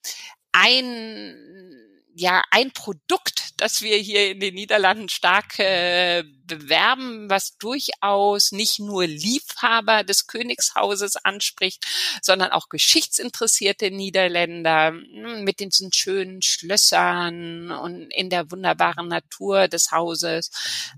ein 0.52 1.85
ja 2.18 2.42
ein 2.50 2.72
Produkt, 2.72 3.52
das 3.58 3.82
wir 3.82 3.98
hier 3.98 4.30
in 4.30 4.40
den 4.40 4.54
Niederlanden 4.54 5.10
stark 5.10 5.58
äh, 5.58 6.24
bewerben, 6.44 7.28
was 7.28 7.58
durchaus 7.58 8.52
nicht 8.52 8.78
nur 8.78 9.06
Liebhaber 9.06 10.02
des 10.02 10.26
Königshauses 10.26 11.16
anspricht, 11.16 11.84
sondern 12.22 12.52
auch 12.52 12.70
geschichtsinteressierte 12.70 13.90
Niederländer 13.90 14.92
hm, 14.92 15.44
mit 15.44 15.60
diesen 15.60 15.92
schönen 15.92 16.40
Schlössern 16.40 17.70
und 17.70 18.10
in 18.14 18.30
der 18.30 18.50
wunderbaren 18.50 19.08
Natur 19.08 19.68
des 19.68 19.90
Hauses 19.90 20.50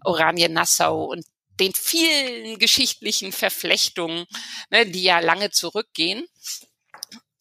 Oranien-Nassau 0.05 1.05
und 1.05 1.27
den 1.59 1.73
vielen 1.75 2.61
geschichtlichen 2.61 3.33
Verflechtungen, 3.33 4.27
ne, 4.71 4.87
die 4.87 5.03
ja 5.03 5.19
lange 5.19 5.51
zurückgehen, 5.51 6.29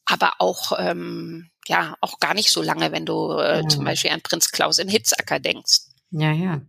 aber 0.06 0.34
auch 0.40 0.72
ähm, 0.80 1.52
ja 1.68 1.96
auch 2.02 2.20
gar 2.20 2.34
nicht 2.34 2.50
so 2.50 2.62
lange, 2.62 2.92
wenn 2.92 3.06
du 3.06 3.32
äh, 3.34 3.62
ja. 3.62 3.68
zum 3.68 3.86
Beispiel 3.86 4.12
an 4.12 4.22
Prinz 4.22 4.52
Klaus 4.52 4.80
in 4.80 4.90
Hitzacker 4.90 5.40
denkst. 5.40 5.80
Ja, 6.12 6.32
ja. 6.32 6.62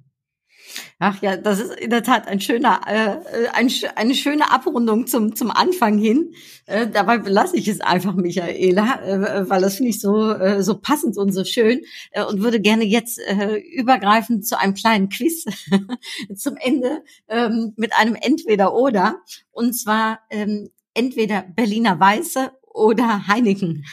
Ach 0.99 1.20
ja, 1.22 1.36
das 1.36 1.61
ist 1.61 1.74
in 1.74 1.90
der 1.90 2.03
Tat 2.03 2.26
ein 2.28 2.40
schöner, 2.40 2.80
äh, 2.86 3.49
ein, 3.53 3.70
eine 3.94 4.14
schöne 4.14 4.51
Abrundung 4.51 5.07
zum, 5.07 5.34
zum 5.34 5.51
Anfang 5.51 5.99
hin. 5.99 6.34
Äh, 6.66 6.88
dabei 6.88 7.18
belasse 7.18 7.57
ich 7.57 7.68
es 7.68 7.80
einfach, 7.80 8.14
Michaela, 8.14 9.03
äh, 9.03 9.49
weil 9.49 9.61
das 9.61 9.76
finde 9.76 9.90
ich 9.90 10.01
so, 10.01 10.30
äh, 10.30 10.62
so 10.62 10.78
passend 10.78 11.16
und 11.16 11.32
so 11.32 11.44
schön 11.44 11.80
äh, 12.11 12.24
und 12.24 12.42
würde 12.42 12.61
gerne 12.61 12.84
jetzt 12.84 13.18
äh, 13.18 13.57
übergreifen 13.57 14.42
zu 14.42 14.59
einem 14.59 14.74
kleinen 14.74 15.09
Quiz 15.09 15.44
zum 16.36 16.57
Ende 16.57 17.03
ähm, 17.28 17.72
mit 17.76 17.92
einem 17.94 18.14
Entweder-Oder. 18.14 19.20
Und 19.51 19.74
zwar 19.74 20.20
ähm, 20.30 20.70
entweder 20.94 21.42
Berliner 21.42 21.99
Weiße 21.99 22.51
oder 22.79 23.26
Heineken? 23.26 23.85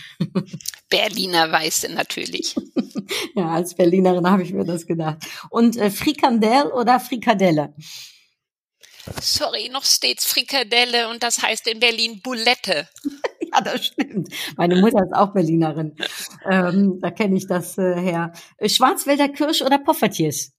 Berliner 0.90 1.52
Weiße 1.52 1.92
natürlich. 1.92 2.56
ja, 3.36 3.50
als 3.50 3.76
Berlinerin 3.76 4.30
habe 4.30 4.44
ich 4.44 4.54
mir 4.54 4.64
das 4.64 4.86
gedacht. 4.86 5.26
Und 5.50 5.78
äh, 5.78 5.90
Frikandel 5.90 6.68
oder 6.72 7.00
Frikadelle? 7.00 7.74
Sorry, 9.22 9.70
noch 9.70 9.84
stets 9.84 10.26
Frikadelle 10.26 11.10
und 11.10 11.22
das 11.22 11.42
heißt 11.42 11.68
in 11.68 11.80
Berlin 11.80 12.22
Boulette. 12.24 12.88
ja, 13.54 13.62
das 13.62 13.88
stimmt. 13.88 14.30
Meine 14.58 14.78
Mutter 14.78 15.04
ist 15.04 15.14
auch 15.14 15.34
Berlinerin. 15.34 15.96
Ähm, 16.50 17.00
da 17.02 17.12
kenne 17.12 17.38
ich 17.38 17.48
das 17.48 17.78
äh, 17.78 17.96
her. 17.96 18.34
Schwarzwälder 18.66 19.30
Kirsch 19.30 19.62
oder 19.62 19.78
Poffertjes? 19.78 20.54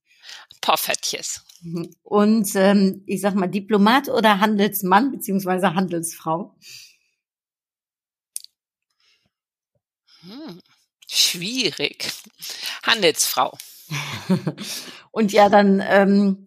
Poffertjes. 0.61 1.43
Und 2.03 2.51
ähm, 2.55 3.03
ich 3.07 3.21
sag 3.21 3.35
mal, 3.35 3.49
Diplomat 3.49 4.09
oder 4.09 4.41
Handelsmann 4.41 5.11
beziehungsweise 5.11 5.75
Handelsfrau? 5.75 6.55
Hm, 10.27 10.61
schwierig. 11.09 12.13
Handelsfrau. 12.83 13.57
Und 15.13 15.33
ja, 15.33 15.49
dann 15.49 15.83
ähm, 15.87 16.47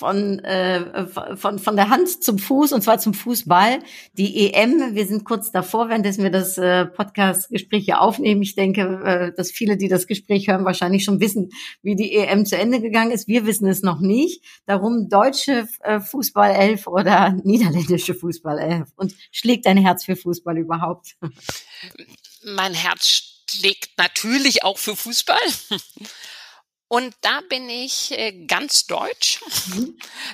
von, 0.00 0.38
äh, 0.40 1.06
von, 1.36 1.58
von 1.58 1.76
der 1.76 1.90
Hand 1.90 2.24
zum 2.24 2.38
Fuß, 2.38 2.72
und 2.72 2.80
zwar 2.82 2.98
zum 2.98 3.12
Fußball. 3.12 3.80
Die 4.14 4.50
EM, 4.50 4.94
wir 4.94 5.06
sind 5.06 5.24
kurz 5.24 5.52
davor, 5.52 5.88
währenddessen 5.88 6.22
wir 6.22 6.30
das 6.30 6.56
äh, 6.58 6.86
Podcast-Gespräch 6.86 7.84
hier 7.84 8.00
aufnehmen. 8.00 8.40
Ich 8.40 8.54
denke, 8.54 9.02
äh, 9.04 9.32
dass 9.36 9.50
viele, 9.50 9.76
die 9.76 9.88
das 9.88 10.06
Gespräch 10.06 10.48
hören, 10.48 10.64
wahrscheinlich 10.64 11.04
schon 11.04 11.20
wissen, 11.20 11.50
wie 11.82 11.96
die 11.96 12.14
EM 12.14 12.46
zu 12.46 12.56
Ende 12.56 12.80
gegangen 12.80 13.10
ist. 13.10 13.28
Wir 13.28 13.46
wissen 13.46 13.68
es 13.68 13.82
noch 13.82 14.00
nicht. 14.00 14.42
Darum 14.64 15.08
deutsche 15.08 15.68
äh, 15.80 16.00
Fußballelf 16.00 16.86
oder 16.86 17.32
niederländische 17.44 18.14
Fußballelf. 18.14 18.88
Und 18.96 19.14
schlägt 19.32 19.66
dein 19.66 19.76
Herz 19.76 20.04
für 20.04 20.16
Fußball 20.16 20.56
überhaupt? 20.56 21.16
mein 22.42 22.74
Herz 22.74 23.22
schlägt 23.50 23.98
natürlich 23.98 24.62
auch 24.62 24.78
für 24.78 24.96
Fußball. 24.96 25.38
Und 26.88 27.14
da 27.20 27.40
bin 27.48 27.70
ich 27.70 28.10
äh, 28.12 28.46
ganz 28.46 28.86
deutsch. 28.86 29.40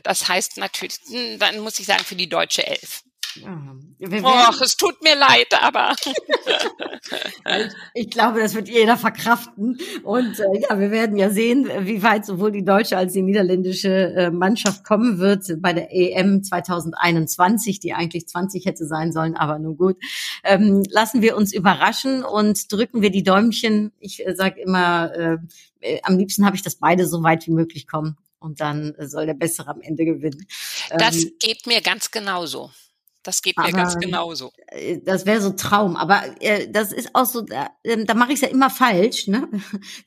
Das 0.02 0.26
heißt 0.28 0.56
natürlich, 0.56 0.98
hm, 1.06 1.38
dann 1.38 1.58
muss 1.60 1.78
ich 1.78 1.86
sagen, 1.86 2.04
für 2.04 2.16
die 2.16 2.30
deutsche 2.30 2.66
Elf. 2.66 3.02
Och, 4.22 4.60
es 4.62 4.76
tut 4.76 5.02
mir 5.02 5.16
leid, 5.16 5.52
aber. 5.62 5.94
ich 7.94 8.10
glaube, 8.10 8.40
das 8.40 8.54
wird 8.54 8.68
jeder 8.68 8.96
verkraften. 8.96 9.78
Und 10.02 10.38
äh, 10.38 10.60
ja, 10.60 10.78
wir 10.78 10.90
werden 10.90 11.16
ja 11.16 11.30
sehen, 11.30 11.68
wie 11.80 12.02
weit 12.02 12.26
sowohl 12.26 12.52
die 12.52 12.64
deutsche 12.64 12.96
als 12.96 13.12
die 13.12 13.22
niederländische 13.22 13.88
äh, 13.88 14.30
Mannschaft 14.30 14.84
kommen 14.84 15.18
wird 15.18 15.44
bei 15.60 15.72
der 15.72 15.92
EM 15.92 16.42
2021, 16.42 17.80
die 17.80 17.92
eigentlich 17.92 18.28
20 18.28 18.66
hätte 18.66 18.86
sein 18.86 19.12
sollen, 19.12 19.36
aber 19.36 19.58
nun 19.58 19.76
gut. 19.76 19.96
Ähm, 20.44 20.82
lassen 20.90 21.22
wir 21.22 21.36
uns 21.36 21.52
überraschen 21.52 22.24
und 22.24 22.72
drücken 22.72 23.02
wir 23.02 23.10
die 23.10 23.22
Däumchen. 23.22 23.92
Ich 23.98 24.26
äh, 24.26 24.34
sage 24.34 24.60
immer, 24.60 25.12
äh, 25.14 25.36
äh, 25.80 26.00
am 26.02 26.18
liebsten 26.18 26.44
habe 26.44 26.56
ich, 26.56 26.62
dass 26.62 26.76
beide 26.76 27.06
so 27.06 27.22
weit 27.22 27.46
wie 27.46 27.52
möglich 27.52 27.86
kommen. 27.86 28.16
Und 28.38 28.60
dann 28.60 28.94
soll 29.00 29.26
der 29.26 29.34
Bessere 29.34 29.70
am 29.70 29.80
Ende 29.80 30.04
gewinnen. 30.04 30.46
Das 30.98 31.16
ähm, 31.16 31.32
geht 31.40 31.66
mir 31.66 31.80
ganz 31.80 32.10
genauso. 32.10 32.70
Das 33.26 33.42
geht 33.42 33.58
mir 33.58 33.64
aber, 33.64 33.72
ganz 33.72 33.98
genauso. 33.98 34.52
Äh, 34.68 35.00
das 35.04 35.26
wäre 35.26 35.40
so 35.40 35.50
Traum. 35.50 35.96
Aber 35.96 36.22
äh, 36.40 36.70
das 36.70 36.92
ist 36.92 37.10
auch 37.12 37.26
so, 37.26 37.42
da, 37.42 37.70
äh, 37.82 38.04
da 38.04 38.14
mache 38.14 38.28
ich 38.28 38.36
es 38.36 38.42
ja 38.42 38.48
immer 38.48 38.70
falsch. 38.70 39.26
Ne? 39.26 39.48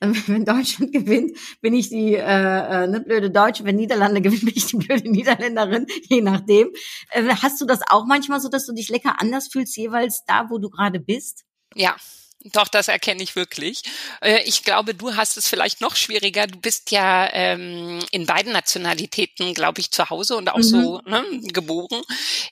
Wenn 0.00 0.46
Deutschland 0.46 0.90
gewinnt, 0.92 1.36
bin 1.60 1.74
ich 1.74 1.90
die 1.90 2.14
äh, 2.14 2.84
äh, 2.84 2.86
ne, 2.86 3.00
blöde 3.00 3.30
Deutsche. 3.30 3.64
Wenn 3.64 3.76
Niederlande 3.76 4.20
gewinnt, 4.22 4.46
bin 4.46 4.54
ich 4.56 4.66
die 4.66 4.78
blöde 4.78 5.10
Niederländerin, 5.10 5.86
je 6.08 6.22
nachdem. 6.22 6.70
Äh, 7.10 7.24
hast 7.28 7.60
du 7.60 7.66
das 7.66 7.80
auch 7.90 8.06
manchmal 8.06 8.40
so, 8.40 8.48
dass 8.48 8.64
du 8.64 8.72
dich 8.72 8.88
lecker 8.88 9.20
anders 9.20 9.48
fühlst, 9.48 9.76
jeweils 9.76 10.24
da, 10.26 10.46
wo 10.48 10.56
du 10.56 10.70
gerade 10.70 10.98
bist? 10.98 11.44
Ja, 11.74 11.96
doch, 12.44 12.68
das 12.68 12.88
erkenne 12.88 13.22
ich 13.22 13.36
wirklich. 13.36 13.82
Äh, 14.22 14.42
ich 14.44 14.64
glaube, 14.64 14.94
du 14.94 15.14
hast 15.14 15.36
es 15.36 15.46
vielleicht 15.46 15.82
noch 15.82 15.94
schwieriger. 15.94 16.46
Du 16.46 16.58
bist 16.58 16.90
ja 16.90 17.28
ähm, 17.32 18.02
in 18.12 18.24
beiden 18.24 18.52
Nationalitäten, 18.52 19.52
glaube 19.52 19.80
ich, 19.80 19.90
zu 19.90 20.08
Hause 20.08 20.36
und 20.36 20.48
auch 20.48 20.56
mhm. 20.56 20.62
so 20.62 21.00
ne, 21.04 21.22
geboren. 21.52 22.02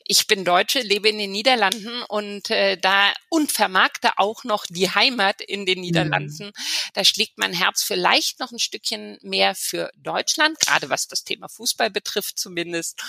Ich 0.07 0.26
bin 0.26 0.45
Deutsche, 0.45 0.80
lebe 0.80 1.09
in 1.09 1.18
den 1.18 1.32
Niederlanden 1.32 2.03
und 2.09 2.51
äh, 2.51 2.76
da 2.76 3.12
und 3.30 3.51
vermarkte 3.51 4.11
auch 4.18 4.45
noch 4.45 4.66
die 4.68 4.91
Heimat 4.91 5.41
in 5.41 5.64
den 5.64 5.80
Niederlanden. 5.80 6.49
Mhm. 6.49 6.53
Da 6.93 7.03
schlägt 7.05 7.39
mein 7.39 7.55
Herz 7.55 7.82
vielleicht 7.82 8.41
noch 8.41 8.53
ein 8.53 8.59
Stückchen 8.59 9.18
mehr 9.22 9.55
für 9.55 9.91
Deutschland, 9.97 10.61
gerade 10.61 10.91
was 10.91 11.09
das 11.09 11.24
Thema 11.24 11.49
Fußball 11.49 11.91
betrifft 11.91 12.39
zumindest. 12.39 13.01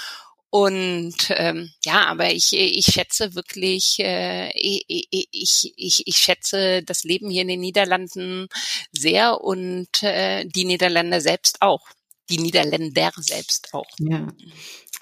Und 0.52 1.16
ähm, 1.30 1.72
ja, 1.86 2.08
aber 2.08 2.32
ich, 2.32 2.54
ich 2.54 2.86
schätze 2.86 3.36
wirklich, 3.36 4.00
äh, 4.00 4.50
ich, 4.56 4.84
ich, 4.88 5.74
ich, 5.78 6.08
ich 6.08 6.18
schätze 6.18 6.82
das 6.84 7.04
Leben 7.04 7.30
hier 7.30 7.44
in 7.44 7.50
den 7.50 7.60
Niederlanden 7.60 8.48
sehr 8.92 9.42
und 9.42 10.02
äh, 10.02 10.46
die 10.46 10.66
Niederländer 10.66 11.22
selbst 11.22 11.62
auch. 11.62 11.88
Die 12.30 12.40
Niederländer 12.40 13.12
selbst 13.18 13.74
auch. 13.74 13.88
Ja. 14.00 14.28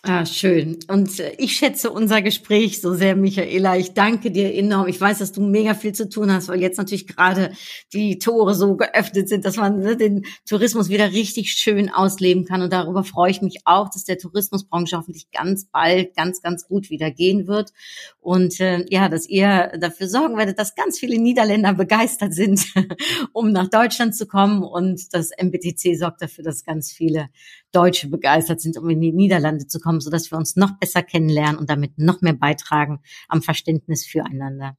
Ah, 0.10 0.26
schön. 0.26 0.80
Und 0.88 1.20
äh, 1.20 1.34
ich 1.38 1.58
schätze 1.58 1.92
unser 1.92 2.22
Gespräch 2.22 2.80
so 2.80 2.94
sehr, 2.94 3.18
Michaela. 3.18 3.76
Ich 3.76 3.94
danke 3.94 4.32
dir 4.32 4.54
enorm. 4.54 4.88
Ich 4.88 5.02
weiß, 5.02 5.20
dass 5.20 5.34
du 5.34 5.42
mega 5.42 5.74
viel 5.74 5.92
zu 5.92 6.08
tun 6.08 6.32
hast, 6.32 6.48
weil 6.48 6.62
jetzt 6.62 6.78
natürlich 6.78 7.08
gerade 7.08 7.52
die 7.92 8.18
Tore 8.18 8.56
so 8.56 8.78
geöffnet 8.78 9.28
sind, 9.28 9.44
dass 9.44 9.58
man 9.58 9.80
ne, 9.80 9.98
den 9.98 10.26
Tourismus 10.48 10.88
wieder 10.88 11.12
richtig 11.12 11.52
schön 11.52 11.90
ausleben 11.90 12.46
kann. 12.46 12.62
Und 12.62 12.72
darüber 12.72 13.04
freue 13.04 13.32
ich 13.32 13.42
mich 13.42 13.64
auch, 13.66 13.90
dass 13.90 14.06
der 14.06 14.18
Tourismusbranche 14.18 14.96
hoffentlich 14.96 15.30
ganz 15.32 15.66
bald 15.66 16.16
ganz, 16.16 16.42
ganz 16.42 16.66
gut 16.66 16.90
wieder 16.90 17.12
gehen 17.12 17.46
wird. 17.48 17.74
Und 18.22 18.62
äh, 18.62 18.86
ja, 18.90 19.10
dass 19.10 19.28
ihr 19.28 19.74
dafür 19.78 20.08
sorgen 20.08 20.38
werdet, 20.38 20.58
dass 20.58 20.76
ganz 20.76 20.98
viele 20.98 21.20
Niederländer 21.20 21.74
begeistert 21.74 22.34
sind, 22.34 22.66
um 23.34 23.52
nach 23.52 23.68
Deutschland 23.68 24.16
zu 24.16 24.26
kommen. 24.26 24.64
Und 24.64 25.14
das 25.14 25.32
MBTC 25.38 25.98
sorgt 25.98 26.22
dafür, 26.22 26.46
dass 26.46 26.64
ganz 26.64 26.94
viele 26.94 27.28
Deutsche 27.72 28.08
begeistert 28.08 28.62
sind, 28.62 28.78
um 28.78 28.90
in 28.90 29.02
die 29.02 29.12
Niederlande 29.12 29.68
zu 29.68 29.80
kommen, 29.80 30.00
so 30.00 30.10
dass 30.10 30.32
wir 30.32 30.38
uns 30.38 30.56
noch 30.56 30.80
besser 30.80 31.04
kennenlernen 31.04 31.58
und 31.58 31.70
damit 31.70 31.98
noch 31.98 32.22
mehr 32.22 32.34
beitragen 32.34 33.00
am 33.28 33.42
Verständnis 33.42 34.06
füreinander. 34.06 34.78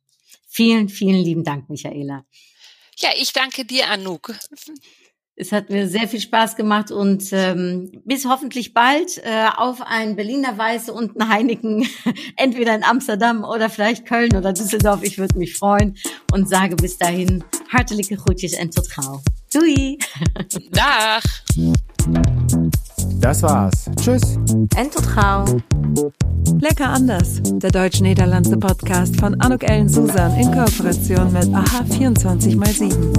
Vielen, 0.49 0.89
vielen 0.89 1.23
lieben 1.23 1.45
Dank, 1.45 1.69
Michaela. 1.69 2.25
Ja, 2.97 3.11
ich 3.17 3.33
danke 3.33 3.65
dir, 3.65 3.89
Anouk. 3.89 4.35
Es 5.41 5.53
hat 5.53 5.71
mir 5.71 5.87
sehr 5.89 6.09
viel 6.09 6.21
Spaß 6.21 6.57
gemacht 6.57 6.91
und 6.91 7.29
ähm, 7.31 7.93
bis 8.05 8.25
hoffentlich 8.27 8.75
bald 8.75 9.19
äh, 9.19 9.47
auf 9.57 9.81
ein 9.83 10.17
Berliner 10.17 10.59
Weiße 10.59 10.93
und 10.93 11.17
ein 11.17 11.29
Heineken, 11.29 11.89
entweder 12.37 12.75
in 12.75 12.83
Amsterdam 12.83 13.45
oder 13.45 13.71
vielleicht 13.71 14.05
Köln 14.05 14.35
oder 14.35 14.53
Düsseldorf. 14.53 15.05
Ich 15.05 15.17
würde 15.17 15.39
mich 15.39 15.55
freuen 15.55 15.97
und 16.33 16.49
sage 16.49 16.75
bis 16.75 16.99
dahin 16.99 17.45
hartelijke 17.73 18.17
groetjes 18.17 18.55
en 18.55 18.73
tot 18.73 18.91
gauw. 18.91 19.23
Doei! 19.53 19.99
Dag! 20.73 21.23
Das 23.21 23.43
war's. 23.43 23.91
Tschüss. 24.01 24.39
Entotrau. 24.77 25.45
Lecker 26.61 26.89
anders. 26.89 27.41
Der 27.45 27.71
deutsch-niederlandse 27.71 28.57
Podcast 28.57 29.19
von 29.19 29.41
Anuk 29.41 29.65
Ellen 29.65 29.89
Susan 29.89 30.35
in 30.37 30.51
Kooperation 30.53 31.33
mit 31.33 31.45
AH24x7. 31.45 33.19